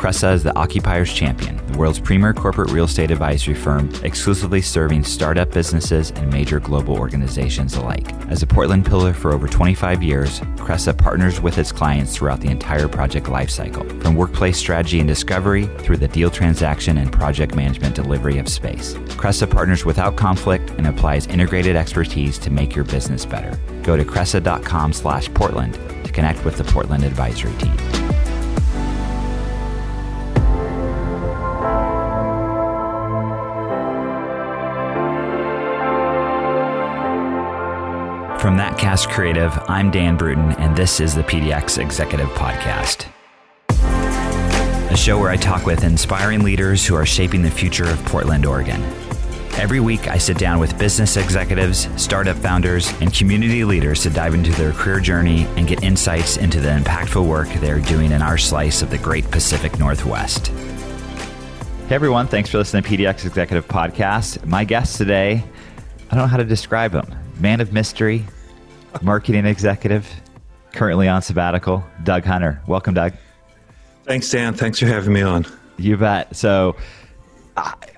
Cresa 0.00 0.32
is 0.32 0.42
the 0.42 0.56
Occupier's 0.56 1.12
Champion, 1.12 1.58
the 1.66 1.76
world's 1.76 2.00
premier 2.00 2.32
corporate 2.32 2.70
real 2.70 2.86
estate 2.86 3.10
advisory 3.10 3.54
firm, 3.54 3.92
exclusively 4.02 4.62
serving 4.62 5.04
startup 5.04 5.50
businesses 5.50 6.10
and 6.12 6.32
major 6.32 6.58
global 6.58 6.96
organizations 6.96 7.74
alike. 7.74 8.10
As 8.30 8.42
a 8.42 8.46
Portland 8.46 8.86
pillar 8.86 9.12
for 9.12 9.34
over 9.34 9.46
25 9.46 10.02
years, 10.02 10.40
Cresa 10.56 10.96
partners 10.96 11.42
with 11.42 11.58
its 11.58 11.70
clients 11.70 12.16
throughout 12.16 12.40
the 12.40 12.48
entire 12.48 12.88
project 12.88 13.26
lifecycle, 13.26 14.02
from 14.02 14.14
workplace 14.14 14.56
strategy 14.56 15.00
and 15.00 15.06
discovery 15.06 15.66
through 15.80 15.98
the 15.98 16.08
deal 16.08 16.30
transaction 16.30 16.96
and 16.96 17.12
project 17.12 17.54
management 17.54 17.94
delivery 17.94 18.38
of 18.38 18.48
space. 18.48 18.94
Cresa 19.20 19.50
partners 19.50 19.84
without 19.84 20.16
conflict 20.16 20.70
and 20.78 20.86
applies 20.86 21.26
integrated 21.26 21.76
expertise 21.76 22.38
to 22.38 22.48
make 22.48 22.74
your 22.74 22.86
business 22.86 23.26
better. 23.26 23.54
Go 23.82 23.98
to 23.98 24.04
cresa.com 24.06 24.94
slash 24.94 25.28
Portland 25.34 25.74
to 26.06 26.10
connect 26.10 26.42
with 26.46 26.56
the 26.56 26.64
Portland 26.64 27.04
advisory 27.04 27.52
team. 27.58 27.99
From 38.50 38.56
That 38.56 38.76
Cast 38.76 39.10
Creative, 39.10 39.56
I'm 39.68 39.92
Dan 39.92 40.16
Bruton, 40.16 40.50
and 40.58 40.76
this 40.76 40.98
is 40.98 41.14
the 41.14 41.22
PDX 41.22 41.78
Executive 41.78 42.28
Podcast. 42.30 43.06
A 43.68 44.96
show 44.96 45.20
where 45.20 45.30
I 45.30 45.36
talk 45.36 45.66
with 45.66 45.84
inspiring 45.84 46.42
leaders 46.42 46.84
who 46.84 46.96
are 46.96 47.06
shaping 47.06 47.42
the 47.42 47.50
future 47.52 47.88
of 47.88 48.04
Portland, 48.06 48.44
Oregon. 48.44 48.82
Every 49.52 49.78
week, 49.78 50.08
I 50.08 50.18
sit 50.18 50.36
down 50.36 50.58
with 50.58 50.76
business 50.80 51.16
executives, 51.16 51.88
startup 51.94 52.36
founders, 52.38 52.92
and 53.00 53.14
community 53.14 53.62
leaders 53.62 54.02
to 54.02 54.10
dive 54.10 54.34
into 54.34 54.50
their 54.50 54.72
career 54.72 54.98
journey 54.98 55.46
and 55.56 55.68
get 55.68 55.84
insights 55.84 56.36
into 56.36 56.58
the 56.58 56.70
impactful 56.70 57.24
work 57.24 57.46
they're 57.60 57.78
doing 57.78 58.10
in 58.10 58.20
our 58.20 58.36
slice 58.36 58.82
of 58.82 58.90
the 58.90 58.98
great 58.98 59.30
Pacific 59.30 59.78
Northwest. 59.78 60.48
Hey, 61.86 61.94
everyone. 61.94 62.26
Thanks 62.26 62.50
for 62.50 62.58
listening 62.58 62.82
to 62.82 62.88
PDX 62.88 63.26
Executive 63.26 63.68
Podcast. 63.68 64.44
My 64.44 64.64
guest 64.64 64.96
today, 64.96 65.44
I 66.10 66.16
don't 66.16 66.24
know 66.24 66.26
how 66.26 66.38
to 66.38 66.44
describe 66.44 66.90
him 66.90 67.14
man 67.40 67.60
of 67.60 67.72
mystery, 67.72 68.24
marketing 69.02 69.46
executive, 69.46 70.08
currently 70.72 71.08
on 71.08 71.22
sabbatical, 71.22 71.84
Doug 72.04 72.24
Hunter. 72.24 72.60
Welcome, 72.66 72.94
Doug. 72.94 73.12
Thanks, 74.04 74.30
Dan. 74.30 74.54
Thanks 74.54 74.78
for 74.78 74.86
having 74.86 75.12
me 75.12 75.22
on. 75.22 75.46
You 75.78 75.96
bet. 75.96 76.34
So, 76.36 76.76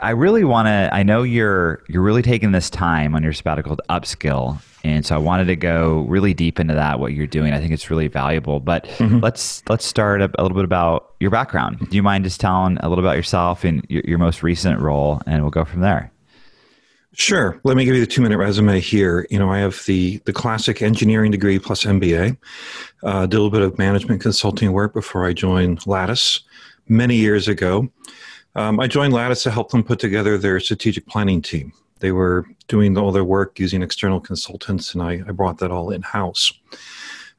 I 0.00 0.10
really 0.10 0.44
want 0.44 0.66
to. 0.66 0.90
I 0.92 1.02
know 1.02 1.22
you're 1.22 1.82
you're 1.88 2.02
really 2.02 2.22
taking 2.22 2.52
this 2.52 2.70
time 2.70 3.14
on 3.14 3.22
your 3.22 3.32
sabbatical 3.32 3.76
to 3.76 3.82
upskill, 3.88 4.60
and 4.82 5.06
so 5.06 5.14
I 5.14 5.18
wanted 5.18 5.46
to 5.46 5.56
go 5.56 6.04
really 6.08 6.34
deep 6.34 6.58
into 6.58 6.74
that. 6.74 6.98
What 6.98 7.12
you're 7.12 7.26
doing, 7.26 7.52
I 7.52 7.60
think 7.60 7.72
it's 7.72 7.90
really 7.90 8.08
valuable. 8.08 8.60
But 8.60 8.84
mm-hmm. 8.84 9.20
let's 9.20 9.62
let's 9.68 9.84
start 9.84 10.22
a, 10.22 10.30
a, 10.38 10.42
little 10.42 10.56
bit 10.56 10.64
about 10.64 11.14
your 11.20 11.30
background. 11.30 11.88
Do 11.90 11.96
you 11.96 12.02
mind 12.02 12.24
just 12.24 12.40
telling 12.40 12.78
a 12.78 12.88
little 12.88 13.04
about 13.04 13.16
yourself 13.16 13.64
and 13.64 13.86
your, 13.88 14.02
your 14.06 14.18
most 14.18 14.42
recent 14.42 14.80
role, 14.80 15.22
and 15.26 15.42
we'll 15.42 15.50
go 15.50 15.64
from 15.64 15.80
there. 15.80 16.10
Sure. 17.14 17.60
Let 17.64 17.76
me 17.76 17.84
give 17.84 17.94
you 17.94 18.00
the 18.00 18.06
two 18.06 18.22
minute 18.22 18.38
resume 18.38 18.80
here. 18.80 19.26
You 19.28 19.38
know, 19.38 19.50
I 19.50 19.58
have 19.58 19.84
the, 19.84 20.18
the 20.24 20.32
classic 20.32 20.80
engineering 20.80 21.30
degree 21.30 21.58
plus 21.58 21.84
MBA. 21.84 22.38
Uh, 23.02 23.26
did 23.26 23.36
a 23.36 23.42
little 23.42 23.50
bit 23.50 23.60
of 23.60 23.78
management 23.78 24.22
consulting 24.22 24.72
work 24.72 24.94
before 24.94 25.26
I 25.26 25.34
joined 25.34 25.86
Lattice 25.86 26.40
many 26.88 27.16
years 27.16 27.48
ago. 27.48 27.90
Um, 28.54 28.80
I 28.80 28.86
joined 28.86 29.12
Lattice 29.12 29.42
to 29.42 29.50
help 29.50 29.70
them 29.70 29.82
put 29.82 29.98
together 29.98 30.38
their 30.38 30.58
strategic 30.58 31.06
planning 31.06 31.42
team. 31.42 31.72
They 32.00 32.12
were 32.12 32.46
doing 32.68 32.96
all 32.96 33.12
their 33.12 33.24
work 33.24 33.58
using 33.58 33.82
external 33.82 34.20
consultants, 34.20 34.94
and 34.94 35.02
I, 35.02 35.22
I 35.26 35.32
brought 35.32 35.58
that 35.58 35.70
all 35.70 35.90
in 35.90 36.02
house. 36.02 36.52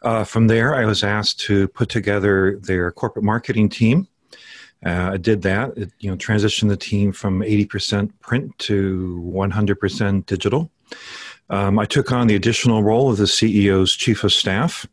Uh, 0.03 0.23
from 0.23 0.47
there, 0.47 0.75
I 0.75 0.85
was 0.85 1.03
asked 1.03 1.39
to 1.41 1.67
put 1.69 1.89
together 1.89 2.59
their 2.61 2.91
corporate 2.91 3.25
marketing 3.25 3.69
team 3.69 4.07
uh, 4.85 5.11
I 5.13 5.17
did 5.17 5.41
that. 5.43 5.77
It, 5.77 5.91
you 5.99 6.09
know, 6.09 6.17
transitioned 6.17 6.69
the 6.69 6.77
team 6.77 7.11
from 7.11 7.39
80% 7.39 8.11
print 8.19 8.57
to 8.59 9.21
100% 9.33 10.25
digital. 10.25 10.71
Um, 11.49 11.79
I 11.79 11.85
took 11.85 12.11
on 12.11 12.27
the 12.27 12.35
additional 12.35 12.83
role 12.83 13.11
of 13.11 13.17
the 13.17 13.25
CEO's 13.25 13.93
chief 13.93 14.23
of 14.23 14.33
staff. 14.33 14.87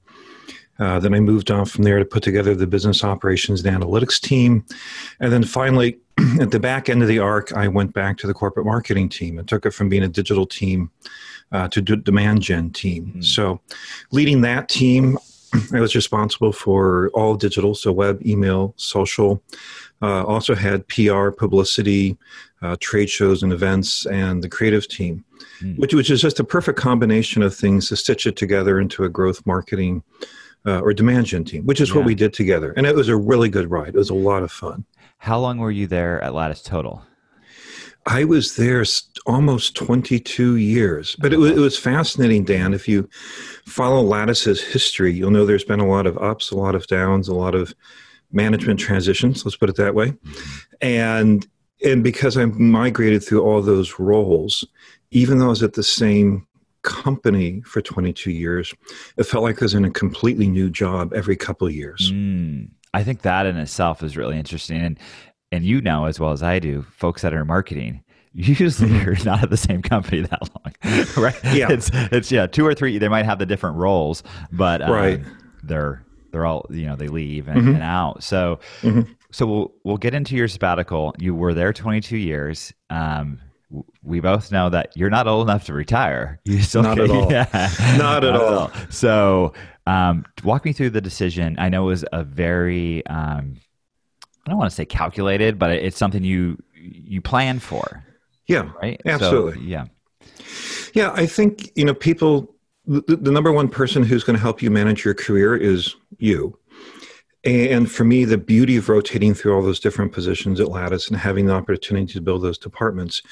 Uh, 0.79 0.99
then 0.99 1.15
I 1.15 1.21
moved 1.21 1.51
on 1.51 1.67
from 1.67 1.85
there 1.85 1.99
to 1.99 2.05
put 2.05 2.23
together 2.23 2.55
the 2.55 2.67
business 2.67 3.05
operations 3.05 3.65
and 3.65 3.77
analytics 3.77 4.19
team. 4.19 4.65
And 5.21 5.31
then 5.31 5.45
finally, 5.45 5.99
at 6.41 6.51
the 6.51 6.61
back 6.61 6.89
end 6.89 7.03
of 7.03 7.09
the 7.09 7.19
arc, 7.19 7.53
I 7.53 7.69
went 7.69 7.93
back 7.93 8.17
to 8.19 8.27
the 8.27 8.35
corporate 8.35 8.67
marketing 8.67 9.11
team 9.11 9.39
and 9.39 9.47
took 9.47 9.67
it 9.67 9.73
from 9.73 9.91
being 9.91 10.03
a 10.03 10.09
digital 10.09 10.47
team 10.47 10.91
uh, 11.53 11.69
to 11.69 11.83
d- 11.83 11.97
demand 11.97 12.43
gen 12.43 12.71
team. 12.71 13.07
Mm-hmm. 13.07 13.21
So, 13.23 13.61
leading 14.11 14.41
that 14.43 14.69
team, 14.69 15.19
I 15.73 15.81
was 15.81 15.95
responsible 15.95 16.53
for 16.53 17.11
all 17.15 17.35
digital, 17.35 17.75
so 17.75 17.93
web, 17.93 18.25
email, 18.27 18.75
social. 18.77 19.43
Uh, 20.03 20.25
also 20.25 20.55
had 20.55 20.87
PR, 20.89 21.31
publicity, 21.31 22.17
uh, 22.63 22.77
trade 22.81 23.11
shows 23.11 23.43
and 23.43 23.53
events, 23.53 24.07
and 24.07 24.43
the 24.43 24.49
creative 24.49 24.89
team, 24.89 25.25
mm. 25.61 25.79
which, 25.79 25.93
which 25.95 26.11
is 26.11 26.23
just 26.23 26.41
a 26.41 26.45
perfect 26.45 26.79
combination 26.79 27.43
of 27.43 27.55
things 27.55 27.89
to 27.89 27.97
stitch 27.97 28.27
it 28.27 28.37
together 28.37 28.81
into 28.81 29.05
a 29.05 29.09
growth 29.09 29.45
marketing 29.47 30.03
uh, 30.67 30.81
or 30.81 30.95
demand 30.95 31.27
gen 31.27 31.45
team, 31.45 31.65
which 31.67 31.81
is 31.81 31.91
yeah. 31.91 31.97
what 31.97 32.05
we 32.05 32.15
did 32.15 32.33
together. 32.33 32.73
And 32.77 32.87
it 32.87 32.95
was 32.95 33.09
a 33.09 33.17
really 33.17 33.49
good 33.49 33.71
ride. 33.71 33.89
It 33.89 33.95
was 33.95 34.11
a 34.11 34.15
lot 34.15 34.43
of 34.43 34.51
fun. 34.51 34.85
How 35.19 35.39
long 35.39 35.59
were 35.59 35.71
you 35.71 35.87
there 35.87 36.23
at 36.23 36.33
Lattice 36.33 36.63
total? 36.63 37.03
I 38.07 38.25
was 38.25 38.57
there 38.57 38.85
almost 39.27 39.77
22 39.77 40.57
years, 40.57 41.17
but 41.21 41.33
it 41.33 41.39
was, 41.39 41.53
it 41.53 41.59
was 41.59 41.79
fascinating, 41.79 42.45
Dan. 42.45 42.73
If 42.73 42.89
you 42.89 43.09
follow 43.67 44.01
Lattice's 44.01 44.63
history, 44.63 45.13
you'll 45.13 45.31
know 45.31 45.45
there's 45.45 45.65
been 45.65 45.81
a 45.81 45.89
lot 45.89 46.07
of 46.07 46.17
ups, 46.19 46.51
a 46.51 46.57
lot 46.57 46.75
of 46.75 46.87
downs, 46.87 47.29
a 47.29 47.35
lot 47.35 47.55
of 47.55 47.75
management 48.33 48.81
transitions. 48.81 49.45
Let's 49.45 49.57
put 49.57 49.69
it 49.69 49.77
that 49.77 49.95
way, 49.95 50.15
and 50.81 51.47
and 51.85 52.03
because 52.03 52.37
I 52.37 52.47
migrated 52.47 53.25
through 53.25 53.43
all 53.43 53.63
those 53.63 53.99
roles, 53.99 54.65
even 55.11 55.39
though 55.39 55.47
I 55.47 55.51
was 55.51 55.63
at 55.63 55.75
the 55.75 55.83
same 55.83 56.47
company 56.83 57.61
for 57.63 57.83
22 57.83 58.31
years, 58.31 58.75
it 59.17 59.25
felt 59.25 59.45
like 59.45 59.61
I 59.61 59.65
was 59.65 59.75
in 59.75 59.85
a 59.85 59.91
completely 59.91 60.49
new 60.49 60.71
job 60.71 61.13
every 61.13 61.37
couple 61.37 61.67
of 61.67 61.75
years. 61.75 62.11
Mm, 62.13 62.71
I 62.95 63.05
think 63.05 63.23
that 63.23 63.47
in 63.47 63.57
itself 63.57 64.03
is 64.03 64.17
really 64.17 64.39
interesting, 64.39 64.81
and 64.81 64.99
and 65.53 65.65
you 65.65 65.81
know 65.81 66.07
as 66.07 66.21
well 66.21 66.33
as 66.33 66.43
I 66.43 66.59
do, 66.59 66.83
folks 66.83 67.23
that 67.23 67.35
are 67.35 67.41
in 67.41 67.47
marketing 67.47 68.03
usually 68.33 68.71
mm-hmm. 68.71 69.05
you're 69.05 69.25
not 69.25 69.43
at 69.43 69.51
the 69.51 69.57
same 69.57 69.83
company 69.83 70.21
that 70.31 70.41
long, 70.41 71.07
right? 71.25 71.37
Yeah, 71.55 71.71
it's 71.71 71.91
it's 71.95 72.31
yeah 72.31 72.47
two 72.47 72.67
or 72.67 72.75
three. 72.75 72.99
They 72.99 73.09
might 73.09 73.25
have 73.25 73.39
the 73.39 73.47
different 73.47 73.77
roles, 73.77 74.23
but 74.53 74.83
um, 74.83 74.91
right. 74.91 75.21
they're 75.63 76.05
they're 76.31 76.47
all 76.47 76.67
you 76.71 76.87
know 76.87 76.97
they 76.97 77.09
leave 77.09 77.49
and, 77.49 77.61
mm-hmm. 77.61 77.75
and 77.75 77.83
out. 77.83 78.23
So 78.23 78.61
mm-hmm. 78.83 79.13
so 79.31 79.47
we'll 79.47 79.73
we'll 79.85 79.97
get 79.97 80.15
into 80.15 80.37
your 80.37 80.49
sabbatical. 80.49 81.15
You 81.19 81.35
were 81.35 81.55
there 81.55 81.73
22 81.73 82.17
years. 82.17 82.73
Um, 82.89 83.41
we 84.03 84.19
both 84.19 84.51
know 84.51 84.69
that 84.69 84.97
you're 84.97 85.11
not 85.11 85.29
old 85.29 85.49
enough 85.49 85.67
to 85.67 85.73
retire. 85.73 86.41
You 86.45 86.61
still 86.61 86.83
not 86.83 86.99
at 86.99 87.09
all. 87.09 87.31
Yeah, 87.31 87.47
not, 87.97 88.25
at, 88.25 88.33
not 88.33 88.43
all. 88.43 88.59
all. 88.59 88.73
So 88.91 89.53
um, 89.87 90.25
walk 90.43 90.65
me 90.65 90.73
through 90.73 90.91
the 90.91 91.01
decision. 91.01 91.55
I 91.57 91.69
know 91.69 91.85
it 91.85 91.87
was 91.87 92.05
a 92.13 92.25
very 92.25 93.07
um, 93.07 93.55
I 94.51 94.53
don't 94.53 94.59
want 94.59 94.73
to 94.73 94.75
say 94.75 94.85
calculated, 94.85 95.61
but 95.61 95.71
it's 95.71 95.97
something 95.97 96.25
you 96.25 96.61
you 96.75 97.21
plan 97.21 97.61
for. 97.61 98.05
Yeah, 98.49 98.73
right. 98.83 99.01
Absolutely. 99.07 99.55
So, 99.55 99.61
yeah, 99.61 99.85
yeah. 100.93 101.13
I 101.15 101.25
think 101.25 101.71
you 101.77 101.85
know 101.85 101.95
people. 101.95 102.53
The, 102.85 103.15
the 103.15 103.31
number 103.31 103.53
one 103.53 103.69
person 103.69 104.03
who's 104.03 104.25
going 104.25 104.35
to 104.35 104.43
help 104.43 104.61
you 104.61 104.73
manage 104.73 105.05
your 105.05 105.15
career 105.15 105.57
is 105.57 105.95
you. 106.19 106.59
And 107.45 107.89
for 107.89 108.03
me, 108.03 108.25
the 108.25 108.39
beauty 108.39 108.77
of 108.77 108.89
rotating 108.89 109.35
through 109.35 109.55
all 109.55 109.63
those 109.63 109.79
different 109.79 110.11
positions 110.11 110.59
at 110.59 110.67
Lattice 110.67 111.07
and 111.07 111.17
having 111.17 111.47
the 111.47 111.55
opportunity 111.55 112.13
to 112.15 112.21
build 112.21 112.43
those 112.43 112.59
departments, 112.59 113.23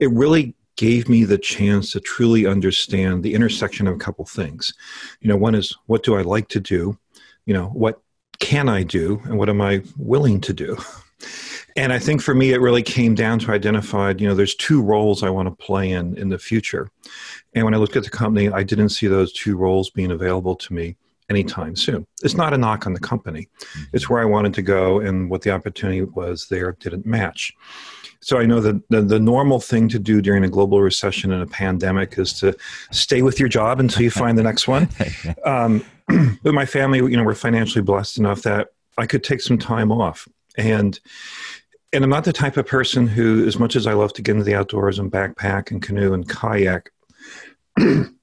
it 0.00 0.10
really 0.10 0.54
gave 0.76 1.08
me 1.08 1.24
the 1.24 1.38
chance 1.38 1.92
to 1.92 2.00
truly 2.00 2.46
understand 2.46 3.22
the 3.22 3.32
intersection 3.32 3.86
of 3.86 3.94
a 3.94 3.98
couple 3.98 4.26
things. 4.26 4.74
You 5.22 5.28
know, 5.28 5.36
one 5.36 5.54
is 5.54 5.74
what 5.86 6.02
do 6.02 6.14
I 6.14 6.20
like 6.20 6.48
to 6.48 6.60
do? 6.60 6.98
You 7.46 7.54
know, 7.54 7.68
what 7.68 8.02
can 8.40 8.68
I 8.68 8.82
do 8.82 9.20
and 9.24 9.38
what 9.38 9.48
am 9.48 9.60
I 9.60 9.82
willing 9.96 10.40
to 10.42 10.52
do? 10.52 10.76
And 11.76 11.92
I 11.92 11.98
think 11.98 12.22
for 12.22 12.34
me, 12.34 12.52
it 12.52 12.60
really 12.60 12.82
came 12.82 13.14
down 13.14 13.38
to 13.40 13.52
identified, 13.52 14.20
you 14.20 14.26
know, 14.26 14.34
there's 14.34 14.56
two 14.56 14.82
roles 14.82 15.22
I 15.22 15.30
want 15.30 15.48
to 15.48 15.64
play 15.64 15.90
in 15.92 16.16
in 16.18 16.28
the 16.28 16.38
future. 16.38 16.90
And 17.54 17.64
when 17.64 17.74
I 17.74 17.76
looked 17.76 17.94
at 17.94 18.02
the 18.02 18.10
company, 18.10 18.48
I 18.48 18.64
didn't 18.64 18.88
see 18.88 19.06
those 19.06 19.32
two 19.32 19.56
roles 19.56 19.90
being 19.90 20.10
available 20.10 20.56
to 20.56 20.74
me 20.74 20.96
anytime 21.30 21.76
soon. 21.76 22.06
It's 22.22 22.36
not 22.36 22.52
a 22.52 22.58
knock 22.58 22.86
on 22.86 22.94
the 22.94 23.00
company. 23.00 23.48
Mm-hmm. 23.60 23.82
It's 23.92 24.08
where 24.08 24.20
I 24.20 24.24
wanted 24.24 24.54
to 24.54 24.62
go, 24.62 25.00
and 25.00 25.30
what 25.30 25.42
the 25.42 25.50
opportunity 25.50 26.02
was 26.02 26.48
there 26.48 26.76
didn't 26.80 27.06
match. 27.06 27.52
So 28.20 28.38
I 28.38 28.46
know 28.46 28.60
that 28.60 28.88
the, 28.88 29.00
the, 29.00 29.20
normal 29.20 29.60
thing 29.60 29.88
to 29.90 29.98
do 29.98 30.20
during 30.20 30.44
a 30.44 30.48
global 30.48 30.80
recession 30.80 31.32
and 31.32 31.42
a 31.42 31.46
pandemic 31.46 32.18
is 32.18 32.32
to 32.40 32.56
stay 32.90 33.22
with 33.22 33.38
your 33.38 33.48
job 33.48 33.78
until 33.78 34.02
you 34.02 34.10
find 34.10 34.36
the 34.36 34.42
next 34.42 34.66
one. 34.68 34.88
Um, 35.44 35.84
but 36.42 36.54
my 36.54 36.66
family, 36.66 36.98
you 36.98 37.16
know, 37.16 37.22
we're 37.22 37.34
financially 37.34 37.82
blessed 37.82 38.18
enough 38.18 38.42
that 38.42 38.68
I 38.96 39.06
could 39.06 39.22
take 39.22 39.40
some 39.40 39.58
time 39.58 39.92
off. 39.92 40.26
And 40.56 40.98
and 41.92 42.04
I'm 42.04 42.10
not 42.10 42.24
the 42.24 42.32
type 42.32 42.56
of 42.56 42.66
person 42.66 43.06
who, 43.06 43.46
as 43.46 43.58
much 43.58 43.74
as 43.74 43.86
I 43.86 43.94
love 43.94 44.12
to 44.14 44.22
get 44.22 44.32
into 44.32 44.44
the 44.44 44.54
outdoors 44.54 44.98
and 44.98 45.10
backpack 45.10 45.70
and 45.70 45.80
canoe 45.80 46.12
and 46.12 46.28
kayak, 46.28 46.90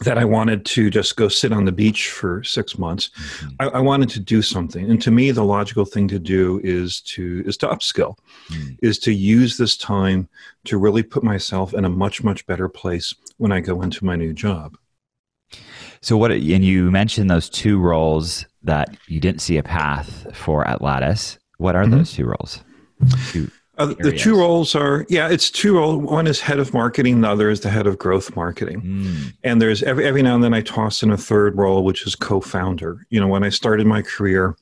that 0.00 0.18
I 0.18 0.24
wanted 0.24 0.64
to 0.66 0.90
just 0.90 1.16
go 1.16 1.28
sit 1.28 1.52
on 1.52 1.64
the 1.64 1.72
beach 1.72 2.10
for 2.10 2.42
six 2.42 2.78
months. 2.78 3.10
Mm-hmm. 3.10 3.48
I, 3.60 3.66
I, 3.66 3.80
wanted 3.80 4.08
to 4.10 4.20
do 4.20 4.42
something, 4.42 4.90
and 4.90 5.00
to 5.02 5.10
me, 5.10 5.30
the 5.30 5.44
logical 5.44 5.84
thing 5.84 6.08
to 6.08 6.18
do 6.18 6.60
is 6.64 7.00
to 7.02 7.42
is 7.46 7.56
to 7.58 7.68
upskill, 7.68 8.16
mm. 8.48 8.76
is 8.82 8.98
to 9.00 9.12
use 9.12 9.56
this 9.56 9.76
time 9.76 10.28
to 10.64 10.78
really 10.78 11.02
put 11.02 11.22
myself 11.22 11.74
in 11.74 11.84
a 11.84 11.90
much 11.90 12.24
much 12.24 12.46
better 12.46 12.68
place 12.68 13.14
when 13.38 13.52
I 13.52 13.60
go 13.60 13.82
into 13.82 14.04
my 14.04 14.16
new 14.16 14.32
job. 14.32 14.76
So 16.00 16.16
what? 16.16 16.32
And 16.32 16.64
you 16.64 16.90
mentioned 16.90 17.30
those 17.30 17.48
two 17.48 17.78
roles 17.78 18.44
that 18.62 18.96
you 19.06 19.20
didn't 19.20 19.40
see 19.40 19.56
a 19.56 19.62
path 19.62 20.26
for 20.34 20.66
at 20.66 20.82
Lattice. 20.82 21.38
What 21.58 21.76
are 21.76 21.84
mm-hmm. 21.84 21.98
those 21.98 22.12
two 22.12 22.26
roles? 22.26 22.60
Two 23.30 23.50
uh, 23.82 23.94
the 23.98 24.12
two 24.12 24.36
roles 24.36 24.74
are 24.74 25.06
yeah, 25.08 25.28
it's 25.28 25.50
two 25.50 25.76
roles. 25.76 26.02
One 26.02 26.26
is 26.26 26.40
head 26.40 26.58
of 26.58 26.72
marketing, 26.72 27.20
the 27.20 27.30
other 27.30 27.50
is 27.50 27.60
the 27.60 27.70
head 27.70 27.86
of 27.86 27.98
growth 27.98 28.34
marketing. 28.36 28.82
Mm. 28.82 29.34
And 29.44 29.62
there's 29.62 29.82
every 29.82 30.04
every 30.04 30.22
now 30.22 30.34
and 30.34 30.44
then 30.44 30.54
I 30.54 30.60
toss 30.60 31.02
in 31.02 31.10
a 31.10 31.16
third 31.16 31.56
role, 31.56 31.84
which 31.84 32.06
is 32.06 32.14
co-founder. 32.14 33.06
You 33.10 33.20
know, 33.20 33.28
when 33.28 33.44
I 33.44 33.48
started 33.48 33.86
my 33.86 34.02
career, 34.02 34.56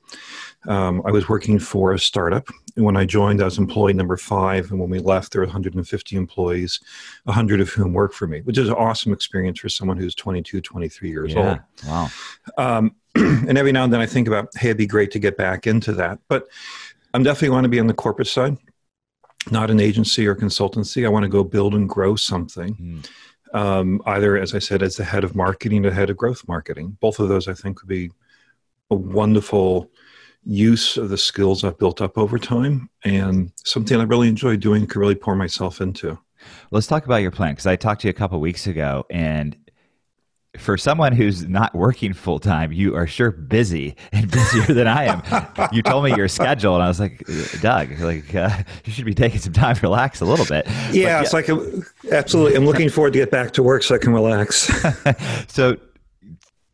um, 0.68 1.02
I 1.06 1.10
was 1.10 1.28
working 1.28 1.58
for 1.58 1.92
a 1.92 1.98
startup. 1.98 2.48
And 2.76 2.84
when 2.84 2.96
I 2.96 3.04
joined, 3.04 3.40
I 3.40 3.46
was 3.46 3.58
employee 3.58 3.92
number 3.92 4.16
five. 4.16 4.70
And 4.70 4.78
when 4.78 4.90
we 4.90 4.98
left, 4.98 5.32
there 5.32 5.40
were 5.40 5.46
150 5.46 6.16
employees, 6.16 6.80
100 7.24 7.60
of 7.60 7.68
whom 7.70 7.92
work 7.92 8.12
for 8.12 8.26
me, 8.26 8.40
which 8.42 8.58
is 8.58 8.68
an 8.68 8.74
awesome 8.74 9.12
experience 9.12 9.58
for 9.58 9.68
someone 9.68 9.96
who's 9.96 10.14
22, 10.14 10.60
23 10.60 11.10
years 11.10 11.32
yeah. 11.32 11.48
old. 11.48 11.58
Wow. 11.86 12.08
Um, 12.58 12.94
and 13.14 13.58
every 13.58 13.72
now 13.72 13.84
and 13.84 13.92
then 13.92 14.00
I 14.00 14.06
think 14.06 14.28
about, 14.28 14.48
hey, 14.56 14.68
it'd 14.68 14.76
be 14.76 14.86
great 14.86 15.10
to 15.12 15.18
get 15.18 15.36
back 15.36 15.66
into 15.66 15.92
that. 15.94 16.18
But 16.28 16.48
I'm 17.12 17.22
definitely 17.22 17.50
want 17.50 17.64
to 17.64 17.68
be 17.68 17.80
on 17.80 17.86
the 17.86 17.94
corporate 17.94 18.28
side 18.28 18.56
not 19.50 19.70
an 19.70 19.80
agency 19.80 20.26
or 20.26 20.34
consultancy. 20.34 21.06
I 21.06 21.08
want 21.08 21.24
to 21.24 21.28
go 21.28 21.44
build 21.44 21.74
and 21.74 21.88
grow 21.88 22.16
something. 22.16 22.74
Mm. 22.74 23.10
Um, 23.52 24.02
either, 24.06 24.36
as 24.36 24.54
I 24.54 24.60
said, 24.60 24.82
as 24.82 24.96
the 24.96 25.04
head 25.04 25.24
of 25.24 25.34
marketing 25.34 25.84
or 25.84 25.90
head 25.90 26.10
of 26.10 26.16
growth 26.16 26.46
marketing. 26.46 26.96
Both 27.00 27.18
of 27.18 27.28
those, 27.28 27.48
I 27.48 27.54
think, 27.54 27.80
would 27.80 27.88
be 27.88 28.10
a 28.90 28.94
wonderful 28.94 29.90
use 30.44 30.96
of 30.96 31.08
the 31.08 31.18
skills 31.18 31.64
I've 31.64 31.78
built 31.78 32.00
up 32.00 32.16
over 32.16 32.38
time 32.38 32.88
and 33.04 33.52
something 33.64 33.98
I 33.98 34.04
really 34.04 34.28
enjoy 34.28 34.56
doing, 34.56 34.86
could 34.86 35.00
really 35.00 35.14
pour 35.14 35.36
myself 35.36 35.80
into. 35.80 36.18
Let's 36.70 36.86
talk 36.86 37.04
about 37.04 37.16
your 37.16 37.30
plan 37.30 37.52
because 37.52 37.66
I 37.66 37.76
talked 37.76 38.02
to 38.02 38.08
you 38.08 38.10
a 38.10 38.14
couple 38.14 38.40
weeks 38.40 38.66
ago, 38.66 39.04
and 39.10 39.56
for 40.56 40.76
someone 40.76 41.12
who's 41.12 41.48
not 41.48 41.74
working 41.74 42.12
full 42.12 42.40
time, 42.40 42.72
you 42.72 42.96
are 42.96 43.06
sure 43.06 43.30
busy 43.30 43.96
and 44.12 44.30
busier 44.32 44.74
than 44.74 44.86
I 44.86 45.04
am. 45.04 45.68
you 45.72 45.82
told 45.82 46.04
me 46.04 46.14
your 46.16 46.28
schedule, 46.28 46.74
and 46.74 46.82
I 46.82 46.88
was 46.88 46.98
like, 46.98 47.24
Doug, 47.60 47.98
like 48.00 48.34
uh, 48.34 48.62
you 48.84 48.92
should 48.92 49.04
be 49.04 49.14
taking 49.14 49.38
some 49.38 49.52
time 49.52 49.76
to 49.76 49.82
relax 49.82 50.20
a 50.20 50.24
little 50.24 50.46
bit. 50.46 50.66
Yeah, 50.92 51.18
but, 51.18 51.24
it's 51.24 51.32
like 51.32 51.48
absolutely. 52.12 52.56
I'm 52.56 52.66
looking 52.66 52.88
forward 52.88 53.12
to 53.12 53.18
get 53.20 53.30
back 53.30 53.52
to 53.52 53.62
work 53.62 53.82
so 53.82 53.94
I 53.94 53.98
can 53.98 54.12
relax. 54.12 54.70
so, 55.48 55.76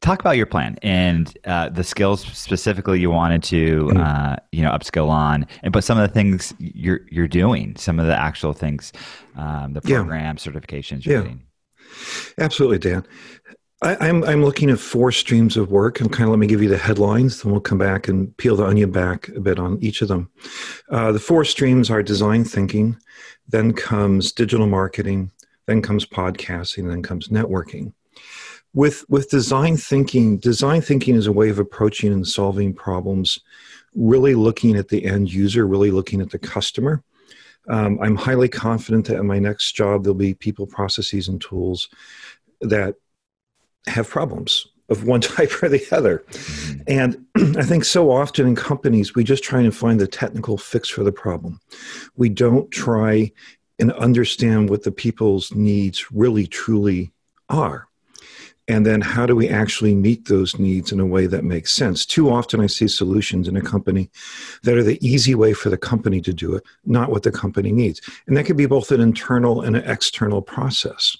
talk 0.00 0.20
about 0.20 0.36
your 0.36 0.46
plan 0.46 0.78
and 0.82 1.36
uh, 1.44 1.68
the 1.68 1.84
skills 1.84 2.24
specifically 2.24 3.00
you 3.00 3.10
wanted 3.10 3.42
to 3.42 3.84
mm-hmm. 3.84 3.98
uh, 3.98 4.36
you 4.52 4.62
know 4.62 4.70
upskill 4.70 5.08
on, 5.08 5.46
and 5.62 5.72
but 5.72 5.84
some 5.84 5.98
of 5.98 6.08
the 6.08 6.14
things 6.14 6.54
you're 6.58 7.00
you're 7.10 7.28
doing, 7.28 7.76
some 7.76 8.00
of 8.00 8.06
the 8.06 8.16
actual 8.16 8.54
things, 8.54 8.92
um, 9.36 9.74
the 9.74 9.82
program 9.82 10.36
yeah. 10.38 10.50
certifications 10.52 11.04
you're 11.04 11.16
yeah. 11.16 11.22
getting. 11.22 11.42
Absolutely, 12.38 12.78
Dan. 12.78 13.06
I, 13.82 13.92
am 14.06 14.24
I'm, 14.24 14.24
I'm 14.24 14.44
looking 14.44 14.70
at 14.70 14.78
four 14.78 15.12
streams 15.12 15.56
of 15.56 15.70
work, 15.70 16.00
and 16.00 16.10
kind 16.10 16.24
of 16.24 16.30
let 16.30 16.38
me 16.38 16.46
give 16.46 16.62
you 16.62 16.68
the 16.68 16.78
headlines, 16.78 17.42
then 17.42 17.52
we'll 17.52 17.60
come 17.60 17.78
back 17.78 18.08
and 18.08 18.34
peel 18.38 18.56
the 18.56 18.64
onion 18.64 18.90
back 18.90 19.28
a 19.28 19.40
bit 19.40 19.58
on 19.58 19.78
each 19.82 20.00
of 20.00 20.08
them. 20.08 20.30
Uh, 20.90 21.12
the 21.12 21.18
four 21.18 21.44
streams 21.44 21.90
are 21.90 22.02
design 22.02 22.44
thinking, 22.44 22.96
then 23.48 23.72
comes 23.72 24.32
digital 24.32 24.66
marketing, 24.66 25.30
then 25.66 25.82
comes 25.82 26.06
podcasting, 26.06 26.88
then 26.88 27.02
comes 27.02 27.28
networking. 27.28 27.92
With 28.72 29.04
with 29.08 29.30
design 29.30 29.76
thinking, 29.76 30.38
design 30.38 30.80
thinking 30.80 31.14
is 31.14 31.26
a 31.26 31.32
way 31.32 31.50
of 31.50 31.58
approaching 31.58 32.12
and 32.12 32.26
solving 32.26 32.74
problems, 32.74 33.38
really 33.94 34.34
looking 34.34 34.76
at 34.76 34.88
the 34.88 35.04
end 35.04 35.32
user, 35.32 35.66
really 35.66 35.90
looking 35.90 36.20
at 36.20 36.30
the 36.30 36.38
customer. 36.38 37.02
Um, 37.68 37.98
I'm 38.00 38.16
highly 38.16 38.48
confident 38.48 39.06
that 39.06 39.18
in 39.18 39.26
my 39.26 39.38
next 39.38 39.72
job 39.72 40.04
there'll 40.04 40.14
be 40.14 40.34
people, 40.34 40.66
processes, 40.66 41.28
and 41.28 41.40
tools 41.40 41.88
that 42.60 42.96
have 43.86 44.08
problems 44.08 44.66
of 44.88 45.04
one 45.04 45.20
type 45.36 45.62
or 45.62 45.68
the 45.68 45.86
other. 45.92 46.24
Mm-hmm. 46.30 46.82
And 46.86 47.26
I 47.58 47.62
think 47.62 47.84
so 47.84 48.10
often 48.10 48.46
in 48.46 48.56
companies, 48.56 49.14
we 49.14 49.24
just 49.24 49.42
try 49.42 49.60
and 49.60 49.74
find 49.74 50.00
the 50.00 50.06
technical 50.06 50.56
fix 50.56 50.88
for 50.88 51.04
the 51.04 51.12
problem. 51.12 51.60
We 52.16 52.28
don't 52.28 52.70
try 52.70 53.32
and 53.78 53.92
understand 53.92 54.70
what 54.70 54.84
the 54.84 54.92
people's 54.92 55.52
needs 55.54 56.10
really 56.10 56.46
truly 56.46 57.12
are. 57.48 57.88
And 58.68 58.84
then 58.84 59.00
how 59.00 59.26
do 59.26 59.36
we 59.36 59.48
actually 59.48 59.94
meet 59.94 60.26
those 60.26 60.58
needs 60.58 60.90
in 60.90 60.98
a 60.98 61.06
way 61.06 61.26
that 61.28 61.44
makes 61.44 61.72
sense? 61.72 62.04
Too 62.04 62.30
often 62.30 62.60
I 62.60 62.66
see 62.66 62.88
solutions 62.88 63.46
in 63.46 63.56
a 63.56 63.60
company 63.60 64.10
that 64.64 64.76
are 64.76 64.82
the 64.82 65.04
easy 65.06 65.36
way 65.36 65.52
for 65.52 65.70
the 65.70 65.78
company 65.78 66.20
to 66.22 66.32
do 66.32 66.56
it, 66.56 66.64
not 66.84 67.10
what 67.10 67.22
the 67.22 67.30
company 67.30 67.70
needs. 67.70 68.00
And 68.26 68.36
that 68.36 68.44
could 68.44 68.56
be 68.56 68.66
both 68.66 68.90
an 68.90 69.00
internal 69.00 69.60
and 69.62 69.76
an 69.76 69.88
external 69.88 70.42
process. 70.42 71.16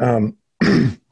Um, 0.00 0.38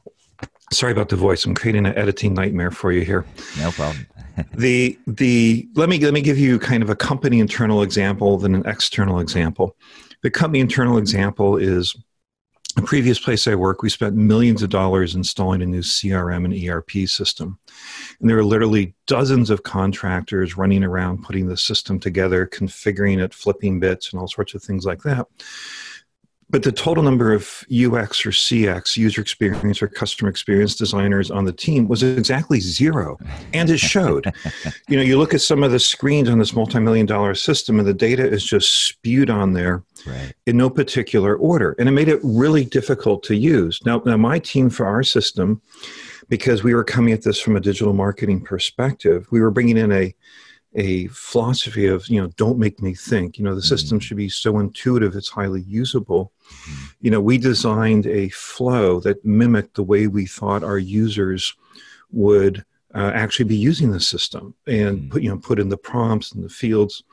sorry 0.73 0.91
about 0.91 1.09
the 1.09 1.15
voice. 1.15 1.45
I'm 1.45 1.55
creating 1.55 1.85
an 1.85 1.97
editing 1.97 2.33
nightmare 2.33 2.71
for 2.71 2.91
you 2.91 3.01
here. 3.01 3.25
No 3.59 3.71
problem. 3.71 4.07
the 4.53 4.97
the 5.05 5.67
let 5.75 5.89
me 5.89 5.99
let 5.99 6.13
me 6.13 6.21
give 6.21 6.37
you 6.37 6.59
kind 6.59 6.83
of 6.83 6.89
a 6.89 6.95
company 6.95 7.39
internal 7.39 7.83
example 7.83 8.37
than 8.37 8.55
an 8.55 8.63
external 8.65 9.19
example. 9.19 9.75
The 10.21 10.31
company 10.31 10.59
internal 10.59 10.97
example 10.97 11.57
is 11.57 11.95
a 12.75 12.81
previous 12.81 13.19
place 13.19 13.47
I 13.47 13.53
work, 13.53 13.83
we 13.83 13.89
spent 13.89 14.15
millions 14.15 14.63
of 14.63 14.69
dollars 14.71 15.13
installing 15.13 15.61
a 15.61 15.65
new 15.65 15.81
CRM 15.81 16.45
and 16.45 16.69
ERP 16.69 17.07
system. 17.07 17.59
And 18.19 18.27
there 18.27 18.37
were 18.37 18.43
literally 18.43 18.95
dozens 19.05 19.51
of 19.51 19.61
contractors 19.61 20.57
running 20.57 20.83
around 20.83 21.23
putting 21.23 21.47
the 21.47 21.57
system 21.57 21.99
together, 21.99 22.47
configuring 22.47 23.23
it, 23.23 23.31
flipping 23.31 23.79
bits, 23.79 24.11
and 24.11 24.19
all 24.19 24.27
sorts 24.27 24.55
of 24.55 24.63
things 24.63 24.85
like 24.85 25.03
that 25.03 25.27
but 26.53 26.61
the 26.61 26.71
total 26.71 27.01
number 27.01 27.33
of 27.33 27.63
UX 27.63 28.23
or 28.27 28.29
CX, 28.29 28.95
user 28.95 29.21
experience 29.21 29.81
or 29.81 29.87
customer 29.87 30.29
experience 30.29 30.75
designers 30.75 31.31
on 31.31 31.45
the 31.45 31.51
team 31.51 31.87
was 31.87 32.03
exactly 32.03 32.59
zero. 32.59 33.17
And 33.55 33.71
it 33.71 33.79
showed. 33.79 34.31
you 34.87 34.95
know, 34.95 35.01
you 35.01 35.17
look 35.17 35.33
at 35.33 35.41
some 35.41 35.63
of 35.63 35.71
the 35.71 35.79
screens 35.79 36.29
on 36.29 36.37
this 36.37 36.53
multi 36.53 36.77
million 36.77 37.07
dollar 37.07 37.33
system, 37.33 37.79
and 37.79 37.87
the 37.87 37.93
data 37.93 38.23
is 38.23 38.45
just 38.45 38.85
spewed 38.85 39.31
on 39.31 39.53
there 39.53 39.81
right. 40.05 40.31
in 40.45 40.55
no 40.55 40.69
particular 40.69 41.35
order. 41.35 41.75
And 41.79 41.89
it 41.89 41.93
made 41.93 42.07
it 42.07 42.19
really 42.21 42.65
difficult 42.65 43.23
to 43.23 43.35
use. 43.35 43.79
Now, 43.83 44.03
now, 44.05 44.17
my 44.17 44.37
team 44.37 44.69
for 44.69 44.85
our 44.85 45.01
system, 45.01 45.59
because 46.29 46.63
we 46.63 46.75
were 46.75 46.83
coming 46.83 47.13
at 47.13 47.23
this 47.23 47.39
from 47.39 47.55
a 47.55 47.61
digital 47.61 47.93
marketing 47.93 48.41
perspective, 48.41 49.25
we 49.31 49.41
were 49.41 49.49
bringing 49.49 49.77
in 49.77 49.91
a 49.91 50.13
a 50.75 51.07
philosophy 51.07 51.85
of 51.85 52.07
you 52.07 52.19
know 52.19 52.27
don't 52.35 52.57
make 52.57 52.81
me 52.81 52.93
think 52.93 53.37
you 53.37 53.43
know 53.43 53.53
the 53.53 53.61
mm-hmm. 53.61 53.67
system 53.67 53.99
should 53.99 54.17
be 54.17 54.29
so 54.29 54.59
intuitive 54.59 55.15
it's 55.15 55.29
highly 55.29 55.61
usable 55.61 56.31
mm-hmm. 56.47 56.85
you 57.01 57.11
know 57.11 57.21
we 57.21 57.37
designed 57.37 58.07
a 58.07 58.29
flow 58.29 58.99
that 58.99 59.23
mimicked 59.23 59.75
the 59.75 59.83
way 59.83 60.07
we 60.07 60.25
thought 60.25 60.63
our 60.63 60.79
users 60.79 61.53
would 62.11 62.63
uh, 62.95 63.11
actually 63.13 63.45
be 63.45 63.55
using 63.55 63.91
the 63.91 63.99
system 63.99 64.53
and 64.67 64.97
mm-hmm. 64.97 65.09
put 65.09 65.21
you 65.21 65.29
know 65.29 65.37
put 65.37 65.59
in 65.59 65.69
the 65.69 65.77
prompts 65.77 66.31
and 66.31 66.43
the 66.43 66.49
fields 66.49 67.03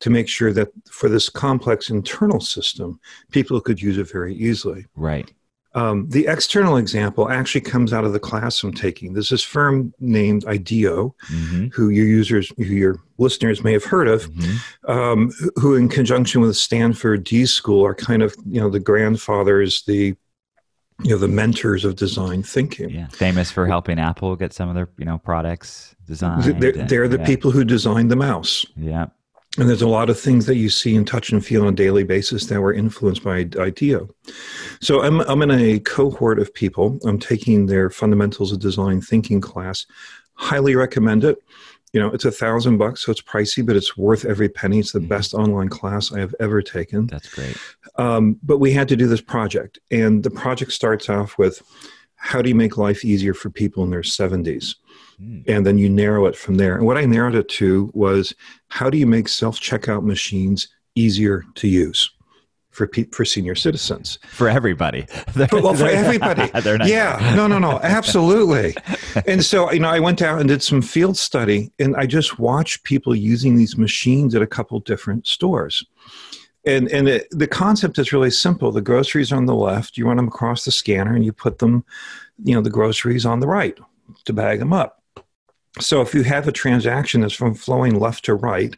to 0.00 0.10
make 0.10 0.28
sure 0.28 0.52
that 0.52 0.68
for 0.90 1.08
this 1.08 1.28
complex 1.28 1.90
internal 1.90 2.40
system 2.40 2.98
people 3.30 3.60
could 3.60 3.80
use 3.80 3.98
it 3.98 4.10
very 4.10 4.34
easily 4.34 4.86
right 4.96 5.32
um, 5.74 6.08
the 6.08 6.26
external 6.26 6.76
example 6.76 7.30
actually 7.30 7.62
comes 7.62 7.92
out 7.92 8.04
of 8.04 8.12
the 8.12 8.20
class 8.20 8.62
I'm 8.62 8.74
taking. 8.74 9.14
There's 9.14 9.30
this 9.30 9.42
firm 9.42 9.94
named 10.00 10.44
IDEO, 10.46 11.14
mm-hmm. 11.30 11.68
who 11.68 11.88
your 11.88 12.06
users, 12.06 12.52
who 12.56 12.64
your 12.64 12.98
listeners 13.18 13.64
may 13.64 13.72
have 13.72 13.84
heard 13.84 14.08
of, 14.08 14.30
mm-hmm. 14.30 14.90
um, 14.90 15.32
who, 15.56 15.74
in 15.74 15.88
conjunction 15.88 16.42
with 16.42 16.56
Stanford 16.56 17.24
D 17.24 17.46
School, 17.46 17.84
are 17.84 17.94
kind 17.94 18.22
of 18.22 18.36
you 18.46 18.60
know 18.60 18.68
the 18.68 18.80
grandfathers, 18.80 19.82
the 19.84 20.14
you 21.02 21.10
know 21.10 21.18
the 21.18 21.28
mentors 21.28 21.86
of 21.86 21.96
design 21.96 22.42
thinking. 22.42 22.90
Yeah, 22.90 23.06
famous 23.08 23.50
for 23.50 23.66
helping 23.66 23.98
Apple 23.98 24.36
get 24.36 24.52
some 24.52 24.68
of 24.68 24.74
their 24.74 24.90
you 24.98 25.06
know 25.06 25.18
products 25.18 25.94
designed. 26.06 26.44
They're, 26.60 26.72
they're 26.72 27.08
the 27.08 27.18
yeah. 27.18 27.26
people 27.26 27.50
who 27.50 27.64
designed 27.64 28.10
the 28.10 28.16
mouse. 28.16 28.66
Yeah. 28.76 29.06
And 29.58 29.68
there's 29.68 29.82
a 29.82 29.88
lot 29.88 30.08
of 30.08 30.18
things 30.18 30.46
that 30.46 30.56
you 30.56 30.70
see 30.70 30.96
and 30.96 31.06
touch 31.06 31.30
and 31.30 31.44
feel 31.44 31.62
on 31.62 31.68
a 31.68 31.76
daily 31.76 32.04
basis 32.04 32.46
that 32.46 32.60
were 32.60 32.72
influenced 32.72 33.22
by 33.22 33.46
IDEO. 33.58 34.08
So 34.80 35.02
I'm, 35.02 35.20
I'm 35.20 35.42
in 35.42 35.50
a 35.50 35.78
cohort 35.80 36.38
of 36.38 36.54
people. 36.54 36.98
I'm 37.04 37.18
taking 37.18 37.66
their 37.66 37.90
Fundamentals 37.90 38.50
of 38.50 38.60
Design 38.60 39.02
Thinking 39.02 39.42
class. 39.42 39.84
Highly 40.34 40.74
recommend 40.74 41.24
it. 41.24 41.36
You 41.92 42.00
know, 42.00 42.08
it's 42.08 42.24
a 42.24 42.32
thousand 42.32 42.78
bucks, 42.78 43.04
so 43.04 43.12
it's 43.12 43.20
pricey, 43.20 43.64
but 43.64 43.76
it's 43.76 43.98
worth 43.98 44.24
every 44.24 44.48
penny. 44.48 44.78
It's 44.78 44.92
the 44.92 44.98
mm-hmm. 44.98 45.08
best 45.08 45.34
online 45.34 45.68
class 45.68 46.10
I 46.10 46.20
have 46.20 46.34
ever 46.40 46.62
taken. 46.62 47.06
That's 47.08 47.28
great. 47.28 47.54
Um, 47.96 48.38
but 48.42 48.56
we 48.56 48.72
had 48.72 48.88
to 48.88 48.96
do 48.96 49.06
this 49.06 49.20
project, 49.20 49.78
and 49.90 50.22
the 50.22 50.30
project 50.30 50.72
starts 50.72 51.10
off 51.10 51.36
with 51.36 51.62
how 52.22 52.40
do 52.40 52.48
you 52.48 52.54
make 52.54 52.76
life 52.78 53.04
easier 53.04 53.34
for 53.34 53.50
people 53.50 53.82
in 53.82 53.90
their 53.90 54.02
70s? 54.02 54.76
Mm. 55.20 55.42
And 55.48 55.66
then 55.66 55.76
you 55.76 55.90
narrow 55.90 56.26
it 56.26 56.36
from 56.36 56.54
there. 56.54 56.76
And 56.76 56.86
what 56.86 56.96
I 56.96 57.04
narrowed 57.04 57.34
it 57.34 57.48
to 57.50 57.90
was 57.94 58.32
how 58.68 58.88
do 58.88 58.96
you 58.96 59.08
make 59.08 59.28
self 59.28 59.58
checkout 59.58 60.04
machines 60.04 60.68
easier 60.94 61.44
to 61.56 61.68
use? 61.68 62.10
for 62.70 62.86
pe- 62.86 63.10
for 63.12 63.22
senior 63.26 63.54
citizens 63.54 64.18
for 64.30 64.48
everybody. 64.48 65.06
well, 65.52 65.74
for 65.74 65.86
everybody. 65.88 66.50
yeah, 66.90 67.34
no, 67.36 67.46
no, 67.46 67.58
no, 67.58 67.78
absolutely. 67.82 68.74
and 69.26 69.44
so 69.44 69.70
you 69.70 69.80
know, 69.80 69.90
I 69.90 70.00
went 70.00 70.22
out 70.22 70.38
and 70.40 70.48
did 70.48 70.62
some 70.62 70.80
field 70.80 71.18
study, 71.18 71.70
and 71.78 71.94
I 71.96 72.06
just 72.06 72.38
watched 72.38 72.84
people 72.84 73.14
using 73.14 73.56
these 73.56 73.76
machines 73.76 74.34
at 74.34 74.40
a 74.40 74.46
couple 74.46 74.80
different 74.80 75.26
stores. 75.26 75.84
And 76.64 76.88
and 76.90 77.08
it, 77.08 77.26
the 77.30 77.46
concept 77.46 77.98
is 77.98 78.12
really 78.12 78.30
simple. 78.30 78.70
The 78.70 78.80
groceries 78.80 79.32
are 79.32 79.36
on 79.36 79.46
the 79.46 79.54
left, 79.54 79.96
you 79.96 80.06
run 80.06 80.16
them 80.16 80.28
across 80.28 80.64
the 80.64 80.72
scanner, 80.72 81.14
and 81.14 81.24
you 81.24 81.32
put 81.32 81.58
them, 81.58 81.84
you 82.44 82.54
know, 82.54 82.60
the 82.60 82.70
groceries 82.70 83.26
on 83.26 83.40
the 83.40 83.48
right 83.48 83.76
to 84.24 84.32
bag 84.32 84.60
them 84.60 84.72
up. 84.72 85.02
So 85.80 86.02
if 86.02 86.14
you 86.14 86.22
have 86.22 86.46
a 86.46 86.52
transaction 86.52 87.22
that's 87.22 87.34
from 87.34 87.54
flowing 87.54 87.98
left 87.98 88.26
to 88.26 88.34
right, 88.34 88.76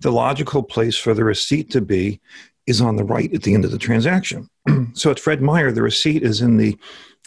the 0.00 0.10
logical 0.10 0.62
place 0.62 0.96
for 0.96 1.14
the 1.14 1.24
receipt 1.24 1.70
to 1.70 1.80
be 1.80 2.20
is 2.66 2.80
on 2.80 2.96
the 2.96 3.04
right 3.04 3.32
at 3.32 3.42
the 3.42 3.54
end 3.54 3.64
of 3.64 3.70
the 3.70 3.78
transaction. 3.78 4.48
so 4.94 5.10
at 5.10 5.20
Fred 5.20 5.40
Meyer, 5.40 5.72
the 5.72 5.82
receipt 5.82 6.22
is 6.22 6.40
in 6.40 6.56
the 6.56 6.76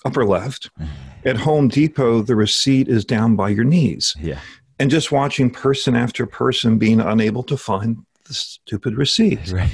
upper 0.06 0.26
left. 0.26 0.70
Mm-hmm. 0.80 1.28
At 1.28 1.38
Home 1.38 1.68
Depot, 1.68 2.22
the 2.22 2.36
receipt 2.36 2.88
is 2.88 3.06
down 3.06 3.36
by 3.36 3.50
your 3.50 3.64
knees. 3.64 4.16
Yeah. 4.20 4.40
And 4.80 4.92
just 4.92 5.12
watching 5.12 5.50
person 5.50 5.96
after 5.96 6.26
person 6.26 6.78
being 6.78 7.00
unable 7.00 7.44
to 7.44 7.58
find 7.58 8.06
the 8.26 8.34
stupid 8.34 8.96
receipt. 8.98 9.40
Right. 9.52 9.72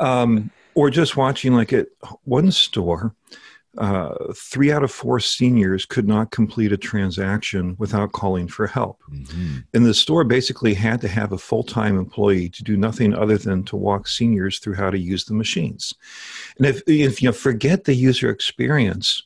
Um, 0.00 0.50
or 0.74 0.90
just 0.90 1.16
watching 1.16 1.54
like 1.54 1.72
at 1.72 1.86
one 2.24 2.50
store, 2.50 3.14
uh, 3.78 4.32
three 4.34 4.70
out 4.70 4.84
of 4.84 4.90
four 4.90 5.18
seniors 5.18 5.84
could 5.86 6.06
not 6.06 6.30
complete 6.30 6.72
a 6.72 6.76
transaction 6.76 7.74
without 7.78 8.12
calling 8.12 8.46
for 8.46 8.66
help. 8.66 9.00
Mm-hmm. 9.10 9.58
And 9.72 9.86
the 9.86 9.94
store 9.94 10.24
basically 10.24 10.74
had 10.74 11.00
to 11.00 11.08
have 11.08 11.32
a 11.32 11.38
full 11.38 11.62
time 11.62 11.98
employee 11.98 12.48
to 12.50 12.62
do 12.62 12.76
nothing 12.76 13.14
other 13.14 13.38
than 13.38 13.64
to 13.64 13.76
walk 13.76 14.06
seniors 14.06 14.58
through 14.58 14.74
how 14.74 14.90
to 14.90 14.98
use 14.98 15.24
the 15.24 15.34
machines. 15.34 15.94
And 16.56 16.66
if, 16.66 16.82
if 16.86 17.22
you 17.22 17.32
forget 17.32 17.84
the 17.84 17.94
user 17.94 18.30
experience, 18.30 19.22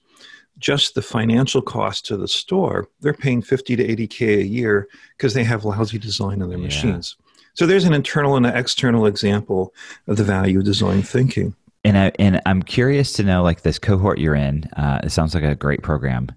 just 0.58 0.94
the 0.94 1.02
financial 1.02 1.62
cost 1.62 2.06
to 2.06 2.16
the 2.16 2.28
store, 2.28 2.88
they're 3.00 3.14
paying 3.14 3.42
50 3.42 3.76
to 3.76 3.96
80K 3.96 4.38
a 4.38 4.46
year 4.46 4.88
because 5.16 5.34
they 5.34 5.44
have 5.44 5.64
lousy 5.64 5.98
design 5.98 6.42
on 6.42 6.48
their 6.48 6.58
yeah. 6.58 6.64
machines. 6.64 7.16
So 7.58 7.66
there's 7.66 7.84
an 7.84 7.92
internal 7.92 8.36
and 8.36 8.46
an 8.46 8.56
external 8.56 9.04
example 9.04 9.74
of 10.06 10.16
the 10.16 10.22
value 10.22 10.60
of 10.60 10.64
design 10.64 11.02
thinking 11.02 11.56
and 11.84 11.98
I 11.98 12.12
and 12.18 12.40
I'm 12.46 12.62
curious 12.62 13.12
to 13.14 13.22
know 13.22 13.42
like 13.42 13.62
this 13.62 13.78
cohort 13.78 14.18
you're 14.18 14.34
in. 14.34 14.64
Uh, 14.76 15.00
it 15.02 15.10
sounds 15.10 15.34
like 15.34 15.44
a 15.44 15.54
great 15.54 15.82
program. 15.82 16.28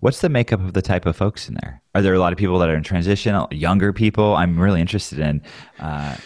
What's 0.00 0.20
the 0.20 0.28
makeup 0.28 0.60
of 0.60 0.72
the 0.72 0.82
type 0.82 1.06
of 1.06 1.16
folks 1.16 1.48
in 1.48 1.54
there? 1.62 1.80
Are 1.94 2.02
there 2.02 2.14
a 2.14 2.18
lot 2.18 2.32
of 2.32 2.38
people 2.38 2.58
that 2.58 2.68
are 2.68 2.76
in 2.76 2.82
transition, 2.82 3.46
younger 3.50 3.92
people? 3.92 4.34
I'm 4.34 4.58
really 4.58 4.80
interested 4.80 5.18
in 5.18 5.42
uh, 5.78 6.16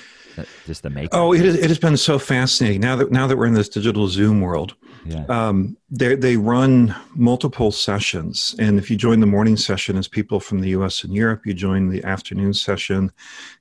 just 0.67 0.83
the 0.83 0.90
makeup. 0.90 1.11
Oh, 1.12 1.33
it, 1.33 1.45
is, 1.45 1.55
it 1.57 1.69
has 1.69 1.78
been 1.78 1.97
so 1.97 2.19
fascinating 2.19 2.81
now 2.81 2.97
that 2.97 3.12
now 3.12 3.26
that 3.26 3.37
we're 3.37 3.47
in 3.47 3.55
this 3.55 3.69
digital 3.69 4.09
Zoom 4.09 4.40
world. 4.40 4.75
Yeah. 5.05 5.25
Um, 5.28 5.76
they 5.90 6.14
they 6.14 6.37
run 6.37 6.95
multiple 7.14 7.73
sessions, 7.73 8.55
and 8.59 8.78
if 8.78 8.90
you 8.90 8.97
join 8.97 9.21
the 9.21 9.26
morning 9.26 9.57
session 9.57 9.97
as 9.97 10.09
people 10.09 10.40
from 10.40 10.61
the 10.61 10.71
U.S. 10.71 11.05
and 11.05 11.14
Europe, 11.14 11.47
you 11.47 11.55
join 11.55 11.88
the 11.88 12.05
afternoon 12.05 12.55
session 12.55 13.12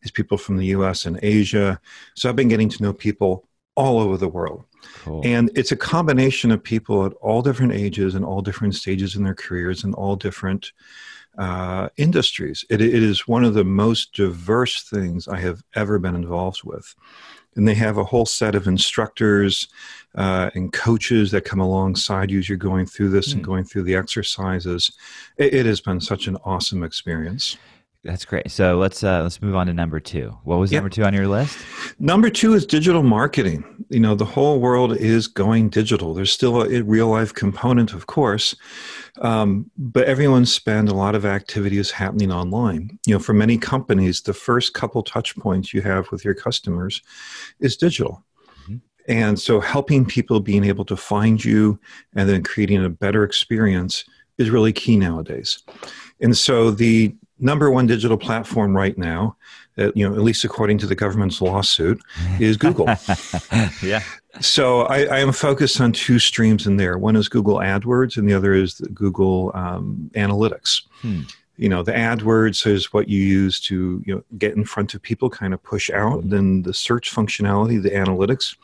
as 0.03 0.11
people 0.11 0.37
from 0.37 0.57
the 0.57 0.67
U.S. 0.67 1.05
and 1.05 1.19
Asia. 1.21 1.79
So 2.15 2.29
I've 2.29 2.35
been 2.35 2.47
getting 2.47 2.69
to 2.69 2.83
know 2.83 2.93
people 2.93 3.47
all 3.75 3.99
over 3.99 4.17
the 4.17 4.27
world. 4.27 4.65
Cool. 5.03 5.21
And 5.23 5.51
it's 5.55 5.71
a 5.71 5.77
combination 5.77 6.51
of 6.51 6.63
people 6.63 7.05
at 7.05 7.13
all 7.21 7.41
different 7.41 7.73
ages 7.73 8.15
and 8.15 8.25
all 8.25 8.41
different 8.41 8.75
stages 8.75 9.15
in 9.15 9.23
their 9.23 9.35
careers 9.35 9.83
and 9.83 9.93
all 9.95 10.15
different 10.15 10.71
uh, 11.37 11.89
industries. 11.97 12.65
It, 12.69 12.81
it 12.81 13.03
is 13.03 13.27
one 13.27 13.43
of 13.43 13.53
the 13.53 13.63
most 13.63 14.13
diverse 14.13 14.83
things 14.83 15.27
I 15.27 15.39
have 15.39 15.63
ever 15.75 15.99
been 15.99 16.15
involved 16.15 16.63
with. 16.63 16.95
And 17.55 17.67
they 17.67 17.75
have 17.75 17.97
a 17.97 18.03
whole 18.03 18.25
set 18.25 18.53
of 18.53 18.67
instructors 18.67 19.67
uh, 20.15 20.51
and 20.53 20.71
coaches 20.71 21.31
that 21.31 21.45
come 21.45 21.59
alongside 21.59 22.29
you 22.29 22.39
as 22.39 22.47
you're 22.47 22.57
going 22.57 22.85
through 22.85 23.09
this 23.09 23.29
mm. 23.29 23.33
and 23.33 23.41
hmm. 23.41 23.51
going 23.51 23.63
through 23.63 23.83
the 23.83 23.95
exercises. 23.95 24.91
It, 25.37 25.53
it 25.53 25.65
has 25.65 25.81
been 25.81 25.99
such 25.99 26.27
an 26.27 26.37
awesome 26.45 26.83
experience. 26.83 27.57
That's 28.07 28.23
great. 28.23 28.49
So 28.49 28.77
let's 28.77 29.03
uh, 29.03 29.21
let's 29.21 29.41
move 29.41 29.55
on 29.57 29.67
to 29.67 29.73
number 29.73 29.99
two. 29.99 30.37
What 30.45 30.59
was 30.59 30.71
yep. 30.71 30.79
number 30.81 30.89
two 30.89 31.03
on 31.03 31.13
your 31.13 31.27
list? 31.27 31.57
Number 31.99 32.29
two 32.29 32.53
is 32.53 32.65
digital 32.65 33.03
marketing. 33.03 33.65
You 33.89 33.99
know, 33.99 34.15
the 34.15 34.23
whole 34.23 34.61
world 34.61 34.95
is 34.95 35.27
going 35.27 35.69
digital. 35.69 36.13
There's 36.13 36.31
still 36.31 36.61
a, 36.61 36.81
real 36.83 37.09
life 37.09 37.33
component, 37.33 37.91
of 37.91 38.07
course, 38.07 38.55
um, 39.19 39.69
but 39.77 40.05
everyone 40.05 40.45
spend 40.45 40.87
a 40.87 40.93
lot 40.93 41.15
of 41.15 41.25
activities 41.25 41.91
happening 41.91 42.31
online. 42.31 42.97
You 43.05 43.15
know, 43.15 43.19
for 43.19 43.33
many 43.33 43.57
companies, 43.57 44.21
the 44.21 44.33
first 44.33 44.73
couple 44.73 45.03
touch 45.03 45.35
points 45.35 45.73
you 45.73 45.81
have 45.81 46.09
with 46.09 46.23
your 46.23 46.33
customers 46.33 47.01
is 47.59 47.75
digital. 47.75 48.23
Mm-hmm. 48.61 48.77
And 49.09 49.37
so, 49.37 49.59
helping 49.59 50.05
people 50.05 50.39
being 50.39 50.63
able 50.63 50.85
to 50.85 50.95
find 50.95 51.43
you 51.43 51.77
and 52.15 52.29
then 52.29 52.41
creating 52.41 52.85
a 52.85 52.89
better 52.89 53.25
experience 53.25 54.05
is 54.37 54.49
really 54.49 54.71
key 54.71 54.95
nowadays. 54.95 55.61
And 56.21 56.37
so, 56.37 56.71
the 56.71 57.13
number 57.39 57.69
one 57.71 57.87
digital 57.87 58.17
platform 58.17 58.75
right 58.75 58.97
now, 58.97 59.35
uh, 59.77 59.91
you 59.93 60.07
know, 60.07 60.15
at 60.15 60.21
least 60.21 60.43
according 60.43 60.77
to 60.79 60.87
the 60.87 60.95
government's 60.95 61.41
lawsuit, 61.41 62.01
is 62.39 62.57
Google. 62.57 62.87
yeah. 63.83 64.01
So 64.41 64.81
I, 64.81 65.05
I, 65.05 65.19
am 65.19 65.31
focused 65.31 65.81
on 65.81 65.91
two 65.91 66.19
streams 66.19 66.67
in 66.67 66.77
there. 66.77 66.97
One 66.97 67.15
is 67.15 67.29
Google 67.29 67.57
AdWords, 67.57 68.17
and 68.17 68.27
the 68.27 68.33
other 68.33 68.53
is 68.53 68.75
Google 68.93 69.51
um, 69.53 70.11
Analytics. 70.13 70.83
Hmm. 71.01 71.21
You 71.57 71.69
know, 71.69 71.81
the 71.81 71.91
AdWords 71.91 72.67
is 72.67 72.93
what 72.93 73.07
you 73.07 73.21
use 73.21 73.59
to 73.61 74.01
you 74.05 74.15
know 74.15 74.23
get 74.37 74.55
in 74.55 74.63
front 74.63 74.93
of 74.93 75.01
people, 75.01 75.29
kind 75.29 75.53
of 75.53 75.63
push 75.63 75.89
out. 75.89 76.21
Hmm. 76.21 76.29
Then 76.29 76.61
the 76.63 76.73
search 76.73 77.13
functionality, 77.13 77.81
the 77.81 77.91
analytics, 77.91 78.55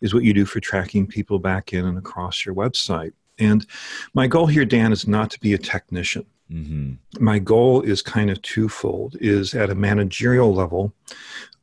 is 0.00 0.14
what 0.14 0.24
you 0.24 0.34
do 0.34 0.44
for 0.44 0.60
tracking 0.60 1.06
people 1.06 1.38
back 1.38 1.72
in 1.72 1.84
and 1.84 1.98
across 1.98 2.44
your 2.44 2.54
website. 2.54 3.12
And 3.38 3.66
my 4.12 4.26
goal 4.26 4.46
here, 4.46 4.64
Dan, 4.64 4.92
is 4.92 5.08
not 5.08 5.30
to 5.32 5.40
be 5.40 5.54
a 5.54 5.58
technician. 5.58 6.26
Mm-hmm. 6.54 7.24
My 7.24 7.38
goal 7.40 7.82
is 7.82 8.00
kind 8.00 8.30
of 8.30 8.40
twofold: 8.42 9.16
is 9.20 9.54
at 9.54 9.70
a 9.70 9.74
managerial 9.74 10.54
level, 10.54 10.94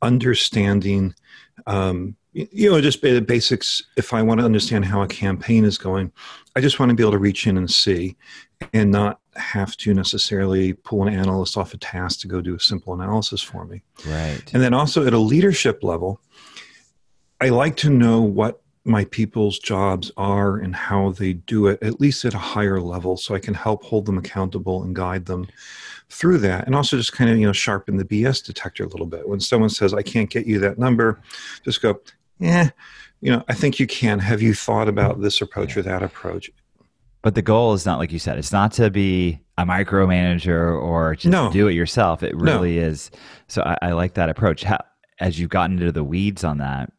understanding, 0.01 1.15
um, 1.65 2.17
you 2.33 2.69
know, 2.69 2.81
just 2.81 3.01
the 3.01 3.21
basics. 3.21 3.83
If 3.95 4.13
I 4.13 4.21
want 4.21 4.39
to 4.41 4.45
understand 4.45 4.85
how 4.85 5.01
a 5.01 5.07
campaign 5.07 5.63
is 5.63 5.77
going, 5.77 6.11
I 6.55 6.61
just 6.61 6.79
want 6.79 6.89
to 6.89 6.95
be 6.95 7.03
able 7.03 7.13
to 7.13 7.19
reach 7.19 7.47
in 7.47 7.57
and 7.57 7.71
see, 7.71 8.17
and 8.73 8.91
not 8.91 9.19
have 9.35 9.77
to 9.77 9.93
necessarily 9.93 10.73
pull 10.73 11.07
an 11.07 11.13
analyst 11.13 11.55
off 11.55 11.73
a 11.73 11.77
task 11.77 12.19
to 12.19 12.27
go 12.27 12.41
do 12.41 12.55
a 12.55 12.59
simple 12.59 12.93
analysis 12.93 13.41
for 13.41 13.65
me. 13.65 13.81
Right. 14.05 14.41
And 14.53 14.61
then 14.61 14.73
also 14.73 15.07
at 15.07 15.13
a 15.13 15.17
leadership 15.17 15.83
level, 15.83 16.19
I 17.39 17.49
like 17.49 17.77
to 17.77 17.89
know 17.89 18.21
what 18.21 18.61
my 18.83 19.05
people's 19.05 19.59
jobs 19.59 20.11
are 20.17 20.57
and 20.57 20.75
how 20.75 21.11
they 21.11 21.33
do 21.33 21.67
it, 21.67 21.81
at 21.83 22.01
least 22.01 22.25
at 22.25 22.33
a 22.33 22.39
higher 22.39 22.81
level, 22.81 23.15
so 23.15 23.35
I 23.35 23.39
can 23.39 23.53
help 23.53 23.83
hold 23.83 24.05
them 24.05 24.17
accountable 24.17 24.83
and 24.83 24.95
guide 24.95 25.25
them 25.25 25.47
through 26.09 26.39
that. 26.39 26.65
And 26.65 26.75
also 26.75 26.97
just 26.97 27.13
kind 27.13 27.29
of, 27.29 27.37
you 27.37 27.45
know, 27.45 27.53
sharpen 27.53 27.97
the 27.97 28.05
BS 28.05 28.43
detector 28.43 28.83
a 28.83 28.87
little 28.87 29.05
bit. 29.05 29.27
When 29.27 29.39
someone 29.39 29.69
says, 29.69 29.93
I 29.93 30.01
can't 30.01 30.29
get 30.29 30.47
you 30.47 30.59
that 30.59 30.79
number, 30.79 31.21
just 31.63 31.81
go, 31.81 32.01
yeah, 32.39 32.71
you 33.21 33.31
know, 33.31 33.43
I 33.47 33.53
think 33.53 33.79
you 33.79 33.85
can. 33.85 34.19
Have 34.19 34.41
you 34.41 34.53
thought 34.53 34.87
about 34.87 35.21
this 35.21 35.41
approach 35.41 35.77
or 35.77 35.83
that 35.83 36.01
approach? 36.01 36.49
But 37.21 37.35
the 37.35 37.43
goal 37.43 37.73
is 37.73 37.85
not 37.85 37.99
like 37.99 38.11
you 38.11 38.17
said, 38.17 38.39
it's 38.39 38.51
not 38.51 38.71
to 38.73 38.89
be 38.89 39.39
a 39.59 39.65
micromanager 39.65 40.81
or 40.81 41.15
just 41.15 41.31
no. 41.31 41.51
do 41.51 41.67
it 41.67 41.73
yourself. 41.73 42.23
It 42.23 42.35
really 42.35 42.77
no. 42.77 42.87
is. 42.87 43.11
So 43.47 43.61
I, 43.61 43.77
I 43.83 43.91
like 43.91 44.15
that 44.15 44.29
approach. 44.29 44.63
How, 44.63 44.79
as 45.19 45.39
you've 45.39 45.51
gotten 45.51 45.77
into 45.77 45.91
the 45.91 46.03
weeds 46.03 46.43
on 46.43 46.57
that, 46.57 46.91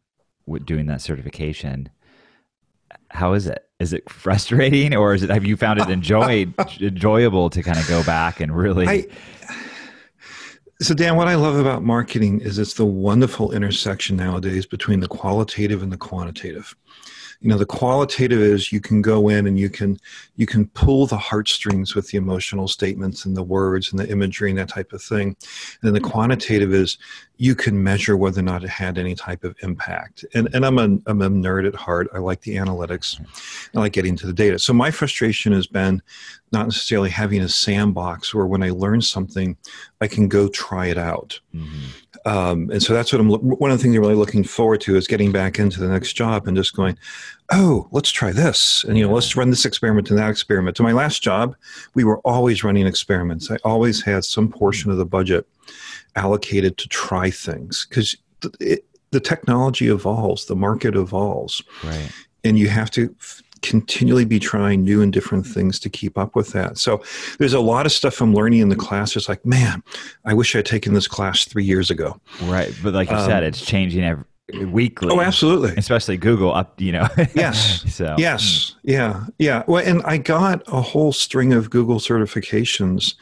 doing 0.64 0.86
that 0.86 1.00
certification 1.00 1.90
how 3.12 3.34
is 3.34 3.46
it? 3.46 3.66
Is 3.78 3.92
it 3.92 4.08
frustrating 4.08 4.94
or 4.94 5.12
is 5.12 5.22
it 5.22 5.30
have 5.30 5.44
you 5.44 5.56
found 5.56 5.80
it 5.80 5.88
enjoyed 5.90 6.54
enjoyable 6.80 7.50
to 7.50 7.62
kind 7.62 7.78
of 7.78 7.86
go 7.88 8.02
back 8.04 8.40
and 8.40 8.56
really 8.56 8.88
I, 8.88 9.06
so 10.80 10.94
dan 10.94 11.16
what 11.16 11.26
i 11.26 11.34
love 11.34 11.56
about 11.56 11.82
marketing 11.82 12.40
is 12.40 12.58
it's 12.58 12.74
the 12.74 12.86
wonderful 12.86 13.50
intersection 13.50 14.16
nowadays 14.16 14.66
between 14.66 15.00
the 15.00 15.08
qualitative 15.08 15.82
and 15.82 15.90
the 15.90 15.96
quantitative 15.96 16.76
you 17.42 17.48
know 17.48 17.58
the 17.58 17.66
qualitative 17.66 18.40
is 18.40 18.70
you 18.70 18.80
can 18.80 19.02
go 19.02 19.28
in 19.28 19.48
and 19.48 19.58
you 19.58 19.68
can 19.68 19.98
you 20.36 20.46
can 20.46 20.68
pull 20.68 21.06
the 21.06 21.16
heartstrings 21.16 21.94
with 21.94 22.08
the 22.08 22.16
emotional 22.16 22.68
statements 22.68 23.24
and 23.24 23.36
the 23.36 23.42
words 23.42 23.90
and 23.90 23.98
the 23.98 24.08
imagery 24.08 24.50
and 24.50 24.58
that 24.60 24.68
type 24.68 24.92
of 24.92 25.02
thing. 25.02 25.36
And 25.82 25.94
the 25.94 26.00
quantitative 26.00 26.72
is 26.72 26.98
you 27.38 27.56
can 27.56 27.82
measure 27.82 28.16
whether 28.16 28.38
or 28.38 28.44
not 28.44 28.62
it 28.62 28.70
had 28.70 28.96
any 28.96 29.16
type 29.16 29.42
of 29.42 29.56
impact. 29.62 30.24
And, 30.34 30.48
and 30.54 30.64
I'm, 30.64 30.78
a, 30.78 30.84
I'm 31.10 31.22
a 31.22 31.28
nerd 31.28 31.66
at 31.66 31.74
heart. 31.74 32.08
I 32.14 32.18
like 32.18 32.42
the 32.42 32.54
analytics. 32.54 33.20
I 33.74 33.80
like 33.80 33.92
getting 33.92 34.14
to 34.18 34.26
the 34.26 34.32
data. 34.32 34.60
So 34.60 34.72
my 34.72 34.92
frustration 34.92 35.52
has 35.52 35.66
been 35.66 36.00
not 36.52 36.66
necessarily 36.66 37.10
having 37.10 37.40
a 37.40 37.48
sandbox 37.48 38.34
where 38.34 38.46
when 38.46 38.62
i 38.62 38.70
learn 38.70 39.00
something 39.00 39.56
i 40.00 40.06
can 40.06 40.28
go 40.28 40.48
try 40.48 40.86
it 40.86 40.98
out 40.98 41.40
mm-hmm. 41.54 41.88
Um, 42.24 42.70
and 42.70 42.82
so 42.82 42.94
that's 42.94 43.12
what 43.12 43.20
I'm. 43.20 43.28
One 43.30 43.70
of 43.70 43.78
the 43.78 43.82
things 43.82 43.96
I'm 43.96 44.02
really 44.02 44.14
looking 44.14 44.44
forward 44.44 44.80
to 44.82 44.96
is 44.96 45.08
getting 45.08 45.32
back 45.32 45.58
into 45.58 45.80
the 45.80 45.88
next 45.88 46.12
job 46.12 46.46
and 46.46 46.56
just 46.56 46.74
going, 46.74 46.96
oh, 47.50 47.88
let's 47.90 48.10
try 48.10 48.30
this, 48.30 48.84
and 48.84 48.96
you 48.96 49.06
know, 49.06 49.12
let's 49.12 49.36
run 49.36 49.50
this 49.50 49.64
experiment 49.64 50.10
and 50.10 50.18
that 50.18 50.30
experiment. 50.30 50.76
To 50.76 50.82
my 50.82 50.92
last 50.92 51.22
job, 51.22 51.56
we 51.94 52.04
were 52.04 52.18
always 52.18 52.62
running 52.62 52.86
experiments. 52.86 53.50
I 53.50 53.56
always 53.64 54.02
had 54.02 54.24
some 54.24 54.48
portion 54.48 54.90
of 54.90 54.98
the 54.98 55.04
budget 55.04 55.48
allocated 56.14 56.78
to 56.78 56.88
try 56.88 57.30
things 57.30 57.86
because 57.88 58.16
the 58.40 59.20
technology 59.20 59.88
evolves, 59.88 60.46
the 60.46 60.56
market 60.56 60.94
evolves, 60.94 61.62
right. 61.82 62.10
and 62.44 62.58
you 62.58 62.68
have 62.68 62.90
to 62.92 63.14
continually 63.62 64.24
be 64.24 64.38
trying 64.38 64.84
new 64.84 65.00
and 65.00 65.12
different 65.12 65.46
things 65.46 65.78
to 65.80 65.88
keep 65.88 66.18
up 66.18 66.34
with 66.36 66.52
that. 66.52 66.78
So 66.78 67.02
there's 67.38 67.54
a 67.54 67.60
lot 67.60 67.86
of 67.86 67.92
stuff 67.92 68.20
I'm 68.20 68.34
learning 68.34 68.60
in 68.60 68.68
the 68.68 68.76
class. 68.76 69.16
It's 69.16 69.28
like, 69.28 69.44
man, 69.46 69.82
I 70.24 70.34
wish 70.34 70.54
I'd 70.54 70.66
taken 70.66 70.94
this 70.94 71.08
class 71.08 71.44
three 71.44 71.64
years 71.64 71.90
ago. 71.90 72.20
Right, 72.42 72.74
but 72.82 72.92
like 72.94 73.10
you 73.10 73.16
um, 73.16 73.28
said, 73.28 73.42
it's 73.42 73.64
changing 73.64 74.04
every 74.04 74.24
weekly. 74.66 75.08
Oh, 75.10 75.20
absolutely. 75.20 75.74
Especially 75.76 76.16
Google 76.16 76.54
up, 76.54 76.80
you 76.80 76.92
know. 76.92 77.08
yes. 77.34 77.84
so 77.92 78.14
hmm. 78.14 78.20
yes, 78.20 78.74
yeah, 78.82 79.24
yeah. 79.38 79.62
Well, 79.66 79.84
and 79.84 80.02
I 80.04 80.18
got 80.18 80.62
a 80.66 80.80
whole 80.80 81.12
string 81.12 81.52
of 81.52 81.70
Google 81.70 81.98
certifications, 81.98 83.14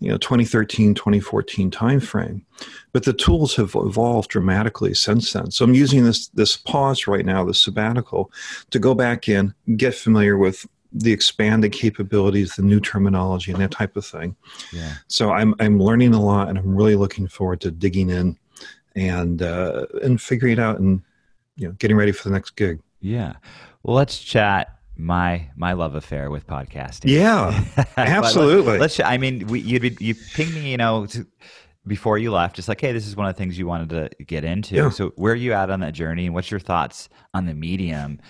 you 0.00 0.08
know, 0.10 0.18
2013, 0.18 0.94
2014 0.94 1.70
timeframe, 1.70 2.42
but 2.92 3.04
the 3.04 3.12
tools 3.12 3.56
have 3.56 3.74
evolved 3.74 4.30
dramatically 4.30 4.94
since 4.94 5.32
then. 5.32 5.50
So 5.50 5.64
I'm 5.64 5.74
using 5.74 6.04
this 6.04 6.28
this 6.28 6.56
pause 6.56 7.06
right 7.06 7.26
now, 7.26 7.44
the 7.44 7.54
sabbatical, 7.54 8.30
to 8.70 8.78
go 8.78 8.94
back 8.94 9.28
in, 9.28 9.54
get 9.76 9.94
familiar 9.94 10.36
with 10.36 10.66
the 10.94 11.12
expanded 11.12 11.72
capabilities, 11.72 12.54
the 12.56 12.62
new 12.62 12.78
terminology, 12.78 13.50
and 13.50 13.60
that 13.62 13.70
type 13.70 13.96
of 13.96 14.04
thing. 14.04 14.36
Yeah. 14.72 14.94
So 15.08 15.32
I'm 15.32 15.54
I'm 15.58 15.78
learning 15.80 16.14
a 16.14 16.22
lot, 16.22 16.48
and 16.48 16.58
I'm 16.58 16.76
really 16.76 16.96
looking 16.96 17.28
forward 17.28 17.60
to 17.62 17.70
digging 17.70 18.10
in 18.10 18.38
and 18.94 19.42
uh, 19.42 19.86
and 20.02 20.20
figuring 20.20 20.54
it 20.54 20.58
out 20.58 20.78
and 20.78 21.02
you 21.56 21.68
know 21.68 21.72
getting 21.74 21.96
ready 21.96 22.12
for 22.12 22.28
the 22.28 22.32
next 22.32 22.50
gig. 22.56 22.80
Yeah. 23.00 23.34
Well, 23.82 23.96
let's 23.96 24.18
chat 24.18 24.78
my 24.96 25.50
my 25.56 25.72
love 25.72 25.94
affair 25.94 26.30
with 26.30 26.46
podcasting. 26.46 27.10
Yeah, 27.10 27.64
absolutely. 27.96 28.78
let's, 28.78 28.98
let's, 28.98 29.00
I 29.00 29.18
mean, 29.18 29.46
we, 29.46 29.60
you 29.60 29.78
you 29.98 30.14
pinged 30.34 30.54
me, 30.54 30.70
you 30.70 30.76
know, 30.76 31.06
to, 31.06 31.26
before 31.86 32.18
you 32.18 32.30
left, 32.30 32.56
just 32.56 32.68
like, 32.68 32.80
hey, 32.80 32.92
this 32.92 33.06
is 33.06 33.16
one 33.16 33.26
of 33.26 33.34
the 33.34 33.38
things 33.38 33.58
you 33.58 33.66
wanted 33.66 33.90
to 33.90 34.24
get 34.24 34.44
into. 34.44 34.76
Yeah. 34.76 34.90
So, 34.90 35.10
where 35.16 35.32
are 35.32 35.36
you 35.36 35.52
at 35.52 35.70
on 35.70 35.80
that 35.80 35.94
journey, 35.94 36.26
and 36.26 36.34
what's 36.34 36.50
your 36.50 36.60
thoughts 36.60 37.08
on 37.34 37.46
the 37.46 37.54
medium, 37.54 38.20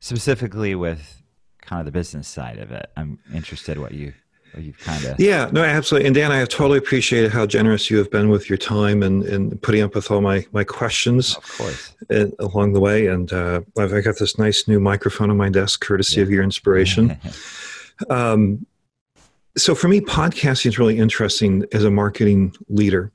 specifically 0.00 0.74
with 0.74 1.22
kind 1.60 1.80
of 1.80 1.86
the 1.86 1.92
business 1.92 2.28
side 2.28 2.58
of 2.58 2.72
it? 2.72 2.90
I'm 2.96 3.18
interested 3.34 3.78
what 3.78 3.92
you 3.92 4.14
you've 4.58 4.78
kind 4.78 5.04
of 5.04 5.18
yeah 5.18 5.48
no 5.52 5.62
absolutely. 5.62 6.06
And 6.06 6.14
dan 6.14 6.32
i 6.32 6.38
have 6.38 6.48
totally 6.48 6.78
appreciated 6.78 7.30
how 7.30 7.46
generous 7.46 7.90
you 7.90 7.98
have 7.98 8.10
been 8.10 8.28
with 8.28 8.48
your 8.48 8.58
time 8.58 9.02
and, 9.02 9.22
and 9.24 9.60
putting 9.62 9.82
up 9.82 9.94
with 9.94 10.10
all 10.10 10.20
my 10.20 10.46
my 10.52 10.64
questions 10.64 11.36
of 11.36 11.58
course. 11.58 11.94
along 12.38 12.72
the 12.72 12.80
way. 12.80 13.06
And 13.06 13.32
uh, 13.32 13.62
i've 13.78 13.92
I 13.92 14.00
got 14.00 14.18
this 14.18 14.38
nice 14.38 14.68
new 14.68 14.80
microphone 14.80 15.30
on 15.30 15.36
my 15.36 15.48
desk 15.48 15.80
courtesy 15.80 16.16
yeah. 16.16 16.22
of 16.22 16.30
your 16.30 16.42
inspiration. 16.42 17.18
Um, 18.10 18.66
so 19.56 19.76
for 19.76 19.86
me 19.86 20.00
podcasting 20.00 20.66
is 20.66 20.78
really 20.78 20.98
interesting 20.98 21.64
as 21.72 21.84
a 21.84 21.90
marketing 21.90 22.56
leader 22.68 23.12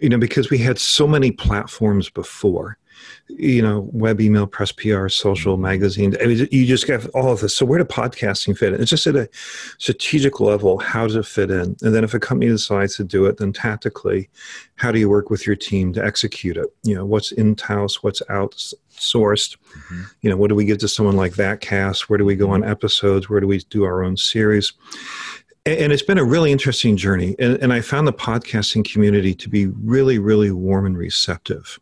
you 0.00 0.08
know 0.08 0.18
because 0.18 0.50
we 0.50 0.56
had 0.56 0.78
so 0.78 1.06
many 1.06 1.30
platforms 1.30 2.08
before 2.08 2.78
you 3.28 3.62
know, 3.62 3.88
web, 3.92 4.20
email, 4.20 4.46
press, 4.46 4.72
PR, 4.72 5.08
social, 5.08 5.56
magazine. 5.56 6.16
I 6.22 6.26
mean, 6.26 6.48
you 6.50 6.66
just 6.66 6.86
get 6.86 7.06
all 7.10 7.32
of 7.32 7.40
this. 7.40 7.54
So 7.56 7.64
where 7.64 7.78
do 7.78 7.84
podcasting 7.84 8.56
fit 8.56 8.74
in? 8.74 8.80
It's 8.80 8.90
just 8.90 9.06
at 9.06 9.16
a 9.16 9.28
strategic 9.78 10.40
level. 10.40 10.78
How 10.78 11.06
does 11.06 11.16
it 11.16 11.26
fit 11.26 11.50
in? 11.50 11.76
And 11.82 11.94
then 11.94 12.04
if 12.04 12.14
a 12.14 12.20
company 12.20 12.50
decides 12.50 12.96
to 12.96 13.04
do 13.04 13.26
it, 13.26 13.38
then 13.38 13.52
tactically, 13.52 14.28
how 14.76 14.92
do 14.92 14.98
you 14.98 15.08
work 15.08 15.30
with 15.30 15.46
your 15.46 15.56
team 15.56 15.92
to 15.94 16.04
execute 16.04 16.56
it? 16.56 16.66
You 16.82 16.94
know, 16.94 17.04
what's 17.04 17.32
in 17.32 17.56
house, 17.56 18.02
what's 18.02 18.20
outsourced? 18.22 19.56
Mm-hmm. 19.56 20.02
You 20.20 20.30
know, 20.30 20.36
what 20.36 20.48
do 20.48 20.54
we 20.54 20.64
give 20.64 20.78
to 20.78 20.88
someone 20.88 21.16
like 21.16 21.32
VatCast? 21.32 22.02
Where 22.02 22.18
do 22.18 22.24
we 22.24 22.36
go 22.36 22.50
on 22.50 22.64
episodes? 22.64 23.28
Where 23.28 23.40
do 23.40 23.46
we 23.46 23.58
do 23.70 23.84
our 23.84 24.02
own 24.02 24.16
series? 24.16 24.72
and 25.66 25.92
it's 25.92 26.02
been 26.02 26.18
a 26.18 26.24
really 26.24 26.52
interesting 26.52 26.96
journey 26.96 27.34
and, 27.38 27.54
and, 27.62 27.72
i 27.72 27.80
found 27.80 28.06
the 28.06 28.12
podcasting 28.12 28.84
community 28.84 29.34
to 29.34 29.48
be 29.48 29.66
really 29.66 30.18
really 30.18 30.50
warm 30.50 30.84
and 30.84 30.98
receptive 30.98 31.80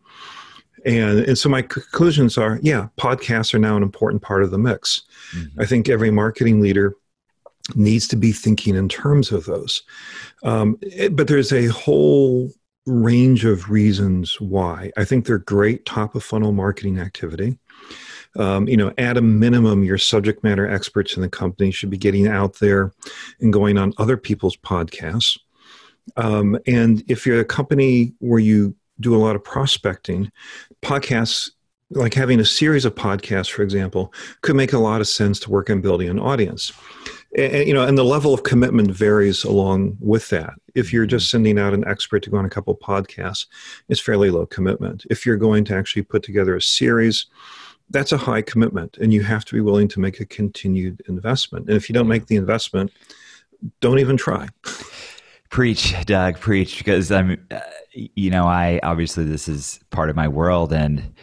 and, 0.84 1.20
and 1.20 1.38
so 1.38 1.48
my 1.48 1.62
conclusions 1.62 2.36
are 2.38 2.58
yeah, 2.62 2.88
podcasts 2.98 3.54
are 3.54 3.58
now 3.58 3.76
an 3.76 3.82
important 3.82 4.22
part 4.22 4.42
of 4.42 4.50
the 4.50 4.58
mix. 4.58 5.02
Mm-hmm. 5.36 5.60
I 5.60 5.66
think 5.66 5.88
every 5.88 6.10
marketing 6.10 6.60
leader 6.60 6.94
needs 7.74 8.08
to 8.08 8.16
be 8.16 8.32
thinking 8.32 8.74
in 8.74 8.88
terms 8.88 9.30
of 9.30 9.44
those. 9.44 9.82
Um, 10.42 10.78
it, 10.82 11.14
but 11.14 11.28
there's 11.28 11.52
a 11.52 11.66
whole 11.66 12.50
range 12.86 13.44
of 13.44 13.70
reasons 13.70 14.40
why. 14.40 14.90
I 14.96 15.04
think 15.04 15.26
they're 15.26 15.38
great 15.38 15.86
top 15.86 16.14
of 16.14 16.24
funnel 16.24 16.52
marketing 16.52 16.98
activity. 16.98 17.58
Um, 18.36 18.66
you 18.66 18.76
know, 18.76 18.92
at 18.98 19.16
a 19.16 19.22
minimum, 19.22 19.84
your 19.84 19.98
subject 19.98 20.42
matter 20.42 20.66
experts 20.66 21.16
in 21.16 21.22
the 21.22 21.28
company 21.28 21.70
should 21.70 21.90
be 21.90 21.98
getting 21.98 22.26
out 22.26 22.58
there 22.58 22.92
and 23.40 23.52
going 23.52 23.78
on 23.78 23.92
other 23.98 24.16
people's 24.16 24.56
podcasts. 24.56 25.38
Um, 26.16 26.58
and 26.66 27.04
if 27.08 27.26
you're 27.26 27.40
a 27.40 27.44
company 27.44 28.14
where 28.18 28.40
you 28.40 28.74
do 29.02 29.14
a 29.14 29.18
lot 29.18 29.36
of 29.36 29.44
prospecting, 29.44 30.30
podcasts 30.80 31.50
like 31.94 32.14
having 32.14 32.40
a 32.40 32.44
series 32.44 32.84
of 32.84 32.94
podcasts 32.94 33.50
for 33.50 33.62
example 33.62 34.12
could 34.40 34.56
make 34.56 34.72
a 34.72 34.78
lot 34.78 35.00
of 35.00 35.08
sense 35.08 35.38
to 35.40 35.50
work 35.50 35.70
on 35.70 35.80
building 35.80 36.08
an 36.08 36.18
audience. 36.18 36.72
And, 37.36 37.66
you 37.66 37.74
know 37.74 37.82
and 37.86 37.96
the 37.96 38.04
level 38.04 38.34
of 38.34 38.42
commitment 38.42 38.90
varies 38.90 39.44
along 39.44 39.96
with 40.00 40.28
that. 40.30 40.54
If 40.74 40.92
you're 40.92 41.06
just 41.06 41.30
sending 41.30 41.58
out 41.58 41.74
an 41.74 41.86
expert 41.86 42.22
to 42.24 42.30
go 42.30 42.36
on 42.38 42.44
a 42.44 42.50
couple 42.50 42.76
podcasts 42.76 43.46
it's 43.88 44.00
fairly 44.00 44.30
low 44.30 44.46
commitment. 44.46 45.04
If 45.10 45.26
you're 45.26 45.36
going 45.36 45.64
to 45.64 45.76
actually 45.76 46.02
put 46.02 46.22
together 46.22 46.56
a 46.56 46.62
series 46.62 47.26
that's 47.90 48.12
a 48.12 48.16
high 48.16 48.42
commitment 48.42 48.96
and 48.98 49.12
you 49.12 49.22
have 49.22 49.44
to 49.44 49.54
be 49.54 49.60
willing 49.60 49.88
to 49.88 50.00
make 50.00 50.18
a 50.18 50.24
continued 50.24 51.02
investment. 51.08 51.66
And 51.68 51.76
if 51.76 51.88
you 51.88 51.92
don't 51.92 52.08
make 52.08 52.26
the 52.26 52.36
investment 52.36 52.90
don't 53.80 53.98
even 53.98 54.16
try. 54.16 54.48
Preach 55.50 55.94
doug 56.06 56.40
preach 56.40 56.78
because 56.78 57.12
i'm 57.12 57.46
uh, 57.50 57.60
you 57.94 58.30
know, 58.30 58.46
I 58.46 58.80
obviously 58.82 59.24
this 59.24 59.48
is 59.48 59.80
part 59.90 60.10
of 60.10 60.16
my 60.16 60.28
world, 60.28 60.72
and 60.72 61.14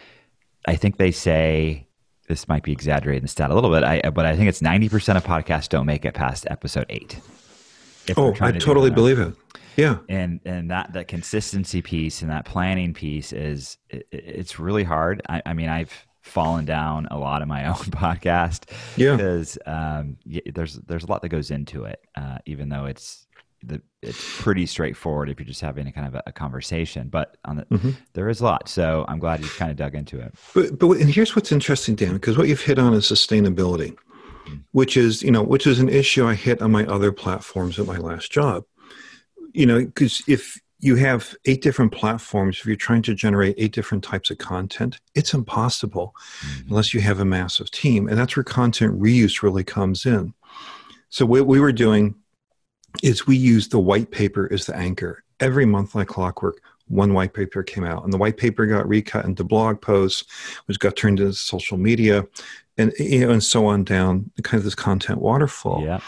I 0.66 0.76
think 0.76 0.96
they 0.96 1.10
say 1.10 1.88
this 2.28 2.48
might 2.48 2.62
be 2.62 2.72
exaggerating 2.72 3.22
the 3.22 3.28
stat 3.28 3.50
a 3.50 3.54
little 3.54 3.70
bit, 3.70 3.82
I, 3.82 4.10
but 4.10 4.26
I 4.26 4.36
think 4.36 4.48
it's 4.48 4.62
ninety 4.62 4.88
percent 4.88 5.18
of 5.18 5.24
podcasts 5.24 5.68
don't 5.68 5.86
make 5.86 6.04
it 6.04 6.14
past 6.14 6.46
episode 6.50 6.86
eight. 6.88 7.18
Oh, 8.16 8.34
I 8.40 8.52
to 8.52 8.58
totally 8.58 8.90
believe 8.90 9.18
it. 9.18 9.34
Yeah, 9.76 9.98
and 10.08 10.40
and 10.44 10.70
that 10.70 10.92
that 10.92 11.08
consistency 11.08 11.82
piece 11.82 12.22
and 12.22 12.30
that 12.30 12.44
planning 12.44 12.94
piece 12.94 13.32
is 13.32 13.78
it, 13.88 14.06
it's 14.10 14.58
really 14.58 14.84
hard. 14.84 15.22
I, 15.28 15.42
I 15.46 15.52
mean, 15.54 15.68
I've 15.68 16.06
fallen 16.22 16.64
down 16.64 17.08
a 17.10 17.18
lot 17.18 17.42
of 17.42 17.48
my 17.48 17.66
own 17.68 17.74
podcast. 17.74 18.70
Yeah, 18.96 19.16
because 19.16 19.58
um, 19.66 20.16
there's 20.54 20.74
there's 20.74 21.04
a 21.04 21.06
lot 21.06 21.22
that 21.22 21.28
goes 21.28 21.50
into 21.50 21.84
it, 21.84 22.00
uh, 22.16 22.38
even 22.46 22.68
though 22.68 22.86
it's 22.86 23.26
the, 23.62 23.82
it's 24.02 24.40
pretty 24.40 24.66
straightforward 24.66 25.28
if 25.28 25.38
you're 25.38 25.46
just 25.46 25.60
having 25.60 25.86
a 25.86 25.92
kind 25.92 26.06
of 26.06 26.14
a, 26.14 26.22
a 26.26 26.32
conversation. 26.32 27.08
But 27.08 27.36
on 27.44 27.56
the, 27.56 27.64
mm-hmm. 27.66 27.90
there 28.14 28.28
is 28.28 28.40
a 28.40 28.44
lot, 28.44 28.68
so 28.68 29.04
I'm 29.08 29.18
glad 29.18 29.40
you 29.40 29.48
kind 29.48 29.70
of 29.70 29.76
dug 29.76 29.94
into 29.94 30.20
it. 30.20 30.34
But 30.54 30.78
but 30.78 30.90
and 30.92 31.10
here's 31.10 31.36
what's 31.36 31.52
interesting, 31.52 31.94
Dan, 31.94 32.14
because 32.14 32.38
what 32.38 32.48
you've 32.48 32.62
hit 32.62 32.78
on 32.78 32.94
is 32.94 33.04
sustainability, 33.04 33.94
mm-hmm. 33.94 34.56
which 34.72 34.96
is 34.96 35.22
you 35.22 35.30
know 35.30 35.42
which 35.42 35.66
is 35.66 35.78
an 35.78 35.88
issue 35.88 36.26
I 36.26 36.34
hit 36.34 36.62
on 36.62 36.72
my 36.72 36.86
other 36.86 37.12
platforms 37.12 37.78
at 37.78 37.86
my 37.86 37.98
last 37.98 38.32
job. 38.32 38.64
You 39.52 39.66
know, 39.66 39.84
because 39.84 40.22
if 40.26 40.60
you 40.78 40.96
have 40.96 41.34
eight 41.44 41.60
different 41.60 41.92
platforms, 41.92 42.58
if 42.58 42.66
you're 42.66 42.76
trying 42.76 43.02
to 43.02 43.14
generate 43.14 43.54
eight 43.58 43.72
different 43.72 44.02
types 44.02 44.30
of 44.30 44.38
content, 44.38 44.98
it's 45.14 45.34
impossible 45.34 46.14
mm-hmm. 46.40 46.70
unless 46.70 46.94
you 46.94 47.00
have 47.00 47.20
a 47.20 47.24
massive 47.24 47.70
team, 47.70 48.08
and 48.08 48.16
that's 48.16 48.36
where 48.36 48.44
content 48.44 48.98
reuse 48.98 49.42
really 49.42 49.64
comes 49.64 50.06
in. 50.06 50.32
So 51.10 51.26
what 51.26 51.46
we 51.46 51.60
were 51.60 51.72
doing 51.72 52.14
is 53.02 53.26
we 53.26 53.36
use 53.36 53.68
the 53.68 53.78
white 53.78 54.10
paper 54.10 54.48
as 54.52 54.66
the 54.66 54.76
anchor. 54.76 55.22
Every 55.38 55.64
month, 55.64 55.94
like 55.94 56.08
clockwork, 56.08 56.60
one 56.88 57.14
white 57.14 57.32
paper 57.34 57.62
came 57.62 57.84
out, 57.84 58.04
and 58.04 58.12
the 58.12 58.18
white 58.18 58.36
paper 58.36 58.66
got 58.66 58.88
recut 58.88 59.24
into 59.24 59.44
blog 59.44 59.80
posts, 59.80 60.24
which 60.66 60.78
got 60.78 60.96
turned 60.96 61.20
into 61.20 61.32
social 61.32 61.78
media, 61.78 62.26
and 62.76 62.92
you 62.98 63.20
know, 63.20 63.30
and 63.30 63.44
so 63.44 63.66
on 63.66 63.84
down 63.84 64.30
kind 64.42 64.58
of 64.58 64.64
this 64.64 64.74
content 64.74 65.20
waterfall. 65.20 65.82
Yeah. 65.84 66.00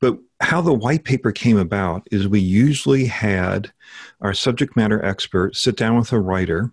But 0.00 0.18
how 0.40 0.60
the 0.60 0.74
white 0.74 1.04
paper 1.04 1.32
came 1.32 1.56
about 1.56 2.06
is 2.10 2.28
we 2.28 2.40
usually 2.40 3.06
had 3.06 3.72
our 4.20 4.34
subject 4.34 4.76
matter 4.76 5.02
expert 5.04 5.56
sit 5.56 5.76
down 5.76 5.96
with 5.96 6.12
a 6.12 6.20
writer 6.20 6.70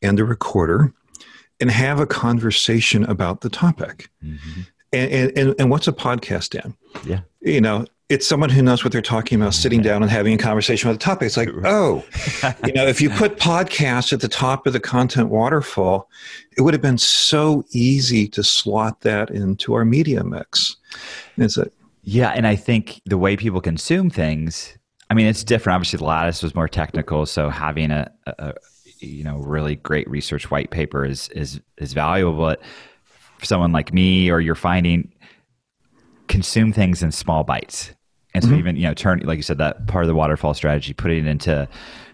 and 0.00 0.18
a 0.18 0.24
recorder 0.24 0.92
and 1.60 1.70
have 1.70 2.00
a 2.00 2.06
conversation 2.06 3.04
about 3.04 3.42
the 3.42 3.50
topic. 3.50 4.10
Mm-hmm. 4.24 4.62
And, 4.94 5.38
and, 5.38 5.54
and 5.58 5.70
what's 5.70 5.88
a 5.88 5.92
podcast, 5.92 6.50
Dan? 6.50 6.76
Yeah. 7.06 7.20
You 7.40 7.60
know, 7.60 7.86
it's 8.12 8.26
someone 8.26 8.50
who 8.50 8.60
knows 8.60 8.84
what 8.84 8.92
they're 8.92 9.00
talking 9.00 9.40
about 9.40 9.54
sitting 9.54 9.80
down 9.80 10.02
and 10.02 10.10
having 10.10 10.34
a 10.34 10.38
conversation 10.38 10.90
with 10.90 10.98
the 10.98 11.02
topic. 11.02 11.26
It's 11.26 11.38
like, 11.38 11.48
oh, 11.64 12.04
you 12.66 12.72
know, 12.74 12.86
if 12.86 13.00
you 13.00 13.08
put 13.08 13.38
podcasts 13.38 14.12
at 14.12 14.20
the 14.20 14.28
top 14.28 14.66
of 14.66 14.74
the 14.74 14.80
content 14.80 15.30
waterfall, 15.30 16.10
it 16.58 16.60
would 16.60 16.74
have 16.74 16.82
been 16.82 16.98
so 16.98 17.64
easy 17.70 18.28
to 18.28 18.44
slot 18.44 19.00
that 19.00 19.30
into 19.30 19.72
our 19.72 19.86
media 19.86 20.22
mix. 20.24 20.76
Is 21.38 21.56
it? 21.56 21.72
Yeah, 22.02 22.30
and 22.30 22.46
I 22.46 22.54
think 22.54 23.00
the 23.06 23.16
way 23.16 23.34
people 23.34 23.62
consume 23.62 24.10
things, 24.10 24.76
I 25.08 25.14
mean, 25.14 25.26
it's 25.26 25.42
different. 25.42 25.76
Obviously, 25.76 25.96
the 25.96 26.04
Lattice 26.04 26.42
was 26.42 26.54
more 26.54 26.68
technical, 26.68 27.24
so 27.24 27.48
having 27.48 27.90
a, 27.90 28.12
a 28.26 28.52
you 28.98 29.24
know 29.24 29.38
really 29.38 29.76
great 29.76 30.08
research 30.10 30.50
white 30.50 30.70
paper 30.70 31.06
is 31.06 31.28
is 31.28 31.60
is 31.78 31.94
valuable. 31.94 32.38
But 32.38 32.60
for 33.38 33.46
someone 33.46 33.72
like 33.72 33.94
me, 33.94 34.30
or 34.30 34.40
you're 34.40 34.54
finding 34.54 35.12
consume 36.28 36.72
things 36.72 37.02
in 37.02 37.12
small 37.12 37.44
bites 37.44 37.92
And 38.34 38.42
so 38.42 38.50
mm-hmm. 38.50 38.58
even 38.58 38.76
you 38.76 38.84
know 38.84 38.94
turn 38.94 39.20
like 39.20 39.36
you 39.36 39.42
said 39.42 39.58
that 39.58 39.86
part 39.86 40.04
of 40.04 40.08
the 40.08 40.14
waterfall 40.14 40.54
strategy, 40.54 40.92
putting 40.92 41.26
it 41.26 41.30
into 41.30 41.68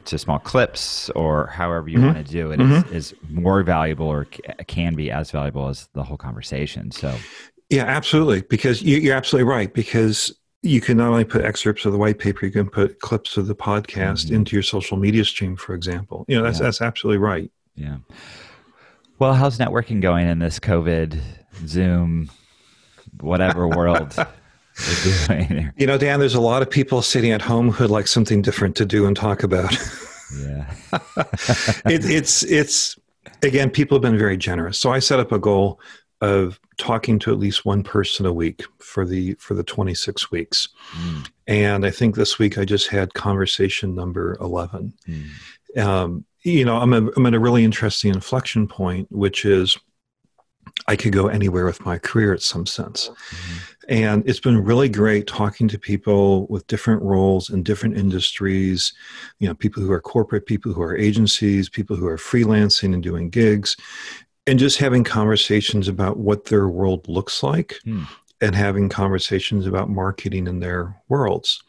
to 0.07 0.19
small 0.19 0.39
clips 0.39 1.11
or 1.11 1.49
however 1.49 1.89
you 1.89 1.99
mm-hmm. 1.99 2.07
want 2.07 2.27
to 2.27 2.33
do 2.33 2.51
it 2.51 2.59
mm-hmm. 2.59 2.95
is, 2.95 3.13
is 3.13 3.15
more 3.29 3.63
valuable 3.63 4.07
or 4.07 4.25
can 4.67 4.95
be 4.95 5.11
as 5.11 5.31
valuable 5.31 5.69
as 5.69 5.89
the 5.93 6.03
whole 6.03 6.17
conversation. 6.17 6.91
So 6.91 7.15
yeah, 7.71 7.85
absolutely. 7.85 8.43
Because 8.43 8.83
you, 8.83 9.13
are 9.13 9.17
absolutely 9.17 9.49
right. 9.49 9.73
Because 9.73 10.35
you 10.63 10.81
can 10.81 10.97
not 10.97 11.09
only 11.09 11.25
put 11.25 11.45
excerpts 11.45 11.85
of 11.85 11.93
the 11.93 11.99
white 11.99 12.19
paper, 12.19 12.47
you 12.47 12.53
can 12.53 12.69
put 12.69 13.01
clips 13.01 13.37
of 13.37 13.47
the 13.47 13.55
podcast 13.55 14.27
mm-hmm. 14.27 14.37
into 14.37 14.57
your 14.57 14.63
social 14.63 14.97
media 14.97 15.25
stream, 15.25 15.57
for 15.57 15.75
example. 15.75 16.25
You 16.29 16.39
know, 16.39 16.45
that's 16.45 16.59
yeah. 16.59 16.65
that's 16.65 16.81
absolutely 16.81 17.19
right. 17.19 17.51
Yeah. 17.75 17.99
Well, 19.19 19.35
how's 19.35 19.59
networking 19.59 20.01
going 20.01 20.29
in 20.29 20.39
this 20.39 20.59
COVID, 20.59 21.21
Zoom, 21.67 22.31
whatever 23.21 23.69
world? 23.69 24.15
you 25.77 25.87
know, 25.87 25.99
Dan, 25.99 26.21
there's 26.21 26.35
a 26.35 26.41
lot 26.41 26.63
of 26.63 26.71
people 26.71 27.03
sitting 27.03 27.33
at 27.33 27.43
home 27.43 27.71
who'd 27.71 27.91
like 27.91 28.07
something 28.07 28.43
different 28.43 28.77
to 28.77 28.85
do 28.85 29.07
and 29.07 29.17
talk 29.17 29.43
about. 29.43 29.73
yeah. 30.39 30.73
it, 31.87 32.05
it's 32.05 32.43
it's 32.45 32.99
again, 33.43 33.71
people 33.71 33.97
have 33.97 34.03
been 34.03 34.19
very 34.19 34.37
generous. 34.37 34.79
So 34.79 34.93
I 34.93 34.99
set 34.99 35.21
up 35.21 35.33
a 35.33 35.39
goal 35.39 35.81
of 36.21 36.61
talking 36.79 37.19
to 37.21 37.33
at 37.33 37.39
least 37.39 37.65
one 37.65 37.83
person 37.83 38.27
a 38.27 38.33
week 38.33 38.65
for 38.79 39.05
the 39.05 39.35
for 39.35 39.55
the 39.55 39.63
26 39.63 40.33
weeks 40.33 40.69
mm. 40.97 41.29
and 41.47 41.87
i 41.87 41.91
think 41.91 42.17
this 42.17 42.39
week 42.41 42.59
i 42.59 42.65
just 42.65 42.89
had 42.89 43.15
conversation 43.15 43.95
number 43.95 44.37
11 44.41 44.93
mm. 45.07 45.79
um, 45.79 46.25
you 46.43 46.65
know 46.65 46.77
I'm, 46.77 46.93
a, 46.93 47.09
I'm 47.17 47.27
at 47.27 47.35
a 47.35 47.39
really 47.39 47.65
interesting 47.65 48.13
inflection 48.13 48.67
point 48.67 49.07
which 49.13 49.45
is 49.45 49.79
i 50.89 50.97
could 50.97 51.13
go 51.13 51.29
anywhere 51.29 51.65
with 51.65 51.85
my 51.85 51.99
career 51.99 52.33
at 52.35 52.43
some 52.43 52.67
sense 52.67 53.09
mm. 53.09 53.75
and 53.89 54.29
it's 54.29 54.41
been 54.41 54.63
really 54.63 54.89
great 54.89 55.27
talking 55.27 55.69
to 55.69 55.79
people 55.79 56.47
with 56.49 56.67
different 56.67 57.03
roles 57.03 57.51
in 57.51 57.63
different 57.63 57.97
industries 57.97 58.93
you 59.39 59.47
know 59.47 59.55
people 59.55 59.83
who 59.83 59.93
are 59.93 60.01
corporate 60.01 60.47
people 60.47 60.73
who 60.73 60.83
are 60.83 60.97
agencies 60.97 61.69
people 61.69 61.95
who 61.95 62.07
are 62.07 62.17
freelancing 62.17 62.93
and 62.93 63.03
doing 63.03 63.31
gigs 63.31 63.77
and 64.47 64.59
just 64.59 64.79
having 64.79 65.05
conversations 65.05 65.89
about 65.89 66.17
what 66.17 66.47
their 66.47 66.69
world 66.69 67.07
looks 67.07 67.43
like 67.43 67.77
hmm. 67.85 68.05
and 68.41 68.57
having 68.57 68.89
conversations 68.89 69.67
about 69.67 69.91
marketing 69.91 70.47
in 70.47 70.59
their 70.59 71.01
worlds 71.09 71.63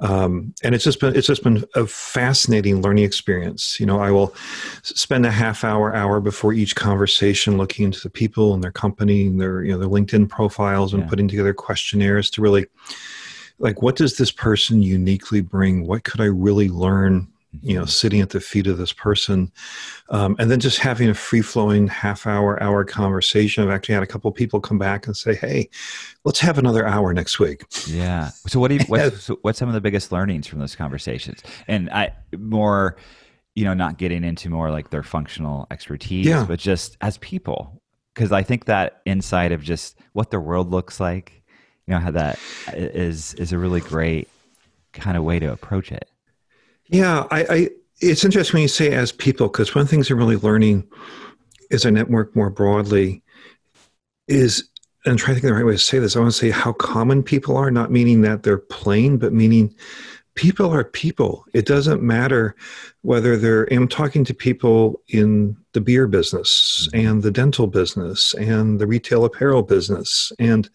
um, 0.00 0.54
and 0.62 0.74
it's 0.74 0.84
just 0.84 1.00
been 1.00 1.14
it's 1.14 1.26
just 1.26 1.42
been 1.42 1.64
a 1.74 1.86
fascinating 1.86 2.80
learning 2.80 3.04
experience 3.04 3.78
you 3.78 3.86
know 3.86 4.00
i 4.00 4.10
will 4.10 4.34
spend 4.82 5.26
a 5.26 5.30
half 5.30 5.62
hour 5.64 5.94
hour 5.94 6.20
before 6.20 6.52
each 6.52 6.74
conversation 6.74 7.58
looking 7.58 7.84
into 7.84 8.00
the 8.00 8.10
people 8.10 8.54
and 8.54 8.64
their 8.64 8.72
company 8.72 9.26
and 9.26 9.40
their 9.40 9.62
you 9.62 9.72
know 9.72 9.78
their 9.78 9.88
linkedin 9.88 10.28
profiles 10.28 10.92
and 10.92 11.02
yeah. 11.02 11.08
putting 11.08 11.28
together 11.28 11.52
questionnaires 11.52 12.30
to 12.30 12.40
really 12.40 12.66
like 13.58 13.82
what 13.82 13.96
does 13.96 14.16
this 14.16 14.30
person 14.30 14.82
uniquely 14.82 15.40
bring 15.40 15.86
what 15.86 16.04
could 16.04 16.20
i 16.20 16.26
really 16.26 16.68
learn 16.68 17.28
you 17.62 17.76
know 17.76 17.84
sitting 17.84 18.20
at 18.20 18.30
the 18.30 18.40
feet 18.40 18.66
of 18.66 18.78
this 18.78 18.92
person 18.92 19.50
um, 20.10 20.36
and 20.38 20.50
then 20.50 20.60
just 20.60 20.78
having 20.78 21.08
a 21.08 21.14
free-flowing 21.14 21.88
half 21.88 22.26
hour 22.26 22.62
hour 22.62 22.84
conversation. 22.84 23.64
I've 23.64 23.70
actually 23.70 23.94
had 23.94 24.02
a 24.02 24.06
couple 24.06 24.30
people 24.32 24.60
come 24.60 24.78
back 24.78 25.06
and 25.06 25.16
say 25.16 25.34
hey 25.34 25.68
let's 26.24 26.40
have 26.40 26.58
another 26.58 26.86
hour 26.86 27.12
next 27.12 27.38
week. 27.38 27.64
Yeah. 27.86 28.30
So 28.46 28.60
what 28.60 28.68
do 28.68 28.76
you 28.76 28.84
what's, 28.86 29.22
so 29.24 29.38
what's 29.42 29.58
some 29.58 29.68
of 29.68 29.74
the 29.74 29.80
biggest 29.80 30.12
learnings 30.12 30.46
from 30.46 30.58
those 30.58 30.76
conversations? 30.76 31.42
And 31.66 31.90
i 31.90 32.12
more 32.38 32.96
you 33.54 33.64
know 33.64 33.74
not 33.74 33.98
getting 33.98 34.24
into 34.24 34.48
more 34.48 34.70
like 34.70 34.90
their 34.90 35.02
functional 35.02 35.66
expertise 35.70 36.26
yeah. 36.26 36.44
but 36.46 36.58
just 36.58 36.96
as 37.00 37.18
people. 37.18 37.80
Because 38.14 38.32
i 38.32 38.42
think 38.42 38.66
that 38.66 39.02
insight 39.06 39.52
of 39.52 39.62
just 39.62 39.98
what 40.12 40.30
their 40.30 40.40
world 40.40 40.70
looks 40.70 41.00
like 41.00 41.42
you 41.86 41.94
know 41.94 42.00
how 42.00 42.10
that 42.10 42.38
is 42.72 43.34
is 43.34 43.52
a 43.52 43.58
really 43.58 43.80
great 43.80 44.28
kind 44.92 45.16
of 45.16 45.24
way 45.24 45.38
to 45.38 45.50
approach 45.52 45.92
it 45.92 46.09
yeah, 46.90 47.26
I, 47.30 47.46
I 47.48 47.68
it's 48.00 48.24
interesting 48.24 48.58
when 48.58 48.62
you 48.62 48.68
say 48.68 48.92
as 48.92 49.12
people, 49.12 49.48
because 49.48 49.74
one 49.74 49.82
of 49.82 49.88
the 49.88 49.90
things 49.90 50.10
I'm 50.10 50.18
really 50.18 50.36
learning 50.36 50.88
as 51.70 51.86
I 51.86 51.90
network 51.90 52.34
more 52.34 52.50
broadly 52.50 53.22
is, 54.26 54.68
and 55.04 55.12
I'm 55.12 55.16
trying 55.18 55.36
to 55.36 55.40
think 55.40 55.50
of 55.50 55.56
the 55.56 55.62
right 55.62 55.66
way 55.66 55.72
to 55.74 55.78
say 55.78 55.98
this, 55.98 56.16
I 56.16 56.20
want 56.20 56.32
to 56.32 56.38
say 56.38 56.50
how 56.50 56.72
common 56.72 57.22
people 57.22 57.56
are, 57.56 57.70
not 57.70 57.90
meaning 57.90 58.22
that 58.22 58.42
they're 58.42 58.58
plain, 58.58 59.18
but 59.18 59.32
meaning 59.32 59.74
people 60.34 60.70
are 60.70 60.84
people. 60.84 61.44
It 61.52 61.66
doesn't 61.66 62.02
matter 62.02 62.56
whether 63.02 63.36
they're, 63.36 63.72
I'm 63.72 63.88
talking 63.88 64.24
to 64.24 64.34
people 64.34 65.00
in 65.08 65.56
the 65.72 65.80
beer 65.80 66.06
business 66.06 66.88
and 66.94 67.22
the 67.22 67.30
dental 67.30 67.66
business 67.66 68.34
and 68.34 68.80
the 68.80 68.86
retail 68.86 69.24
apparel 69.24 69.62
business. 69.62 70.32
And 70.38 70.68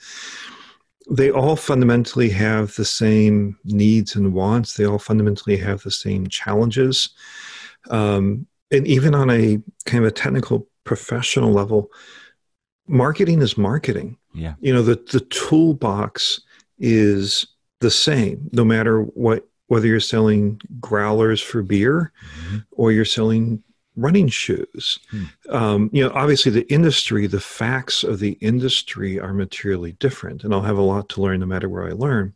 they 1.09 1.29
all 1.31 1.55
fundamentally 1.55 2.29
have 2.29 2.75
the 2.75 2.85
same 2.85 3.57
needs 3.63 4.15
and 4.15 4.33
wants. 4.33 4.73
They 4.73 4.85
all 4.85 4.99
fundamentally 4.99 5.57
have 5.57 5.83
the 5.83 5.91
same 5.91 6.27
challenges. 6.27 7.09
Um, 7.89 8.47
and 8.71 8.87
even 8.87 9.13
on 9.13 9.29
a 9.29 9.59
kind 9.85 10.03
of 10.03 10.07
a 10.07 10.13
technical 10.13 10.67
professional 10.83 11.51
level, 11.51 11.91
marketing 12.87 13.41
is 13.41 13.57
marketing. 13.57 14.17
Yeah. 14.33 14.55
You 14.59 14.73
know, 14.73 14.81
the, 14.81 14.95
the 15.11 15.21
toolbox 15.21 16.41
is 16.79 17.45
the 17.79 17.91
same, 17.91 18.49
no 18.51 18.65
matter 18.65 19.01
what 19.01 19.47
whether 19.67 19.87
you're 19.87 19.99
selling 19.99 20.61
growlers 20.79 21.41
for 21.41 21.63
beer 21.63 22.11
mm-hmm. 22.23 22.57
or 22.71 22.91
you're 22.91 23.03
selling 23.03 23.63
running 23.95 24.27
shoes. 24.27 24.99
Hmm. 25.09 25.23
Um, 25.49 25.89
you 25.93 26.03
know, 26.03 26.11
obviously 26.13 26.51
the 26.51 26.71
industry, 26.71 27.27
the 27.27 27.39
facts 27.39 28.03
of 28.03 28.19
the 28.19 28.33
industry 28.41 29.19
are 29.19 29.33
materially 29.33 29.93
different, 29.93 30.43
and 30.43 30.53
I'll 30.53 30.61
have 30.61 30.77
a 30.77 30.81
lot 30.81 31.09
to 31.09 31.21
learn 31.21 31.39
no 31.39 31.45
matter 31.45 31.69
where 31.69 31.87
I 31.87 31.91
learn. 31.91 32.33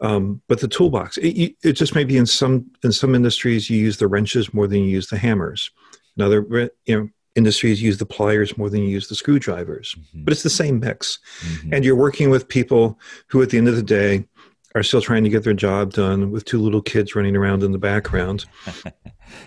Um, 0.00 0.40
but 0.48 0.60
the 0.60 0.68
toolbox, 0.68 1.18
it, 1.18 1.54
it, 1.62 1.72
just 1.74 1.94
may 1.94 2.04
be 2.04 2.16
in 2.16 2.24
some 2.24 2.70
in 2.82 2.90
some 2.90 3.14
industries 3.14 3.68
you 3.68 3.78
use 3.78 3.98
the 3.98 4.08
wrenches 4.08 4.54
more 4.54 4.66
than 4.66 4.78
you 4.78 4.88
use 4.88 5.08
the 5.08 5.18
hammers. 5.18 5.70
In 6.16 6.22
other, 6.22 6.70
you 6.86 6.98
know, 6.98 7.08
industries 7.36 7.82
use 7.82 7.98
the 7.98 8.06
pliers 8.06 8.56
more 8.56 8.70
than 8.70 8.82
you 8.82 8.88
use 8.88 9.08
the 9.08 9.14
screwdrivers. 9.14 9.94
Mm-hmm. 9.94 10.24
But 10.24 10.32
it's 10.32 10.42
the 10.42 10.50
same 10.50 10.80
mix, 10.80 11.18
mm-hmm. 11.40 11.74
and 11.74 11.84
you're 11.84 11.96
working 11.96 12.30
with 12.30 12.48
people 12.48 12.98
who, 13.28 13.42
at 13.42 13.50
the 13.50 13.58
end 13.58 13.68
of 13.68 13.76
the 13.76 13.82
day, 13.82 14.24
are 14.74 14.82
still 14.82 15.00
trying 15.00 15.24
to 15.24 15.30
get 15.30 15.44
their 15.44 15.54
job 15.54 15.92
done 15.92 16.30
with 16.30 16.44
two 16.44 16.60
little 16.60 16.82
kids 16.82 17.14
running 17.14 17.36
around 17.36 17.62
in 17.62 17.72
the 17.72 17.78
background. 17.78 18.44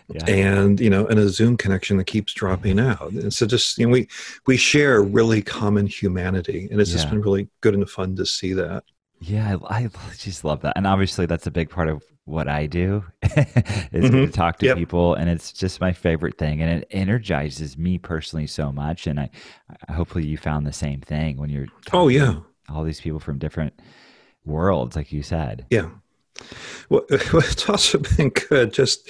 yeah. 0.09 0.25
And 0.27 0.79
you 0.79 0.89
know, 0.89 1.07
and 1.07 1.19
a 1.19 1.29
Zoom 1.29 1.57
connection 1.57 1.97
that 1.97 2.05
keeps 2.05 2.33
dropping 2.33 2.79
out. 2.79 3.11
And 3.11 3.33
so 3.33 3.45
just 3.45 3.77
you 3.77 3.85
know, 3.85 3.93
we 3.93 4.07
we 4.47 4.57
share 4.57 5.01
really 5.01 5.41
common 5.41 5.87
humanity. 5.87 6.67
And 6.71 6.81
it's 6.81 6.89
yeah. 6.89 6.97
just 6.97 7.09
been 7.09 7.21
really 7.21 7.47
good 7.61 7.73
and 7.73 7.89
fun 7.89 8.15
to 8.17 8.25
see 8.25 8.53
that. 8.53 8.83
Yeah, 9.21 9.55
I, 9.67 9.85
I, 9.85 9.89
just 10.17 10.43
love 10.43 10.61
that. 10.61 10.73
And 10.75 10.85
obviously 10.85 11.25
that's 11.25 11.47
a 11.47 11.51
big 11.51 11.69
part 11.69 11.87
of 11.87 12.03
what 12.25 12.49
I 12.49 12.65
do 12.65 13.05
is 13.23 13.31
mm-hmm. 13.31 14.25
to 14.25 14.27
talk 14.27 14.57
to 14.59 14.67
yep. 14.67 14.77
people 14.77 15.13
and 15.13 15.29
it's 15.29 15.51
just 15.51 15.81
my 15.81 15.91
favorite 15.91 16.37
thing 16.37 16.61
and 16.61 16.81
it 16.81 16.87
energizes 16.91 17.77
me 17.77 17.97
personally 17.97 18.47
so 18.47 18.71
much 18.71 19.07
and 19.07 19.19
I, 19.19 19.29
I 19.89 19.93
hopefully 19.93 20.25
you 20.25 20.37
found 20.37 20.65
the 20.65 20.71
same 20.71 21.01
thing 21.01 21.35
when 21.35 21.49
you're 21.49 21.67
Oh 21.91 22.07
yeah. 22.07 22.35
all 22.69 22.85
these 22.85 23.01
people 23.01 23.19
from 23.19 23.39
different 23.39 23.77
worlds, 24.45 24.95
like 24.95 25.11
you 25.11 25.23
said. 25.23 25.65
Yeah. 25.69 25.89
Well, 26.89 27.05
it's 27.09 27.69
also 27.69 27.97
been 27.97 28.29
good 28.29 28.71
just, 28.73 29.09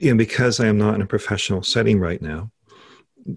you 0.00 0.10
know, 0.10 0.16
because 0.16 0.58
I 0.58 0.66
am 0.66 0.78
not 0.78 0.94
in 0.94 1.02
a 1.02 1.06
professional 1.06 1.62
setting 1.62 2.00
right 2.00 2.20
now, 2.20 2.50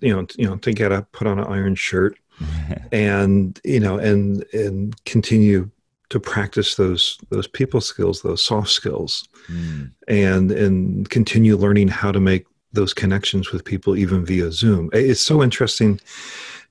you 0.01 0.15
know, 0.15 0.25
you 0.35 0.47
know, 0.47 0.55
to 0.57 0.71
get 0.71 0.91
up, 0.91 1.11
put 1.11 1.27
on 1.27 1.37
an 1.37 1.45
iron 1.45 1.75
shirt 1.75 2.17
and, 2.91 3.59
you 3.63 3.79
know, 3.79 3.99
and, 3.99 4.43
and 4.53 5.03
continue 5.05 5.69
to 6.09 6.19
practice 6.19 6.75
those, 6.75 7.19
those 7.29 7.47
people 7.47 7.81
skills, 7.81 8.21
those 8.21 8.41
soft 8.41 8.69
skills 8.69 9.27
mm. 9.51 9.91
and, 10.07 10.51
and 10.51 11.09
continue 11.09 11.55
learning 11.55 11.89
how 11.89 12.11
to 12.11 12.19
make 12.19 12.45
those 12.73 12.93
connections 12.93 13.51
with 13.51 13.65
people 13.65 13.95
even 13.95 14.25
via 14.25 14.51
Zoom. 14.51 14.89
It's 14.93 15.21
so 15.21 15.43
interesting. 15.43 15.99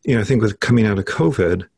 You 0.05 0.15
know, 0.15 0.21
I 0.21 0.25
think 0.25 0.43
with 0.43 0.61
coming 0.61 0.87
out 0.87 0.99
of 0.99 1.05
COVID, 1.05 1.69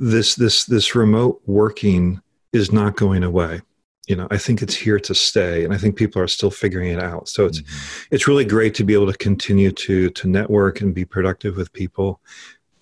this 0.00 0.34
this 0.34 0.64
this 0.64 0.94
remote 0.94 1.40
working 1.46 2.20
is 2.52 2.72
not 2.72 2.96
going 2.96 3.22
away. 3.22 3.60
You 4.08 4.16
know 4.16 4.26
i 4.32 4.38
think 4.38 4.60
it's 4.60 4.74
here 4.74 4.98
to 4.98 5.14
stay 5.14 5.62
and 5.62 5.72
i 5.72 5.76
think 5.76 5.94
people 5.94 6.20
are 6.20 6.26
still 6.26 6.50
figuring 6.50 6.90
it 6.90 7.00
out. 7.00 7.28
So 7.28 7.46
it's 7.46 7.60
mm-hmm. 7.60 8.14
it's 8.14 8.26
really 8.26 8.44
great 8.44 8.74
to 8.76 8.84
be 8.84 8.94
able 8.94 9.12
to 9.12 9.16
continue 9.18 9.70
to 9.70 10.10
to 10.10 10.28
network 10.28 10.80
and 10.80 10.92
be 10.92 11.04
productive 11.04 11.56
with 11.56 11.72
people 11.72 12.20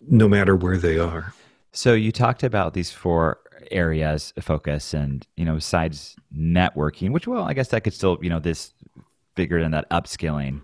no 0.09 0.27
matter 0.27 0.57
where 0.57 0.79
they 0.79 0.99
are. 0.99 1.35
So 1.73 1.93
you 1.93 2.13
talked 2.13 2.45
about 2.45 2.73
these 2.73 2.91
four 2.91 3.41
areas 3.71 4.33
of 4.39 4.45
focus 4.45 4.95
and 4.95 5.27
you 5.37 5.45
know 5.45 5.57
besides 5.57 6.17
networking 6.35 7.11
which 7.11 7.27
well 7.27 7.43
i 7.43 7.53
guess 7.53 7.69
that 7.69 7.85
could 7.85 7.93
still 7.93 8.17
you 8.23 8.31
know 8.31 8.39
this 8.39 8.73
bigger 9.35 9.61
than 9.61 9.73
that 9.73 9.91
upskilling 9.91 10.63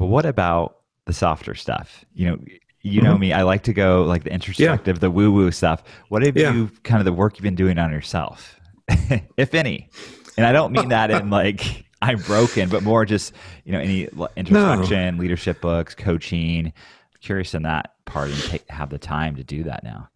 but 0.00 0.06
what 0.06 0.24
about 0.24 0.80
the 1.04 1.12
softer 1.12 1.54
stuff? 1.54 2.04
You 2.14 2.30
know 2.30 2.38
you 2.82 3.00
know 3.00 3.12
mm-hmm. 3.12 3.20
me 3.20 3.32
i 3.32 3.42
like 3.42 3.62
to 3.62 3.72
go 3.72 4.02
like 4.02 4.24
the 4.24 4.32
introspective 4.32 4.96
yeah. 4.96 5.00
the 5.00 5.10
woo 5.10 5.30
woo 5.30 5.50
stuff 5.50 5.82
what 6.08 6.22
have 6.22 6.36
yeah. 6.36 6.52
you 6.52 6.70
kind 6.82 7.00
of 7.00 7.04
the 7.04 7.12
work 7.12 7.36
you've 7.36 7.42
been 7.42 7.54
doing 7.54 7.78
on 7.78 7.90
yourself 7.92 8.58
if 9.36 9.54
any 9.54 9.88
and 10.36 10.46
i 10.46 10.52
don't 10.52 10.72
mean 10.72 10.88
that 10.88 11.10
in 11.10 11.30
like 11.40 11.84
i'm 12.02 12.18
broken 12.20 12.68
but 12.68 12.82
more 12.82 13.04
just 13.04 13.32
you 13.64 13.72
know 13.72 13.80
any 13.80 14.08
introspection 14.36 15.16
no. 15.16 15.20
leadership 15.20 15.60
books 15.60 15.94
coaching 15.94 16.66
I'm 16.66 17.20
curious 17.20 17.54
in 17.54 17.62
that 17.64 17.94
part 18.06 18.30
and 18.30 18.42
take, 18.44 18.68
have 18.70 18.88
the 18.90 18.98
time 18.98 19.36
to 19.36 19.44
do 19.44 19.64
that 19.64 19.84
now 19.84 20.08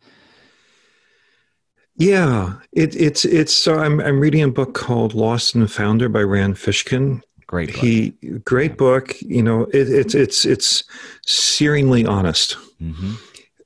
Yeah, 1.97 2.55
it, 2.73 2.97
it's 2.97 3.25
it's 3.25 3.53
so 3.53 3.79
I'm 3.79 4.01
I'm 4.01 4.19
reading 4.19 4.43
a 4.43 4.49
book 4.49 4.75
called 4.75 5.15
Lost 5.15 5.55
and 5.55 5.71
Founder 5.71 6.09
by 6.09 6.23
Rand 6.23 6.57
Fishkin. 6.57 7.23
Great 7.47 7.73
book. 7.73 7.83
He 7.83 8.11
great 8.45 8.77
book. 8.77 9.21
You 9.21 9.43
know, 9.43 9.63
it, 9.65 9.89
it's 9.89 10.15
it's 10.15 10.45
it's 10.45 10.85
searingly 11.27 12.09
honest. 12.09 12.57
Mm-hmm. 12.81 13.15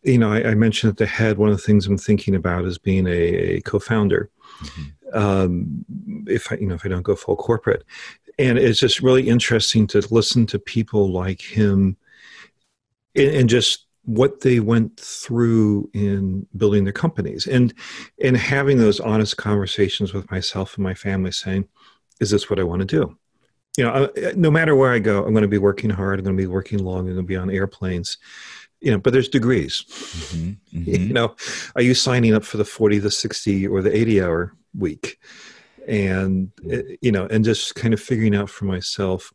You 0.03 0.19
know, 0.19 0.33
I, 0.33 0.51
I, 0.51 0.55
mentioned 0.55 0.91
at 0.93 0.97
the 0.97 1.07
head 1.07 1.39
one 1.39 1.51
of 1.51 1.57
the 1.57 1.63
things 1.63 1.87
I'm 1.87 1.99
thinking 1.99 2.35
about 2.35 2.65
is 2.65 2.79
being 2.79 3.07
a, 3.07 3.11
a 3.11 3.61
co-founder. 3.63 4.31
Mm-hmm. 4.63 5.19
Um, 5.19 5.85
if 6.27 6.51
I 6.53 6.57
you 6.57 6.67
know 6.67 6.75
if 6.75 6.85
I 6.85 6.89
don't 6.89 7.03
go 7.03 7.17
full 7.17 7.37
corporate, 7.37 7.85
and 8.39 8.59
it's 8.59 8.81
just 8.81 9.01
really 9.01 9.29
interesting 9.29 9.87
to 9.89 10.07
listen 10.11 10.47
to 10.47 10.59
people 10.59 11.11
like 11.13 11.41
him, 11.41 11.97
and, 13.15 13.29
and 13.29 13.49
just 13.49 13.87
what 14.09 14.41
they 14.41 14.59
went 14.59 14.99
through 14.99 15.91
in 15.93 16.47
building 16.57 16.85
their 16.85 16.95
companies 16.95 17.47
and 17.47 17.75
and 18.25 18.39
having 18.39 18.79
those 18.79 19.01
honest 19.01 19.37
conversations 19.37 20.15
with 20.15 20.31
myself 20.31 20.77
and 20.77 20.83
my 20.83 20.95
family 20.95 21.31
saying 21.31 21.69
is 22.19 22.31
this 22.31 22.49
what 22.49 22.59
i 22.59 22.63
want 22.63 22.81
to 22.81 22.87
do 22.87 23.19
you 23.79 23.85
know 23.85 24.11
no 24.35 24.51
matter 24.51 24.75
where 24.75 24.93
i 24.93 24.99
go 24.99 25.25
i'm 25.25 25.33
going 25.33 25.43
to 25.43 25.49
be 25.49 25.57
working 25.57 25.89
hard 25.89 26.19
i'm 26.19 26.25
going 26.25 26.37
to 26.37 26.43
be 26.43 26.49
working 26.49 26.85
long 26.85 27.01
i'm 27.01 27.07
going 27.07 27.17
to 27.17 27.23
be 27.23 27.37
on 27.37 27.49
airplanes 27.49 28.19
you 28.81 28.91
know 28.91 28.99
but 28.99 29.13
there's 29.13 29.29
degrees 29.29 29.85
mm-hmm, 29.89 30.51
mm-hmm. 30.79 30.91
you 30.91 31.13
know 31.13 31.35
are 31.77 31.83
you 31.83 31.95
signing 31.95 32.35
up 32.35 32.45
for 32.45 32.57
the 32.57 32.65
40 32.65 32.99
the 32.99 33.11
60 33.11 33.69
or 33.69 33.81
the 33.81 33.97
80 33.97 34.23
hour 34.23 34.53
week 34.77 35.21
and 35.87 36.51
eh, 36.69 36.83
you 37.01 37.13
know 37.13 37.27
and 37.31 37.45
just 37.45 37.77
kind 37.77 37.95
of 37.95 38.01
figuring 38.01 38.35
out 38.35 38.51
for 38.51 38.65
myself 38.65 39.33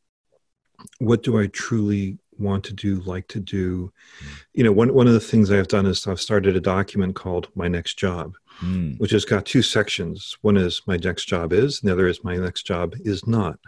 what 1.00 1.24
do 1.24 1.40
i 1.40 1.48
truly 1.48 2.18
want 2.40 2.64
to 2.66 2.74
do, 2.74 3.00
like 3.02 3.28
to 3.30 3.40
do. 3.40 3.92
Mm. 4.20 4.44
You 4.54 4.64
know, 4.64 4.72
one, 4.72 4.94
one 4.94 5.08
of 5.08 5.14
the 5.14 5.20
things 5.20 5.52
I've 5.52 5.68
done 5.68 5.86
is 5.86 6.06
I've 6.08 6.20
started 6.20 6.56
a 6.56 6.62
document 6.62 7.16
called 7.16 7.48
My 7.56 7.68
Next 7.68 7.98
Job, 7.98 8.36
mm. 8.60 9.00
which 9.00 9.12
has 9.12 9.26
got 9.26 9.46
two 9.46 9.62
sections. 9.62 10.38
One 10.42 10.58
is 10.58 10.82
My 10.88 10.98
Next 10.98 11.26
Job 11.26 11.54
Is, 11.54 11.82
and 11.82 11.90
the 11.90 11.94
other 11.94 12.08
is 12.08 12.24
My 12.24 12.36
Next 12.36 12.64
Job 12.64 12.96
Is 13.04 13.26
Not. 13.28 13.60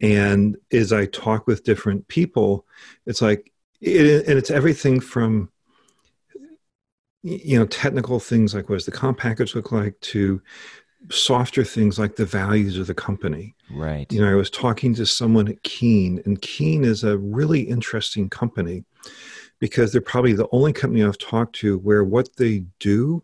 And 0.00 0.56
as 0.72 0.92
I 0.92 1.06
talk 1.06 1.46
with 1.46 1.64
different 1.64 2.06
people, 2.08 2.66
it's 3.06 3.20
like, 3.20 3.52
it, 3.80 4.26
and 4.26 4.38
it's 4.38 4.50
everything 4.50 5.00
from, 5.00 5.50
you 7.22 7.58
know, 7.58 7.66
technical 7.66 8.20
things 8.20 8.54
like 8.54 8.68
what 8.68 8.76
does 8.76 8.86
the 8.86 8.92
comp 8.92 9.18
package 9.18 9.54
look 9.54 9.72
like 9.72 9.98
to 10.00 10.40
softer 11.10 11.64
things 11.64 11.98
like 11.98 12.16
the 12.16 12.26
values 12.26 12.78
of 12.78 12.86
the 12.86 12.94
company. 12.94 13.54
Right. 13.70 14.10
You 14.12 14.20
know, 14.20 14.30
I 14.30 14.34
was 14.34 14.50
talking 14.50 14.94
to 14.94 15.06
someone 15.06 15.48
at 15.48 15.62
Keen, 15.62 16.22
and 16.24 16.40
Keen 16.40 16.84
is 16.84 17.04
a 17.04 17.18
really 17.18 17.62
interesting 17.62 18.28
company 18.28 18.84
because 19.58 19.90
they're 19.90 20.00
probably 20.00 20.32
the 20.32 20.48
only 20.52 20.72
company 20.72 21.04
I've 21.04 21.18
talked 21.18 21.56
to 21.56 21.78
where 21.78 22.04
what 22.04 22.36
they 22.36 22.64
do 22.78 23.22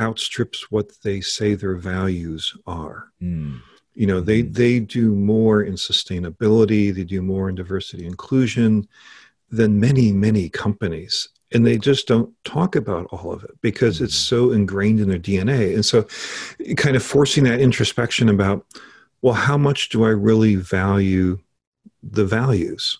outstrips 0.00 0.70
what 0.70 0.90
they 1.02 1.20
say 1.20 1.54
their 1.54 1.76
values 1.76 2.56
are. 2.66 3.08
Mm. 3.22 3.60
You 3.94 4.06
know, 4.06 4.20
they 4.20 4.42
mm-hmm. 4.42 4.52
they 4.52 4.80
do 4.80 5.14
more 5.14 5.62
in 5.62 5.74
sustainability, 5.74 6.94
they 6.94 7.04
do 7.04 7.22
more 7.22 7.48
in 7.48 7.54
diversity 7.54 8.06
inclusion 8.06 8.88
than 9.50 9.78
many 9.78 10.12
many 10.12 10.48
companies 10.48 11.28
and 11.54 11.64
they 11.64 11.78
just 11.78 12.08
don't 12.08 12.32
talk 12.44 12.74
about 12.74 13.06
all 13.06 13.32
of 13.32 13.44
it 13.44 13.52
because 13.62 14.00
it's 14.00 14.16
mm-hmm. 14.16 14.48
so 14.48 14.50
ingrained 14.50 15.00
in 15.00 15.08
their 15.08 15.18
DNA. 15.18 15.74
And 15.74 15.86
so, 15.86 16.06
kind 16.76 16.96
of 16.96 17.02
forcing 17.02 17.44
that 17.44 17.60
introspection 17.60 18.28
about, 18.28 18.66
well, 19.22 19.34
how 19.34 19.56
much 19.56 19.88
do 19.88 20.04
I 20.04 20.10
really 20.10 20.56
value 20.56 21.38
the 22.02 22.24
values 22.24 22.98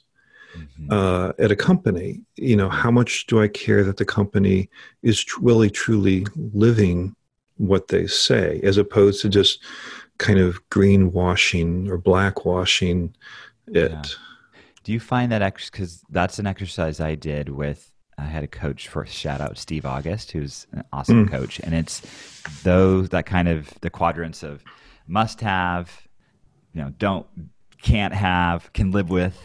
mm-hmm. 0.57 0.90
uh, 0.90 1.33
at 1.38 1.50
a 1.50 1.57
company? 1.57 2.22
You 2.37 2.57
know, 2.57 2.68
how 2.68 2.92
much 2.92 3.26
do 3.26 3.42
I 3.42 3.48
care 3.48 3.83
that 3.83 3.96
the 3.96 4.04
company 4.04 4.70
is 5.02 5.26
really, 5.40 5.68
truly 5.68 6.24
living 6.37 7.16
what 7.57 7.88
they 7.88 8.07
say, 8.07 8.61
as 8.62 8.78
opposed 8.78 9.20
to 9.22 9.28
just 9.28 9.62
kind 10.18 10.38
of 10.38 10.68
greenwashing 10.70 11.88
or 11.88 11.98
blackwashing 11.98 13.12
it. 13.68 13.92
Yeah. 13.92 14.03
Do 14.85 14.92
you 14.92 15.00
find 15.00 15.33
that 15.33 15.55
because 15.55 16.03
that's 16.11 16.38
an 16.38 16.46
exercise 16.46 17.00
I 17.00 17.14
did 17.14 17.48
with 17.48 17.90
I 18.18 18.24
had 18.24 18.44
a 18.44 18.48
coach 18.48 18.88
for 18.88 19.05
shout 19.07 19.40
out 19.40 19.59
Steve 19.59 19.85
August, 19.85 20.31
who's 20.31 20.66
an 20.72 20.85
awesome 20.92 21.27
mm. 21.27 21.31
coach, 21.31 21.59
and 21.61 21.74
it's 21.74 22.00
those 22.62 23.09
that 23.09 23.27
kind 23.27 23.48
of 23.48 23.72
the 23.81 23.90
quadrants 23.90 24.42
of 24.42 24.62
must 25.07 25.40
have, 25.40 26.07
you 26.72 26.83
know, 26.83 26.92
don't 26.98 27.27
can't 27.83 28.14
have, 28.14 28.72
can 28.72 28.92
live 28.92 29.11
with 29.11 29.37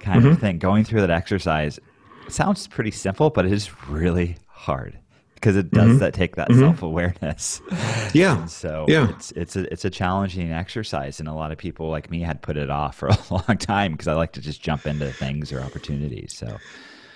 kind 0.00 0.22
mm-hmm. 0.22 0.32
of 0.32 0.40
thing. 0.40 0.58
Going 0.58 0.84
through 0.84 1.00
that 1.00 1.10
exercise 1.10 1.78
sounds 2.28 2.66
pretty 2.66 2.90
simple, 2.90 3.30
but 3.30 3.46
it 3.46 3.52
is 3.52 3.70
really 3.88 4.36
hard 4.46 4.98
because 5.38 5.56
it 5.56 5.70
does 5.70 5.88
mm-hmm. 5.88 5.98
that 5.98 6.14
take 6.14 6.36
that 6.36 6.48
mm-hmm. 6.48 6.60
self 6.60 6.82
awareness. 6.82 7.60
Yeah. 8.14 8.40
And 8.40 8.50
so 8.50 8.86
yeah. 8.88 9.10
it's 9.10 9.32
it's 9.32 9.56
a 9.56 9.72
it's 9.72 9.84
a 9.84 9.90
challenging 9.90 10.50
exercise, 10.50 11.20
and 11.20 11.28
a 11.28 11.32
lot 11.32 11.52
of 11.52 11.58
people 11.58 11.90
like 11.90 12.10
me 12.10 12.20
had 12.20 12.42
put 12.42 12.56
it 12.56 12.70
off 12.70 12.96
for 12.96 13.08
a 13.08 13.18
long 13.30 13.58
time 13.58 13.92
because 13.92 14.08
I 14.08 14.14
like 14.14 14.32
to 14.32 14.40
just 14.40 14.62
jump 14.62 14.86
into 14.86 15.12
things 15.12 15.52
or 15.52 15.60
opportunities. 15.60 16.36
So 16.36 16.58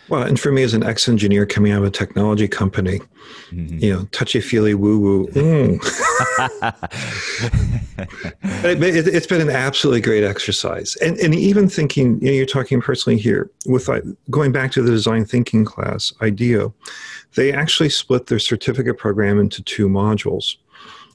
well, 0.09 0.25
and 0.25 0.39
for 0.39 0.51
me 0.51 0.63
as 0.63 0.75
an 0.75 0.83
ex-engineer 0.83 1.47
coming 1.47 1.73
out 1.73 1.79
of 1.79 1.85
a 1.85 1.91
technology 1.91 2.49
company, 2.49 3.01
mm-hmm. 3.51 3.79
you 3.79 3.93
know, 3.93 4.05
touchy-feely 4.13 4.75
woo-woo. 4.75 5.29
Mm. 5.29 5.79
it, 8.65 8.95
has 8.95 9.07
it, 9.07 9.29
been 9.29 9.41
an 9.41 9.51
absolutely 9.51 10.01
great 10.01 10.25
exercise, 10.25 10.97
and 10.97 11.17
and 11.19 11.35
even 11.35 11.69
thinking, 11.69 12.21
you 12.21 12.27
know, 12.27 12.33
you're 12.33 12.47
talking 12.47 12.81
personally 12.81 13.19
here 13.19 13.51
with 13.67 13.89
going 14.29 14.51
back 14.51 14.73
to 14.73 14.83
the 14.83 14.91
design 14.91 15.25
thinking 15.25 15.65
class, 15.65 16.13
IDEO, 16.21 16.75
they 17.35 17.53
actually 17.53 17.91
split 17.91 18.27
their 18.27 18.39
certificate 18.39 18.99
program 18.99 19.39
into 19.39 19.63
two 19.63 19.89
modules. 19.89 20.57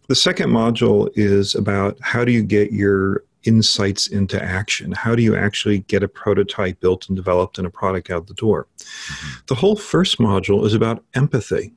The 0.07 0.15
second 0.15 0.49
module 0.49 1.09
is 1.15 1.53
about 1.53 1.97
how 2.01 2.23
do 2.23 2.31
you 2.31 2.43
get 2.43 2.71
your 2.71 3.23
insights 3.43 4.07
into 4.07 4.41
action? 4.41 4.91
How 4.91 5.15
do 5.15 5.21
you 5.21 5.35
actually 5.35 5.79
get 5.79 6.03
a 6.03 6.07
prototype 6.07 6.79
built 6.79 7.07
and 7.07 7.15
developed 7.15 7.57
and 7.57 7.67
a 7.67 7.69
product 7.69 8.09
out 8.09 8.27
the 8.27 8.33
door? 8.33 8.67
Mm-hmm. 8.77 9.39
The 9.47 9.55
whole 9.55 9.75
first 9.75 10.17
module 10.17 10.65
is 10.65 10.73
about 10.73 11.03
empathy. 11.13 11.73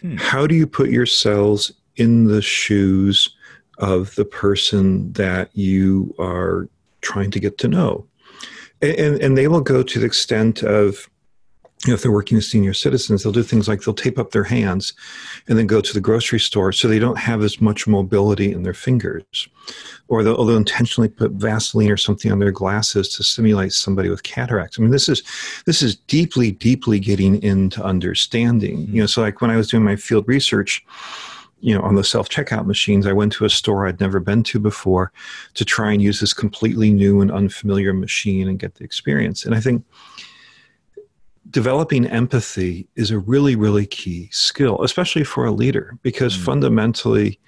Hmm. 0.00 0.16
How 0.16 0.46
do 0.46 0.54
you 0.54 0.66
put 0.66 0.90
yourselves 0.90 1.72
in 1.96 2.24
the 2.24 2.42
shoes 2.42 3.34
of 3.78 4.14
the 4.14 4.24
person 4.24 5.12
that 5.12 5.50
you 5.56 6.14
are 6.18 6.68
trying 7.00 7.30
to 7.32 7.40
get 7.40 7.58
to 7.58 7.68
know? 7.68 8.06
And, 8.82 9.20
and, 9.20 9.36
they 9.36 9.46
will 9.46 9.60
go 9.60 9.82
to 9.82 9.98
the 9.98 10.06
extent 10.06 10.62
of 10.62 11.09
you 11.86 11.90
know, 11.90 11.94
if 11.94 12.02
they're 12.02 12.12
working 12.12 12.36
with 12.36 12.44
senior 12.44 12.74
citizens, 12.74 13.22
they'll 13.22 13.32
do 13.32 13.42
things 13.42 13.66
like 13.66 13.80
they'll 13.82 13.94
tape 13.94 14.18
up 14.18 14.32
their 14.32 14.44
hands 14.44 14.92
and 15.48 15.58
then 15.58 15.66
go 15.66 15.80
to 15.80 15.94
the 15.94 16.00
grocery 16.00 16.38
store 16.38 16.72
so 16.72 16.86
they 16.86 16.98
don't 16.98 17.18
have 17.18 17.42
as 17.42 17.58
much 17.58 17.86
mobility 17.86 18.52
in 18.52 18.64
their 18.64 18.74
fingers. 18.74 19.48
Or 20.08 20.22
they'll, 20.22 20.44
they'll 20.44 20.56
intentionally 20.56 21.08
put 21.08 21.32
Vaseline 21.32 21.90
or 21.90 21.96
something 21.96 22.30
on 22.30 22.38
their 22.38 22.50
glasses 22.50 23.08
to 23.10 23.24
simulate 23.24 23.72
somebody 23.72 24.10
with 24.10 24.24
cataracts. 24.24 24.78
I 24.78 24.82
mean, 24.82 24.90
this 24.90 25.08
is 25.08 25.22
this 25.64 25.80
is 25.80 25.96
deeply, 25.96 26.50
deeply 26.50 26.98
getting 26.98 27.42
into 27.42 27.82
understanding. 27.82 28.80
Mm-hmm. 28.80 28.94
You 28.96 29.00
know, 29.02 29.06
so 29.06 29.22
like 29.22 29.40
when 29.40 29.50
I 29.50 29.56
was 29.56 29.70
doing 29.70 29.84
my 29.84 29.96
field 29.96 30.28
research, 30.28 30.84
you 31.60 31.74
know, 31.74 31.80
on 31.80 31.94
the 31.94 32.04
self 32.04 32.28
checkout 32.28 32.66
machines, 32.66 33.06
I 33.06 33.14
went 33.14 33.32
to 33.34 33.46
a 33.46 33.50
store 33.50 33.86
I'd 33.86 34.00
never 34.00 34.20
been 34.20 34.42
to 34.44 34.58
before 34.58 35.12
to 35.54 35.64
try 35.64 35.92
and 35.92 36.02
use 36.02 36.20
this 36.20 36.34
completely 36.34 36.90
new 36.90 37.22
and 37.22 37.30
unfamiliar 37.30 37.94
machine 37.94 38.48
and 38.48 38.58
get 38.58 38.74
the 38.74 38.84
experience. 38.84 39.46
And 39.46 39.54
I 39.54 39.60
think 39.60 39.82
developing 41.50 42.06
empathy 42.06 42.88
is 42.96 43.10
a 43.10 43.18
really, 43.18 43.56
really 43.56 43.86
key 43.86 44.28
skill, 44.30 44.82
especially 44.82 45.24
for 45.24 45.44
a 45.44 45.50
leader, 45.50 45.98
because 46.02 46.36
mm. 46.36 46.44
fundamentally, 46.44 47.40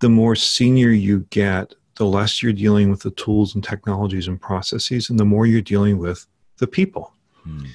the 0.00 0.08
more 0.08 0.36
senior 0.36 0.90
you 0.90 1.20
get, 1.30 1.74
the 1.96 2.06
less 2.06 2.42
you're 2.42 2.52
dealing 2.52 2.90
with 2.90 3.00
the 3.00 3.10
tools 3.12 3.54
and 3.54 3.64
technologies 3.64 4.28
and 4.28 4.40
processes, 4.40 5.10
and 5.10 5.18
the 5.18 5.24
more 5.24 5.46
you're 5.46 5.60
dealing 5.60 5.98
with 5.98 6.26
the 6.58 6.66
people. 6.66 7.12
Mm. 7.46 7.66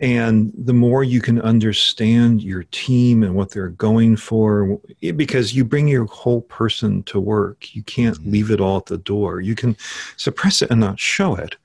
And 0.00 0.52
the 0.56 0.72
more 0.72 1.04
you 1.04 1.20
can 1.20 1.40
understand 1.40 2.42
your 2.42 2.64
team 2.64 3.22
and 3.22 3.36
what 3.36 3.52
they're 3.52 3.68
going 3.68 4.16
for, 4.16 4.80
because 5.00 5.54
you 5.54 5.64
bring 5.64 5.86
your 5.86 6.06
whole 6.06 6.42
person 6.42 7.04
to 7.04 7.20
work, 7.20 7.74
you 7.74 7.82
can't 7.84 8.18
mm. 8.18 8.32
leave 8.32 8.50
it 8.50 8.60
all 8.60 8.78
at 8.78 8.86
the 8.86 8.98
door. 8.98 9.40
You 9.40 9.54
can 9.54 9.76
suppress 10.16 10.62
it 10.62 10.70
and 10.70 10.80
not 10.80 10.98
show 10.98 11.36
it 11.36 11.56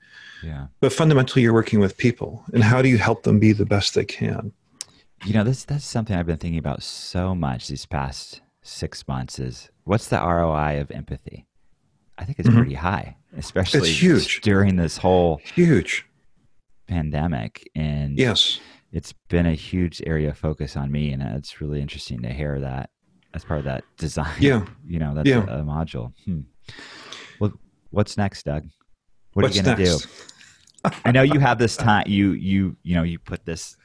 yeah. 0.42 0.66
But 0.80 0.92
fundamentally, 0.92 1.42
you're 1.42 1.52
working 1.52 1.80
with 1.80 1.96
people, 1.96 2.44
and 2.52 2.62
how 2.62 2.82
do 2.82 2.88
you 2.88 2.98
help 2.98 3.22
them 3.22 3.38
be 3.38 3.52
the 3.52 3.66
best 3.66 3.94
they 3.94 4.04
can? 4.04 4.52
You 5.24 5.34
know, 5.34 5.44
this 5.44 5.64
that's 5.64 5.84
something 5.84 6.16
I've 6.16 6.26
been 6.26 6.38
thinking 6.38 6.58
about 6.58 6.82
so 6.82 7.34
much 7.34 7.68
these 7.68 7.86
past 7.86 8.40
six 8.62 9.06
months. 9.06 9.38
Is 9.38 9.70
what's 9.84 10.08
the 10.08 10.18
ROI 10.18 10.80
of 10.80 10.90
empathy? 10.90 11.46
I 12.18 12.24
think 12.24 12.38
it's 12.38 12.48
mm-hmm. 12.48 12.58
pretty 12.58 12.74
high, 12.74 13.16
especially 13.36 13.90
it's 13.90 14.02
huge. 14.02 14.40
during 14.42 14.76
this 14.76 14.98
whole 14.98 15.40
huge 15.54 16.06
pandemic. 16.86 17.68
And 17.74 18.18
yes, 18.18 18.60
it's 18.92 19.12
been 19.28 19.46
a 19.46 19.54
huge 19.54 20.02
area 20.06 20.30
of 20.30 20.38
focus 20.38 20.76
on 20.76 20.90
me, 20.90 21.12
and 21.12 21.22
it's 21.22 21.60
really 21.60 21.80
interesting 21.80 22.22
to 22.22 22.32
hear 22.32 22.60
that 22.60 22.90
as 23.34 23.44
part 23.44 23.58
of 23.58 23.64
that 23.64 23.84
design. 23.96 24.34
Yeah, 24.38 24.64
you 24.86 24.98
know, 24.98 25.14
that's 25.14 25.28
yeah. 25.28 25.46
a, 25.46 25.60
a 25.60 25.62
module. 25.62 26.12
Hmm. 26.24 26.40
Well, 27.38 27.52
what's 27.90 28.16
next, 28.16 28.44
Doug? 28.44 28.68
What 29.32 29.44
what's 29.44 29.56
are 29.56 29.58
you 29.58 29.64
going 29.64 29.76
to 29.76 29.84
do? 29.84 29.98
I 31.04 31.12
know 31.12 31.22
you 31.22 31.40
have 31.40 31.58
this 31.58 31.76
time. 31.76 32.04
You 32.06 32.32
you 32.32 32.76
you 32.82 32.94
know 32.94 33.02
you 33.02 33.18
put 33.18 33.44
this 33.44 33.76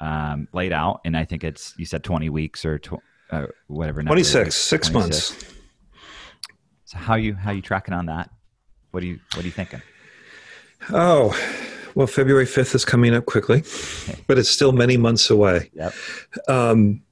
um, 0.00 0.48
laid 0.52 0.72
out, 0.72 1.00
and 1.04 1.16
I 1.16 1.24
think 1.24 1.44
it's 1.44 1.74
you 1.76 1.84
said 1.84 2.02
twenty 2.02 2.28
weeks 2.28 2.64
or 2.64 2.78
tw- 2.78 3.02
uh, 3.30 3.46
whatever. 3.66 4.02
Twenty 4.02 4.24
six, 4.24 4.54
six 4.54 4.88
26. 4.88 5.30
months. 5.30 5.54
So 6.86 6.98
how 6.98 7.14
you 7.14 7.34
how 7.34 7.52
you 7.52 7.62
tracking 7.62 7.94
on 7.94 8.06
that? 8.06 8.30
What 8.90 9.00
do 9.00 9.06
you 9.06 9.20
what 9.34 9.44
are 9.44 9.46
you 9.46 9.52
thinking? 9.52 9.82
Oh, 10.90 11.36
well, 11.94 12.06
February 12.06 12.46
fifth 12.46 12.74
is 12.74 12.84
coming 12.84 13.14
up 13.14 13.26
quickly, 13.26 13.62
but 14.26 14.38
it's 14.38 14.50
still 14.50 14.72
many 14.72 14.96
months 14.96 15.30
away. 15.30 15.70
Yep. 15.74 15.94
Um, 16.48 17.02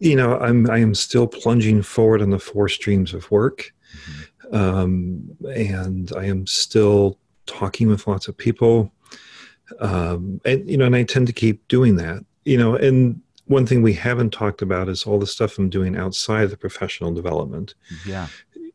you 0.00 0.16
know, 0.16 0.38
I'm 0.38 0.70
I 0.70 0.78
am 0.78 0.94
still 0.94 1.26
plunging 1.26 1.82
forward 1.82 2.22
on 2.22 2.30
the 2.30 2.38
four 2.38 2.68
streams 2.68 3.14
of 3.14 3.30
work, 3.30 3.72
mm-hmm. 3.92 4.17
Um, 4.52 5.36
and 5.54 6.12
I 6.16 6.24
am 6.24 6.46
still 6.46 7.18
talking 7.46 7.88
with 7.88 8.06
lots 8.06 8.28
of 8.28 8.36
people, 8.36 8.92
um, 9.80 10.40
and 10.44 10.68
you 10.68 10.76
know, 10.76 10.86
and 10.86 10.96
I 10.96 11.02
tend 11.04 11.26
to 11.26 11.32
keep 11.32 11.66
doing 11.68 11.96
that. 11.96 12.24
You 12.44 12.58
know, 12.58 12.76
and 12.76 13.20
one 13.48 13.66
thing 13.66 13.82
we 13.82 13.94
haven't 13.94 14.30
talked 14.30 14.62
about 14.62 14.88
is 14.88 15.04
all 15.04 15.18
the 15.18 15.26
stuff 15.26 15.58
I'm 15.58 15.70
doing 15.70 15.96
outside 15.96 16.44
of 16.44 16.50
the 16.50 16.56
professional 16.56 17.12
development. 17.12 17.74
Yeah. 18.06 18.28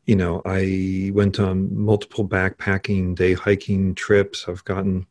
You 0.04 0.16
know, 0.16 0.42
I 0.44 1.10
went 1.14 1.40
on 1.40 1.74
multiple 1.74 2.28
backpacking, 2.28 3.14
day 3.14 3.32
hiking 3.32 3.94
trips. 3.94 4.46
I've 4.48 4.64
gotten 4.64 5.06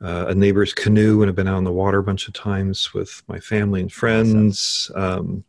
uh, 0.00 0.26
a 0.28 0.34
neighbor's 0.34 0.72
canoe 0.72 1.20
and 1.20 1.28
I've 1.28 1.34
been 1.34 1.48
out 1.48 1.56
on 1.56 1.64
the 1.64 1.72
water 1.72 1.98
a 1.98 2.04
bunch 2.04 2.26
of 2.28 2.34
times 2.34 2.94
with 2.94 3.22
my 3.28 3.38
family 3.38 3.80
and 3.80 3.92
friends. 3.92 4.90
Um, 4.94 5.44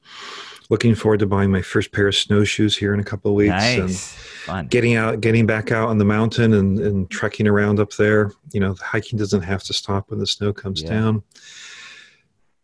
looking 0.69 0.95
forward 0.95 1.19
to 1.19 1.25
buying 1.25 1.51
my 1.51 1.62
first 1.62 1.91
pair 1.91 2.08
of 2.08 2.15
snowshoes 2.15 2.78
here 2.78 2.93
in 2.93 2.99
a 2.99 3.04
couple 3.04 3.32
of 3.32 3.36
weeks 3.36 3.49
nice. 3.49 3.78
and 3.80 3.91
Fun. 3.91 4.67
getting 4.67 4.95
out, 4.95 5.21
getting 5.21 5.45
back 5.45 5.71
out 5.71 5.89
on 5.89 5.97
the 5.97 6.06
mountain 6.06 6.54
and, 6.54 6.80
and 6.80 7.10
trekking 7.10 7.47
around 7.47 7.80
up 7.80 7.93
there. 7.93 8.32
You 8.51 8.60
know, 8.60 8.73
the 8.73 8.84
hiking 8.84 9.17
doesn't 9.17 9.41
have 9.41 9.63
to 9.63 9.73
stop 9.73 10.10
when 10.10 10.19
the 10.19 10.28
snow 10.28 10.54
comes 10.54 10.82
yeah. 10.82 10.89
down. 10.89 11.23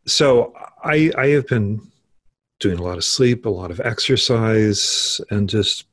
So 0.08 0.54
I, 0.84 1.12
I 1.18 1.28
have 1.28 1.48
been 1.48 1.92
doing 2.60 2.80
a 2.80 2.84
lot 2.84 2.98
of 2.98 3.04
sleep, 3.04 3.46
a 3.46 3.50
lot 3.50 3.72
of 3.72 3.80
exercise, 3.80 5.22
and 5.30 5.50
just 5.50 5.86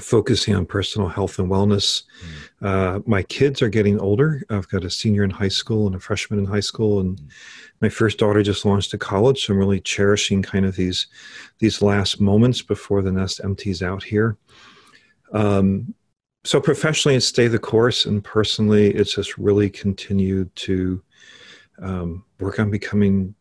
focusing 0.00 0.54
on 0.54 0.66
personal 0.66 1.08
health 1.08 1.38
and 1.38 1.50
wellness. 1.50 2.02
Mm. 2.60 2.66
Uh, 2.66 3.00
my 3.06 3.22
kids 3.22 3.62
are 3.62 3.68
getting 3.68 3.98
older. 3.98 4.42
I've 4.50 4.68
got 4.68 4.84
a 4.84 4.90
senior 4.90 5.24
in 5.24 5.30
high 5.30 5.48
school 5.48 5.86
and 5.86 5.94
a 5.94 6.00
freshman 6.00 6.38
in 6.38 6.44
high 6.44 6.60
school, 6.60 7.00
and 7.00 7.16
mm. 7.16 7.28
my 7.80 7.88
first 7.88 8.18
daughter 8.18 8.42
just 8.42 8.64
launched 8.64 8.90
to 8.92 8.98
college. 8.98 9.44
So 9.44 9.52
I'm 9.52 9.58
really 9.58 9.80
cherishing 9.80 10.42
kind 10.42 10.66
of 10.66 10.76
these 10.76 11.06
these 11.58 11.80
last 11.82 12.20
moments 12.20 12.62
before 12.62 13.02
the 13.02 13.12
nest 13.12 13.40
empties 13.42 13.82
out 13.82 14.02
here. 14.02 14.36
Um, 15.32 15.94
so 16.44 16.60
professionally, 16.60 17.16
it's 17.16 17.26
stay 17.26 17.48
the 17.48 17.58
course, 17.58 18.06
and 18.06 18.22
personally, 18.22 18.90
it's 18.90 19.14
just 19.14 19.36
really 19.38 19.68
continued 19.70 20.54
to 20.56 21.02
um, 21.80 22.24
work 22.38 22.58
on 22.60 22.70
becoming 22.70 23.34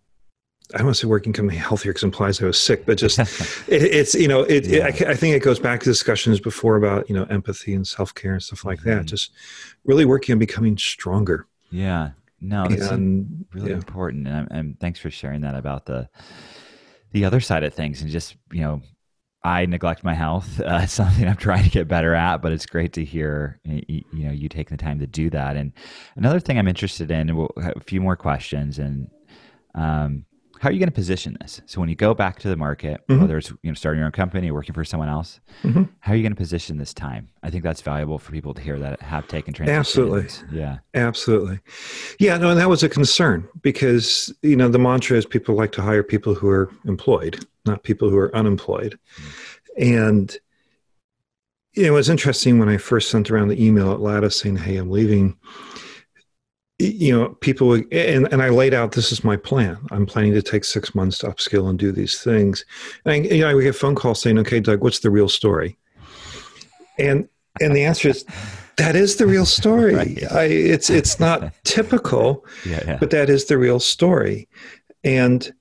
I 0.74 0.78
don't 0.78 0.88
want 0.88 0.96
to 0.96 1.02
say 1.02 1.08
working 1.08 1.32
becoming 1.32 1.58
healthier 1.58 1.92
because 1.92 2.04
implies 2.04 2.42
I 2.42 2.46
was 2.46 2.60
sick, 2.60 2.86
but 2.86 2.98
just 2.98 3.20
it, 3.68 3.84
it's 3.84 4.16
you 4.16 4.28
know 4.28 4.42
it, 4.42 4.66
yeah. 4.66 4.88
it 4.88 5.02
I, 5.02 5.12
I, 5.12 5.16
think 5.16 5.36
it 5.36 5.44
goes 5.44 5.60
back 5.60 5.82
to 5.82 5.86
discussions 5.86 6.40
before 6.40 6.76
about 6.76 7.10
you 7.10 7.16
know 7.16 7.26
empathy 7.26 7.74
and 7.74 7.88
self 7.88 8.14
care 8.14 8.34
and 8.34 8.44
stuff 8.44 8.66
like 8.66 8.80
mm-hmm. 8.80 8.90
that. 8.90 9.06
Just 9.06 9.32
really 9.84 10.06
working 10.06 10.34
on 10.34 10.40
becoming 10.40 10.78
stronger. 10.78 11.48
Yeah, 11.72 12.12
no, 12.42 12.68
that's 12.68 12.88
and, 12.88 13.46
really 13.54 13.72
yeah. 13.72 13.76
important, 13.76 14.28
and, 14.28 14.48
and 14.52 14.80
thanks 14.80 15.00
for 15.00 15.10
sharing 15.10 15.42
that 15.42 15.56
about 15.56 15.86
the 15.86 16.10
the 17.12 17.26
other 17.26 17.40
side 17.40 17.64
of 17.64 17.74
things 17.74 18.02
and 18.02 18.12
just 18.12 18.36
you 18.52 18.62
know 18.62 18.82
I 19.46 19.68
neglect 19.68 20.04
my 20.04 20.16
health. 20.16 20.60
Uh, 20.66 20.80
it's 20.84 20.94
something 20.94 21.28
I'm 21.28 21.36
trying 21.38 21.64
to 21.64 21.70
get 21.70 21.88
better 21.88 22.16
at, 22.16 22.42
but 22.42 22.52
it's 22.52 22.66
great 22.66 22.94
to 22.94 23.06
hear 23.06 23.60
you, 23.64 24.04
know 24.12 24.32
you 24.32 24.50
taking 24.50 24.76
the 24.76 24.84
time 24.84 25.00
to 25.00 25.06
do 25.06 25.30
that. 25.30 25.56
And 25.56 25.74
another 26.16 26.40
thing 26.40 26.58
I'm 26.58 26.68
interested 26.68 27.12
in, 27.12 27.36
we'll 27.36 27.52
have 27.62 27.78
a 27.78 27.82
few 27.82 28.02
more 28.02 28.16
questions, 28.16 28.80
and 28.80 29.10
um, 29.76 30.26
how 30.62 30.70
are 30.70 30.72
you 30.72 30.80
going 30.80 30.90
to 30.90 30.96
position 30.96 31.38
this? 31.42 31.62
So 31.66 31.80
when 31.80 31.90
you 31.90 31.96
go 31.96 32.14
back 32.14 32.40
to 32.40 32.50
the 32.50 32.56
market, 32.56 33.02
mm-hmm. 33.08 33.22
whether 33.22 33.38
it's 33.38 33.50
you 33.50 33.72
know 33.72 33.74
starting 33.74 34.00
your 34.00 34.06
own 34.06 34.12
company, 34.12 34.50
or 34.50 34.54
working 34.54 34.74
for 34.74 34.86
someone 34.86 35.10
else, 35.10 35.40
mm-hmm. 35.64 35.84
how 36.00 36.14
are 36.14 36.16
you 36.16 36.22
going 36.22 36.32
to 36.32 36.38
position 36.38 36.78
this 36.78 36.94
time? 36.94 37.30
I 37.44 37.50
think 37.50 37.64
that's 37.64 37.82
valuable 37.82 38.20
for 38.20 38.32
people 38.32 38.54
to 38.54 38.62
hear 38.62 38.80
that 38.80 39.02
have 39.02 39.28
taken 39.28 39.54
transitions. 39.54 39.80
Absolutely, 39.80 40.58
yeah, 40.58 40.80
absolutely, 40.94 41.60
yeah. 42.20 42.38
No, 42.38 42.50
and 42.50 42.60
that 42.60 42.70
was 42.70 42.84
a 42.84 42.90
concern 42.90 43.48
because 43.62 44.34
you 44.42 44.56
know 44.56 44.70
the 44.70 44.80
mantra 44.80 45.18
is 45.18 45.26
people 45.26 45.56
like 45.56 45.72
to 45.74 45.82
hire 45.82 46.04
people 46.04 46.34
who 46.34 46.50
are 46.50 46.72
employed, 46.86 47.46
not 47.66 47.84
people 47.84 48.10
who 48.10 48.18
are 48.18 48.36
unemployed, 48.36 48.98
mm-hmm. 49.20 49.94
and 49.94 50.38
you 51.74 51.84
know, 51.84 51.90
it 51.90 51.92
was 51.92 52.10
interesting 52.10 52.58
when 52.58 52.70
I 52.70 52.78
first 52.78 53.10
sent 53.10 53.30
around 53.30 53.50
the 53.50 53.64
email 53.64 53.92
at 53.92 54.00
Lattice 54.00 54.40
saying, 54.40 54.58
"Hey, 54.58 54.78
I'm 54.78 54.90
leaving." 54.90 55.38
You 56.80 57.18
know 57.18 57.30
people 57.36 57.74
and, 57.74 57.88
and 57.92 58.42
i 58.42 58.50
laid 58.50 58.74
out 58.74 58.92
this 58.92 59.12
is 59.12 59.24
my 59.24 59.38
plan. 59.38 59.78
I'm 59.92 60.06
planning 60.06 60.34
to 60.34 60.42
take 60.42 60.66
six 60.66 60.94
months 60.94 61.20
to 61.20 61.28
upskill 61.28 61.70
and 61.70 61.80
do 61.80 61.92
these 61.92 62.22
things. 62.22 62.66
And 63.06 63.26
you 63.26 63.42
know 63.42 63.56
we 63.56 63.64
get 63.64 63.76
phone 63.76 63.96
calls 63.96 64.22
saying 64.22 64.38
okay 64.40 64.60
doug 64.60 64.82
what's 64.82 65.00
the 65.00 65.10
real 65.10 65.30
story? 65.30 65.78
And 67.00 67.30
and 67.62 67.76
the 67.76 67.86
answer 67.86 68.10
is 68.10 68.26
that 68.78 68.96
is 68.96 69.16
the 69.16 69.28
real 69.28 69.46
story. 69.46 69.96
Right. 69.96 70.32
I, 70.32 70.44
it's 70.44 70.90
it's 70.90 71.20
not 71.20 71.54
typical 71.64 72.46
yeah, 72.66 72.84
yeah. 72.86 72.98
but 72.98 73.10
that 73.12 73.30
is 73.30 73.46
the 73.46 73.58
real 73.58 73.80
story. 73.80 74.50
And 75.04 75.54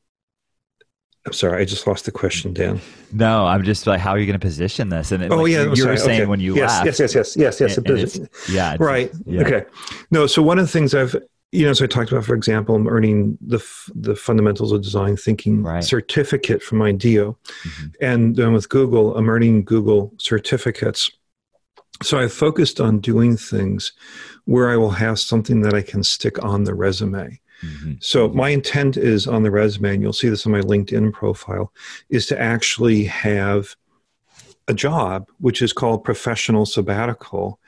I'm 1.27 1.33
sorry, 1.33 1.63
I 1.63 1.65
just 1.65 1.87
lost 1.87 2.05
the 2.05 2.13
question, 2.13 2.53
Dan. 2.53 2.81
No, 3.11 3.47
I'm 3.47 3.63
just 3.63 3.87
like, 3.87 3.99
how 3.99 4.11
are 4.11 4.19
you 4.19 4.27
going 4.27 4.39
to 4.39 4.47
position 4.47 4.91
this? 4.91 5.11
And 5.11 5.33
oh 5.33 5.39
like, 5.39 5.53
yeah, 5.53 5.63
you, 5.63 5.75
you 5.75 5.89
were 5.89 5.97
saying 5.97 6.23
okay. 6.23 6.27
when 6.27 6.41
you 6.41 6.55
yes, 6.55 6.71
left, 6.71 6.87
yes, 6.87 7.01
yes, 7.01 7.15
yes, 7.15 7.37
yes, 7.37 7.61
yes. 7.61 7.77
And, 7.79 7.89
and 7.89 7.99
it's, 7.99 8.19
yeah, 8.51 8.75
it's, 8.75 8.81
right. 8.81 9.11
Yeah. 9.25 9.41
Okay. 9.41 9.65
No, 10.11 10.27
so 10.27 10.43
one 10.43 10.59
of 10.59 10.67
the 10.67 10.71
things 10.71 10.95
I've, 10.95 11.17
you 11.51 11.65
know, 11.65 11.71
as 11.71 11.81
I 11.81 11.87
talked 11.87 12.11
about, 12.13 12.27
for 12.27 12.35
example, 12.35 12.75
I'm 12.75 12.89
earning 12.89 13.39
the 13.41 13.65
the 13.95 14.17
fundamentals 14.17 14.73
of 14.73 14.83
design 14.83 15.17
thinking 15.17 15.63
right. 15.63 15.83
certificate 15.83 16.63
from 16.63 16.83
IDEO, 16.83 17.39
mm-hmm. 17.63 17.87
and 18.03 18.37
then 18.37 18.53
with 18.53 18.69
Google, 18.69 19.17
I'm 19.17 19.31
earning 19.31 19.65
Google 19.65 20.13
certificates. 20.19 21.11
So 22.03 22.19
I've 22.19 22.33
focused 22.33 22.81
on 22.81 22.99
doing 22.99 23.37
things 23.37 23.93
where 24.45 24.69
I 24.69 24.77
will 24.77 24.91
have 24.91 25.19
something 25.21 25.63
that 25.63 25.75
I 25.75 25.81
can 25.81 26.03
stick 26.03 26.45
on 26.45 26.65
the 26.65 26.75
resume. 26.75 27.41
Mm-hmm. 27.63 27.95
So 28.01 28.29
my 28.29 28.51
intent 28.51 28.97
is 28.97 29.27
on 29.27 29.43
the 29.43 29.51
resume, 29.51 29.95
and 29.95 30.03
you'll 30.03 30.13
see 30.13 30.29
this 30.29 30.47
on 30.47 30.53
my 30.53 30.61
LinkedIn 30.61 31.13
profile, 31.13 31.73
is 32.11 32.27
to 32.27 32.41
actually 32.41 33.05
have 33.05 33.77
a 34.69 34.75
job 34.75 35.29
which 35.39 35.63
is 35.63 35.73
called 35.73 36.05
professional 36.05 36.67
sabbatical, 36.67 37.61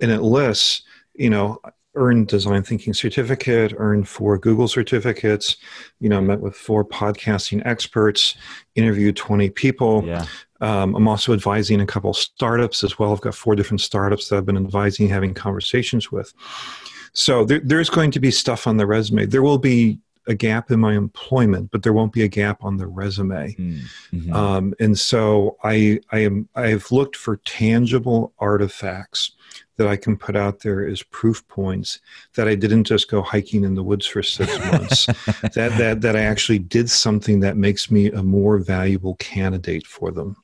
and 0.00 0.10
it 0.10 0.22
lists, 0.22 0.82
you 1.14 1.30
know, 1.30 1.60
earned 1.94 2.28
design 2.28 2.62
thinking 2.62 2.94
certificate, 2.94 3.74
earned 3.76 4.08
four 4.08 4.38
Google 4.38 4.68
certificates, 4.68 5.56
you 6.00 6.08
know, 6.08 6.20
met 6.20 6.40
with 6.40 6.54
four 6.54 6.84
podcasting 6.84 7.60
experts, 7.66 8.36
interviewed 8.76 9.16
20 9.16 9.50
people. 9.50 10.04
Yeah. 10.04 10.24
Um, 10.60 10.94
I'm 10.94 11.08
also 11.08 11.32
advising 11.32 11.80
a 11.80 11.86
couple 11.86 12.12
startups 12.14 12.82
as 12.82 12.98
well. 12.98 13.12
I've 13.12 13.20
got 13.20 13.34
four 13.34 13.54
different 13.54 13.80
startups 13.80 14.28
that 14.28 14.36
I've 14.36 14.46
been 14.46 14.56
advising, 14.56 15.08
having 15.08 15.34
conversations 15.34 16.10
with. 16.10 16.32
So 17.18 17.44
there, 17.44 17.58
there's 17.58 17.90
going 17.90 18.12
to 18.12 18.20
be 18.20 18.30
stuff 18.30 18.68
on 18.68 18.76
the 18.76 18.86
resume. 18.86 19.26
There 19.26 19.42
will 19.42 19.58
be 19.58 19.98
a 20.28 20.34
gap 20.34 20.70
in 20.70 20.78
my 20.78 20.94
employment, 20.94 21.70
but 21.72 21.82
there 21.82 21.92
won't 21.92 22.12
be 22.12 22.22
a 22.22 22.28
gap 22.28 22.62
on 22.62 22.76
the 22.76 22.86
resume. 22.86 23.56
Mm, 23.56 23.80
mm-hmm. 24.12 24.32
Um, 24.32 24.72
and 24.78 24.96
so 24.96 25.56
I, 25.64 25.98
I 26.12 26.20
am 26.20 26.48
I've 26.54 26.92
looked 26.92 27.16
for 27.16 27.38
tangible 27.38 28.32
artifacts 28.38 29.32
that 29.78 29.88
I 29.88 29.96
can 29.96 30.16
put 30.16 30.36
out 30.36 30.60
there 30.60 30.86
as 30.86 31.02
proof 31.02 31.46
points 31.48 31.98
that 32.34 32.46
I 32.46 32.54
didn't 32.54 32.84
just 32.84 33.10
go 33.10 33.20
hiking 33.20 33.64
in 33.64 33.74
the 33.74 33.82
woods 33.82 34.06
for 34.06 34.22
six 34.22 34.56
months. 34.72 35.06
that 35.06 35.74
that 35.76 36.02
that 36.02 36.14
I 36.14 36.20
actually 36.20 36.60
did 36.60 36.88
something 36.88 37.40
that 37.40 37.56
makes 37.56 37.90
me 37.90 38.12
a 38.12 38.22
more 38.22 38.58
valuable 38.58 39.16
candidate 39.16 39.88
for 39.88 40.12
them. 40.12 40.36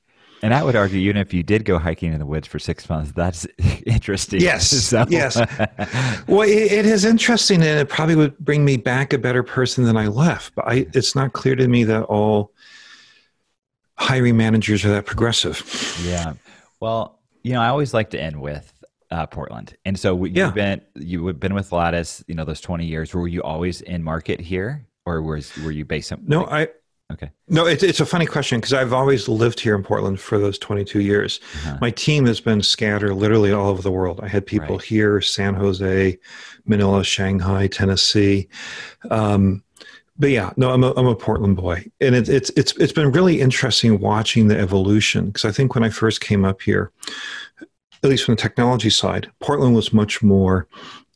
And 0.44 0.52
I 0.52 0.62
would 0.62 0.76
argue, 0.76 1.00
even 1.00 1.16
if 1.16 1.33
you 1.33 1.42
did 1.42 1.64
go 1.64 1.78
hiking 1.78 2.12
in 2.12 2.18
the 2.18 2.26
woods 2.26 2.46
for 2.46 2.59
six 2.59 2.87
months, 2.87 3.12
that's 3.12 3.46
interesting. 3.87 4.42
Yes. 4.42 4.72
So. 4.85 5.07
Yes. 5.09 5.37
well, 6.28 6.42
it, 6.42 6.70
it 6.70 6.85
is 6.85 7.07
interesting, 7.07 7.62
and 7.62 7.80
it 7.80 7.88
probably 7.88 8.14
would 8.14 8.37
bring 8.38 8.62
me 8.62 8.76
back 8.76 9.14
a 9.14 9.18
better 9.18 9.42
person 9.42 9.85
than 9.85 9.96
I 9.96 10.09
left. 10.09 10.54
But 10.54 10.68
I, 10.68 10.87
it's 10.92 11.14
not 11.14 11.33
clear 11.33 11.57
to 11.57 11.66
me 11.66 11.85
that 11.85 12.02
all 12.02 12.52
hiring 13.96 14.37
managers 14.37 14.85
are 14.85 14.90
that 14.90 15.07
progressive. 15.07 15.64
Yeah. 16.04 16.35
Well, 16.78 17.20
you 17.42 17.54
know, 17.54 17.62
I 17.62 17.68
always 17.68 17.94
like 17.94 18.11
to 18.11 18.20
end 18.20 18.38
with 18.38 18.70
uh, 19.11 19.24
Portland, 19.26 19.74
and 19.87 19.98
so 19.98 20.22
you've 20.26 20.37
yeah. 20.37 20.50
been 20.50 20.83
you've 20.94 21.40
been 21.40 21.54
with 21.54 21.72
Lattice, 21.72 22.22
you 22.28 22.35
know, 22.35 22.44
those 22.44 22.61
twenty 22.61 22.85
years. 22.85 23.14
Were 23.14 23.26
you 23.26 23.42
always 23.42 23.80
in 23.80 24.02
market 24.02 24.40
here, 24.40 24.87
or 25.07 25.22
was 25.22 25.57
were 25.64 25.72
you 25.72 25.87
based? 25.87 26.09
Some, 26.09 26.20
no, 26.26 26.44
I 26.44 26.68
Okay. 27.12 27.30
No, 27.48 27.66
it's 27.66 27.82
it's 27.82 28.00
a 28.00 28.07
funny 28.07 28.24
question 28.24 28.59
because 28.59 28.72
I've 28.72 28.94
always 28.94 29.28
lived 29.28 29.61
here 29.61 29.74
in 29.74 29.82
Portland 29.82 30.18
for 30.18 30.38
those 30.38 30.59
22 30.59 31.00
years. 31.00 31.38
Uh-huh. 31.55 31.78
My 31.80 31.90
team 31.90 32.24
has 32.26 32.40
been 32.40 32.62
scattered 32.62 33.14
literally 33.14 33.52
all 33.52 33.68
over 33.68 33.82
the 33.82 33.92
world. 33.92 34.20
I 34.22 34.28
had 34.28 34.46
people 34.46 34.76
right. 34.76 34.84
here, 34.84 35.20
San 35.20 35.55
Jose, 35.55 36.18
Manila, 36.64 37.05
Shanghai, 37.05 37.66
Tennessee. 37.66 38.48
Um, 39.11 39.62
but 40.16 40.30
yeah, 40.30 40.52
no, 40.57 40.70
I'm 40.70 40.82
a, 40.82 40.94
I'm 40.96 41.07
a 41.07 41.14
Portland 41.14 41.57
boy, 41.57 41.84
and 42.00 42.14
it, 42.14 42.28
it's 42.28 42.50
it's 42.50 42.74
it's 42.78 42.92
been 42.92 43.12
really 43.12 43.40
interesting 43.40 44.00
watching 44.00 44.48
the 44.48 44.59
evolution 44.59 45.26
because 45.26 45.44
I 45.44 45.52
think 45.52 45.74
when 45.74 45.84
I 45.84 45.90
first 45.90 46.20
came 46.22 46.44
up 46.44 46.62
here, 46.62 46.90
at 47.61 48.09
least 48.09 48.24
from 48.24 48.34
the 48.34 48.40
technology 48.40 48.90
side, 48.90 49.30
Portland 49.40 49.74
was 49.74 49.92
much 49.92 50.22
more 50.22 50.68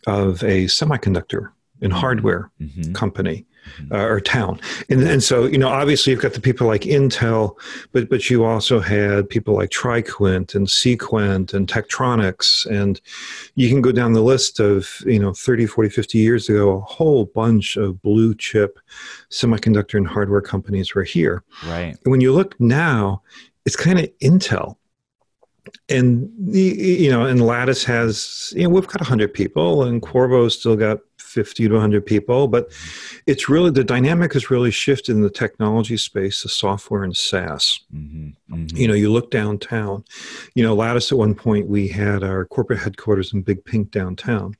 of 0.06 0.42
a 0.42 0.64
semiconductor 0.66 1.50
and 1.80 1.92
mm-hmm. 1.92 2.00
hardware 2.00 2.50
mm-hmm. 2.60 2.92
company. 2.92 3.46
Uh, 3.90 4.04
or 4.04 4.20
town. 4.20 4.60
And, 4.88 5.02
and 5.02 5.22
so, 5.22 5.46
you 5.46 5.58
know, 5.58 5.68
obviously 5.68 6.12
you've 6.12 6.22
got 6.22 6.34
the 6.34 6.40
people 6.40 6.66
like 6.66 6.82
Intel, 6.82 7.56
but, 7.92 8.08
but 8.08 8.28
you 8.30 8.44
also 8.44 8.80
had 8.80 9.28
people 9.28 9.54
like 9.54 9.70
TriQuint 9.70 10.54
and 10.54 10.68
Sequent 10.68 11.54
and 11.54 11.68
Tektronix. 11.68 12.66
And 12.66 13.00
you 13.54 13.68
can 13.68 13.80
go 13.80 13.92
down 13.92 14.12
the 14.12 14.22
list 14.22 14.60
of, 14.60 14.88
you 15.06 15.18
know, 15.18 15.32
30, 15.32 15.66
40, 15.66 15.88
50 15.90 16.18
years 16.18 16.48
ago, 16.48 16.76
a 16.76 16.80
whole 16.80 17.26
bunch 17.26 17.76
of 17.76 18.00
blue 18.02 18.34
chip 18.34 18.78
semiconductor 19.30 19.94
and 19.94 20.06
hardware 20.06 20.40
companies 20.40 20.94
were 20.94 21.04
here. 21.04 21.44
Right. 21.66 21.96
And 22.04 22.10
when 22.10 22.20
you 22.20 22.32
look 22.32 22.58
now, 22.60 23.22
it's 23.64 23.76
kind 23.76 23.98
of 23.98 24.06
Intel 24.18 24.76
and 25.88 26.30
you 26.54 27.10
know 27.10 27.24
and 27.24 27.44
lattice 27.44 27.84
has 27.84 28.52
you 28.56 28.62
know 28.62 28.70
we've 28.70 28.86
got 28.86 29.00
100 29.00 29.32
people 29.32 29.82
and 29.82 30.02
qorvo's 30.02 30.58
still 30.58 30.76
got 30.76 30.98
50 31.38 31.68
to 31.68 31.74
100 31.74 32.04
people 32.04 32.48
but 32.48 32.68
it's 33.26 33.48
really 33.48 33.70
the 33.70 33.84
dynamic 33.84 34.32
has 34.32 34.50
really 34.50 34.72
shifted 34.72 35.12
in 35.12 35.22
the 35.22 35.30
technology 35.30 35.96
space 35.96 36.42
the 36.42 36.48
software 36.48 37.04
and 37.04 37.16
saas 37.16 37.78
mm-hmm, 37.94 38.30
mm-hmm. 38.52 38.76
you 38.76 38.88
know 38.88 38.94
you 38.94 39.12
look 39.12 39.30
downtown 39.30 40.04
you 40.56 40.64
know 40.64 40.74
lattice 40.74 41.12
at 41.12 41.18
one 41.18 41.36
point 41.36 41.68
we 41.68 41.86
had 41.86 42.24
our 42.24 42.44
corporate 42.46 42.80
headquarters 42.80 43.32
in 43.32 43.40
big 43.40 43.64
pink 43.64 43.92
downtown 43.92 44.52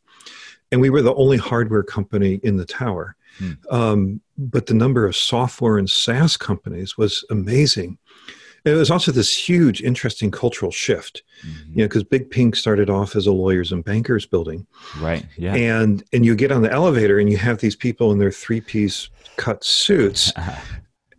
and 0.71 0.81
we 0.81 0.89
were 0.89 1.03
the 1.03 1.15
only 1.15 1.37
hardware 1.37 1.83
company 1.83 2.39
in 2.45 2.59
the 2.59 2.65
tower 2.65 3.17
mm. 3.41 3.57
um, 3.73 4.21
but 4.37 4.67
the 4.67 4.75
number 4.75 5.05
of 5.05 5.17
software 5.17 5.79
and 5.79 5.91
saas 5.91 6.37
companies 6.37 6.97
was 6.97 7.25
amazing 7.29 7.99
it 8.65 8.73
was 8.73 8.91
also 8.91 9.13
this 9.13 9.37
huge, 9.37 9.83
interesting 9.83 10.31
cultural 10.31 10.71
shift, 10.71 11.23
mm-hmm. 11.47 11.71
you 11.71 11.77
know, 11.79 11.89
because 11.89 12.05
Big 12.05 12.31
Pink 12.31 12.57
started 12.57 12.91
off 12.91 13.17
as 13.17 13.27
a 13.27 13.33
lawyers 13.33 13.73
and 13.73 13.85
bankers 13.85 14.27
building, 14.27 14.67
right? 14.99 15.25
Yeah, 15.37 15.55
and 15.55 16.03
and 16.13 16.25
you 16.25 16.35
get 16.35 16.53
on 16.53 16.63
the 16.63 16.73
elevator 16.73 17.19
and 17.19 17.31
you 17.31 17.39
have 17.39 17.59
these 17.59 17.77
people 17.77 18.13
in 18.13 18.19
their 18.19 18.33
three 18.33 18.61
piece 18.61 19.09
cut 19.37 19.65
suits. 19.65 20.33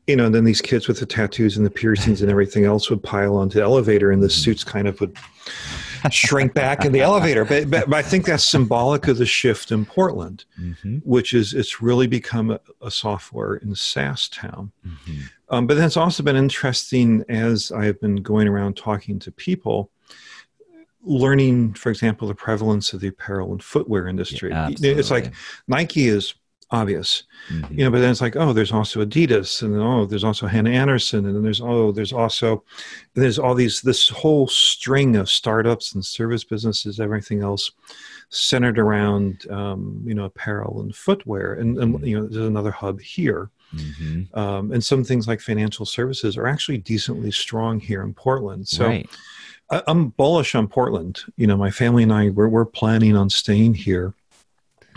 You 0.07 0.15
know, 0.15 0.25
and 0.25 0.33
then 0.33 0.43
these 0.43 0.59
kids 0.59 0.87
with 0.87 0.99
the 0.99 1.05
tattoos 1.05 1.55
and 1.55 1.63
the 1.63 1.69
piercings 1.69 2.23
and 2.23 2.31
everything 2.31 2.65
else 2.65 2.89
would 2.89 3.03
pile 3.03 3.35
onto 3.35 3.59
the 3.59 3.63
elevator, 3.63 4.09
and 4.09 4.23
the 4.23 4.27
mm-hmm. 4.27 4.41
suits 4.41 4.63
kind 4.63 4.87
of 4.87 4.99
would 4.99 5.15
shrink 6.09 6.53
back 6.55 6.85
in 6.85 6.91
the 6.91 7.01
elevator. 7.01 7.45
But, 7.45 7.69
but, 7.69 7.89
but, 7.89 7.95
I 7.95 8.01
think 8.01 8.25
that's 8.25 8.43
symbolic 8.43 9.07
of 9.07 9.19
the 9.19 9.27
shift 9.27 9.71
in 9.71 9.85
Portland, 9.85 10.45
mm-hmm. 10.59 10.97
which 11.03 11.35
is 11.35 11.53
it's 11.53 11.81
really 11.81 12.07
become 12.07 12.51
a, 12.51 12.59
a 12.81 12.89
software 12.89 13.55
and 13.55 13.77
SaaS 13.77 14.29
town. 14.29 14.71
Mm-hmm. 14.83 15.21
Um, 15.49 15.67
but 15.67 15.75
then 15.75 15.85
it's 15.85 15.97
also 15.97 16.23
been 16.23 16.35
interesting 16.35 17.23
as 17.27 17.71
I've 17.71 17.99
been 17.99 18.17
going 18.17 18.47
around 18.47 18.77
talking 18.77 19.19
to 19.19 19.31
people, 19.31 19.91
learning, 21.01 21.73
for 21.73 21.89
example, 21.89 22.27
the 22.27 22.35
prevalence 22.35 22.93
of 22.93 22.99
the 22.99 23.07
apparel 23.07 23.51
and 23.51 23.63
footwear 23.63 24.07
industry. 24.07 24.51
Yeah, 24.51 24.69
it's 24.79 25.11
like 25.11 25.33
Nike 25.67 26.07
is 26.07 26.35
obvious, 26.71 27.23
mm-hmm. 27.51 27.73
you 27.73 27.83
know, 27.83 27.89
but 27.89 27.99
then 27.99 28.11
it's 28.11 28.21
like, 28.21 28.35
oh, 28.35 28.53
there's 28.53 28.71
also 28.71 29.03
Adidas, 29.03 29.63
and 29.63 29.73
then, 29.73 29.81
oh, 29.81 30.05
there's 30.05 30.23
also 30.23 30.45
Hanna 30.45 30.69
Andersson, 30.69 31.25
and 31.25 31.35
then 31.35 31.43
there's 31.43 31.61
oh, 31.61 31.91
there's 31.91 32.13
also 32.13 32.63
there's 33.15 33.39
all 33.39 33.55
these 33.55 33.81
this 33.81 34.09
whole 34.09 34.47
string 34.47 35.15
of 35.15 35.29
startups 35.29 35.93
and 35.93 36.05
service 36.05 36.43
businesses, 36.43 36.99
everything 36.99 37.41
else 37.41 37.71
centered 38.29 38.77
around 38.77 39.49
um, 39.49 40.01
you 40.05 40.13
know 40.13 40.25
apparel 40.25 40.81
and 40.81 40.95
footwear, 40.95 41.53
and, 41.53 41.77
and 41.79 41.95
mm-hmm. 41.95 42.05
you 42.05 42.19
know 42.19 42.27
there's 42.27 42.45
another 42.45 42.71
hub 42.71 42.99
here. 42.99 43.49
Mm-hmm. 43.75 44.37
Um, 44.37 44.71
and 44.71 44.83
some 44.83 45.03
things 45.03 45.27
like 45.27 45.41
financial 45.41 45.85
services 45.85 46.37
are 46.37 46.47
actually 46.47 46.79
decently 46.79 47.31
strong 47.31 47.79
here 47.79 48.01
in 48.01 48.13
Portland. 48.13 48.67
So 48.67 48.87
right. 48.87 49.09
I, 49.69 49.83
am 49.87 50.09
bullish 50.09 50.55
on 50.55 50.67
Portland. 50.67 51.21
You 51.37 51.47
know, 51.47 51.57
my 51.57 51.71
family 51.71 52.03
and 52.03 52.13
I 52.13 52.29
we're, 52.29 52.47
we're 52.47 52.65
planning 52.65 53.15
on 53.15 53.29
staying 53.29 53.75
here. 53.75 54.13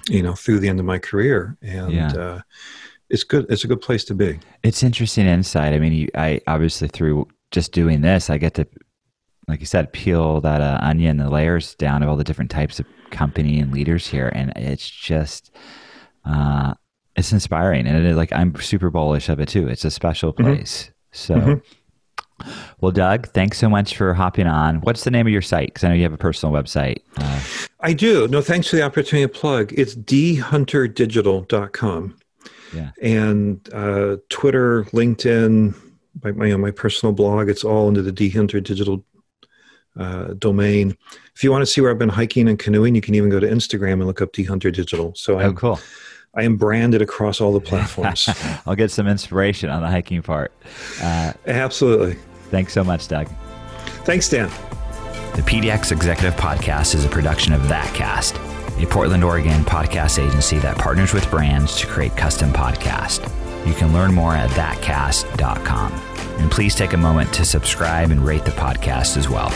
You 0.09 0.21
know, 0.21 0.35
through 0.35 0.59
the 0.59 0.69
end 0.69 0.81
of 0.81 0.85
my 0.85 0.99
career, 0.99 1.57
and 1.63 1.93
yeah. 1.93 2.13
uh, 2.13 2.41
it's 3.09 3.23
good. 3.23 3.47
It's 3.49 3.63
a 3.63 3.69
good 3.69 3.81
place 3.81 4.03
to 4.07 4.15
be. 4.15 4.41
It's 4.65 4.83
interesting 4.83 5.27
insight. 5.27 5.75
I 5.75 5.79
mean, 5.79 5.93
you, 5.93 6.09
I 6.17 6.41
obviously 6.49 6.89
through 6.89 7.29
just 7.53 7.71
doing 7.71 8.01
this, 8.01 8.29
I 8.29 8.37
get 8.37 8.55
to, 8.55 8.67
like 9.47 9.61
you 9.61 9.67
said, 9.67 9.93
peel 9.93 10.41
that 10.41 10.61
uh, 10.61 10.79
onion, 10.81 11.19
the 11.19 11.31
layers 11.31 11.77
down 11.77 12.03
of 12.03 12.09
all 12.09 12.17
the 12.17 12.25
different 12.25 12.51
types 12.51 12.81
of 12.81 12.87
company 13.13 13.61
and 13.61 13.71
leaders 13.73 14.09
here, 14.09 14.33
and 14.35 14.53
it's 14.57 14.91
just. 14.91 15.53
Uh, 16.25 16.75
it's 17.17 17.33
inspiring 17.33 17.87
and 17.87 18.07
it, 18.07 18.17
like 18.17 18.33
i'm 18.33 18.55
super 18.61 18.91
bullish 18.91 19.29
of 19.29 19.39
it 19.41 19.49
too 19.49 19.69
it's 19.69 19.85
a 19.85 19.91
special 19.91 20.33
mm-hmm. 20.33 20.45
place 20.45 20.85
mm-hmm. 20.85 20.93
so 21.13 21.35
mm-hmm. 21.35 21.55
well 22.81 22.93
doug 22.93 23.29
thanks 23.29 23.59
so 23.59 23.69
much 23.69 23.97
for 23.97 24.15
hopping 24.15 24.47
on 24.47 24.77
what's 24.83 25.03
the 25.05 25.11
name 25.11 25.27
of 25.27 25.33
your 25.33 25.43
site 25.43 25.69
because 25.69 25.85
i 25.85 25.89
know 25.89 25.95
you 25.95 26.03
have 26.03 26.13
a 26.13 26.19
personal 26.19 26.55
website 26.55 26.99
uh, 27.19 27.41
i 27.81 27.93
do 27.93 28.27
no 28.29 28.41
thanks 28.41 28.69
for 28.69 28.77
the 28.77 28.83
opportunity 28.83 29.31
to 29.31 29.39
plug 29.39 29.73
it's 29.77 29.95
dhunterdigital.com 29.95 32.17
yeah 32.75 32.91
and 33.03 33.69
uh, 33.73 34.17
twitter 34.29 34.85
linkedin 34.85 35.75
my, 36.23 36.31
my, 36.33 36.55
my 36.57 36.71
personal 36.71 37.13
blog 37.13 37.49
it's 37.49 37.65
all 37.65 37.89
under 37.89 38.03
the 38.03 38.13
dhunter 38.13 38.63
digital 38.63 39.03
uh, 39.99 40.33
domain. 40.39 40.97
If 41.35 41.45
you 41.45 41.51
want 41.51 41.63
to 41.63 41.67
see 41.67 41.83
where 41.83 41.91
I've 41.91 41.99
been 41.99 42.09
hiking 42.09 42.49
and 42.49 42.59
canoeing, 42.59 42.95
you 42.95 43.03
can 43.03 43.15
even 43.15 43.29
go 43.29 43.41
to 43.41 43.47
Instagram 43.47 43.95
and 43.95 44.07
look 44.07 44.23
up 44.23 44.33
dhunter 44.33 44.73
digital. 44.73 45.13
So 45.15 45.37
oh, 45.37 45.41
I'm, 45.41 45.55
cool. 45.55 45.79
I 46.35 46.45
am 46.45 46.57
branded 46.57 47.03
across 47.03 47.41
all 47.41 47.53
the 47.53 47.61
platforms. 47.61 48.29
I'll 48.67 48.75
get 48.75 48.91
some 48.91 49.07
inspiration 49.07 49.69
on 49.69 49.83
the 49.83 49.89
hiking 49.89 50.23
part. 50.23 50.53
Uh, 51.01 51.33
Absolutely. 51.47 52.17
Thanks 52.51 52.73
so 52.73 52.83
much, 52.83 53.09
Doug. 53.09 53.29
Thanks, 54.05 54.29
Dan. 54.29 54.49
The 55.37 55.43
PDX 55.43 55.93
Executive 55.93 56.35
Podcast 56.35 56.95
is 56.95 57.05
a 57.05 57.09
production 57.09 57.53
of 57.53 57.61
ThatCast, 57.63 58.83
a 58.83 58.87
Portland, 58.87 59.25
Oregon 59.25 59.63
podcast 59.65 60.23
agency 60.23 60.59
that 60.59 60.77
partners 60.79 61.13
with 61.15 61.31
brands 61.31 61.77
to 61.81 61.87
create 61.87 62.17
custom 62.17 62.53
podcasts. 62.53 63.23
You 63.67 63.75
can 63.75 63.93
learn 63.93 64.13
more 64.13 64.35
at 64.35 64.51
thatcast.com. 64.51 65.93
And 65.93 66.51
please 66.51 66.75
take 66.75 66.93
a 66.95 66.97
moment 66.97 67.33
to 67.35 67.45
subscribe 67.45 68.11
and 68.11 68.25
rate 68.25 68.45
the 68.45 68.51
podcast 68.53 69.17
as 69.17 69.29
well. 69.29 69.51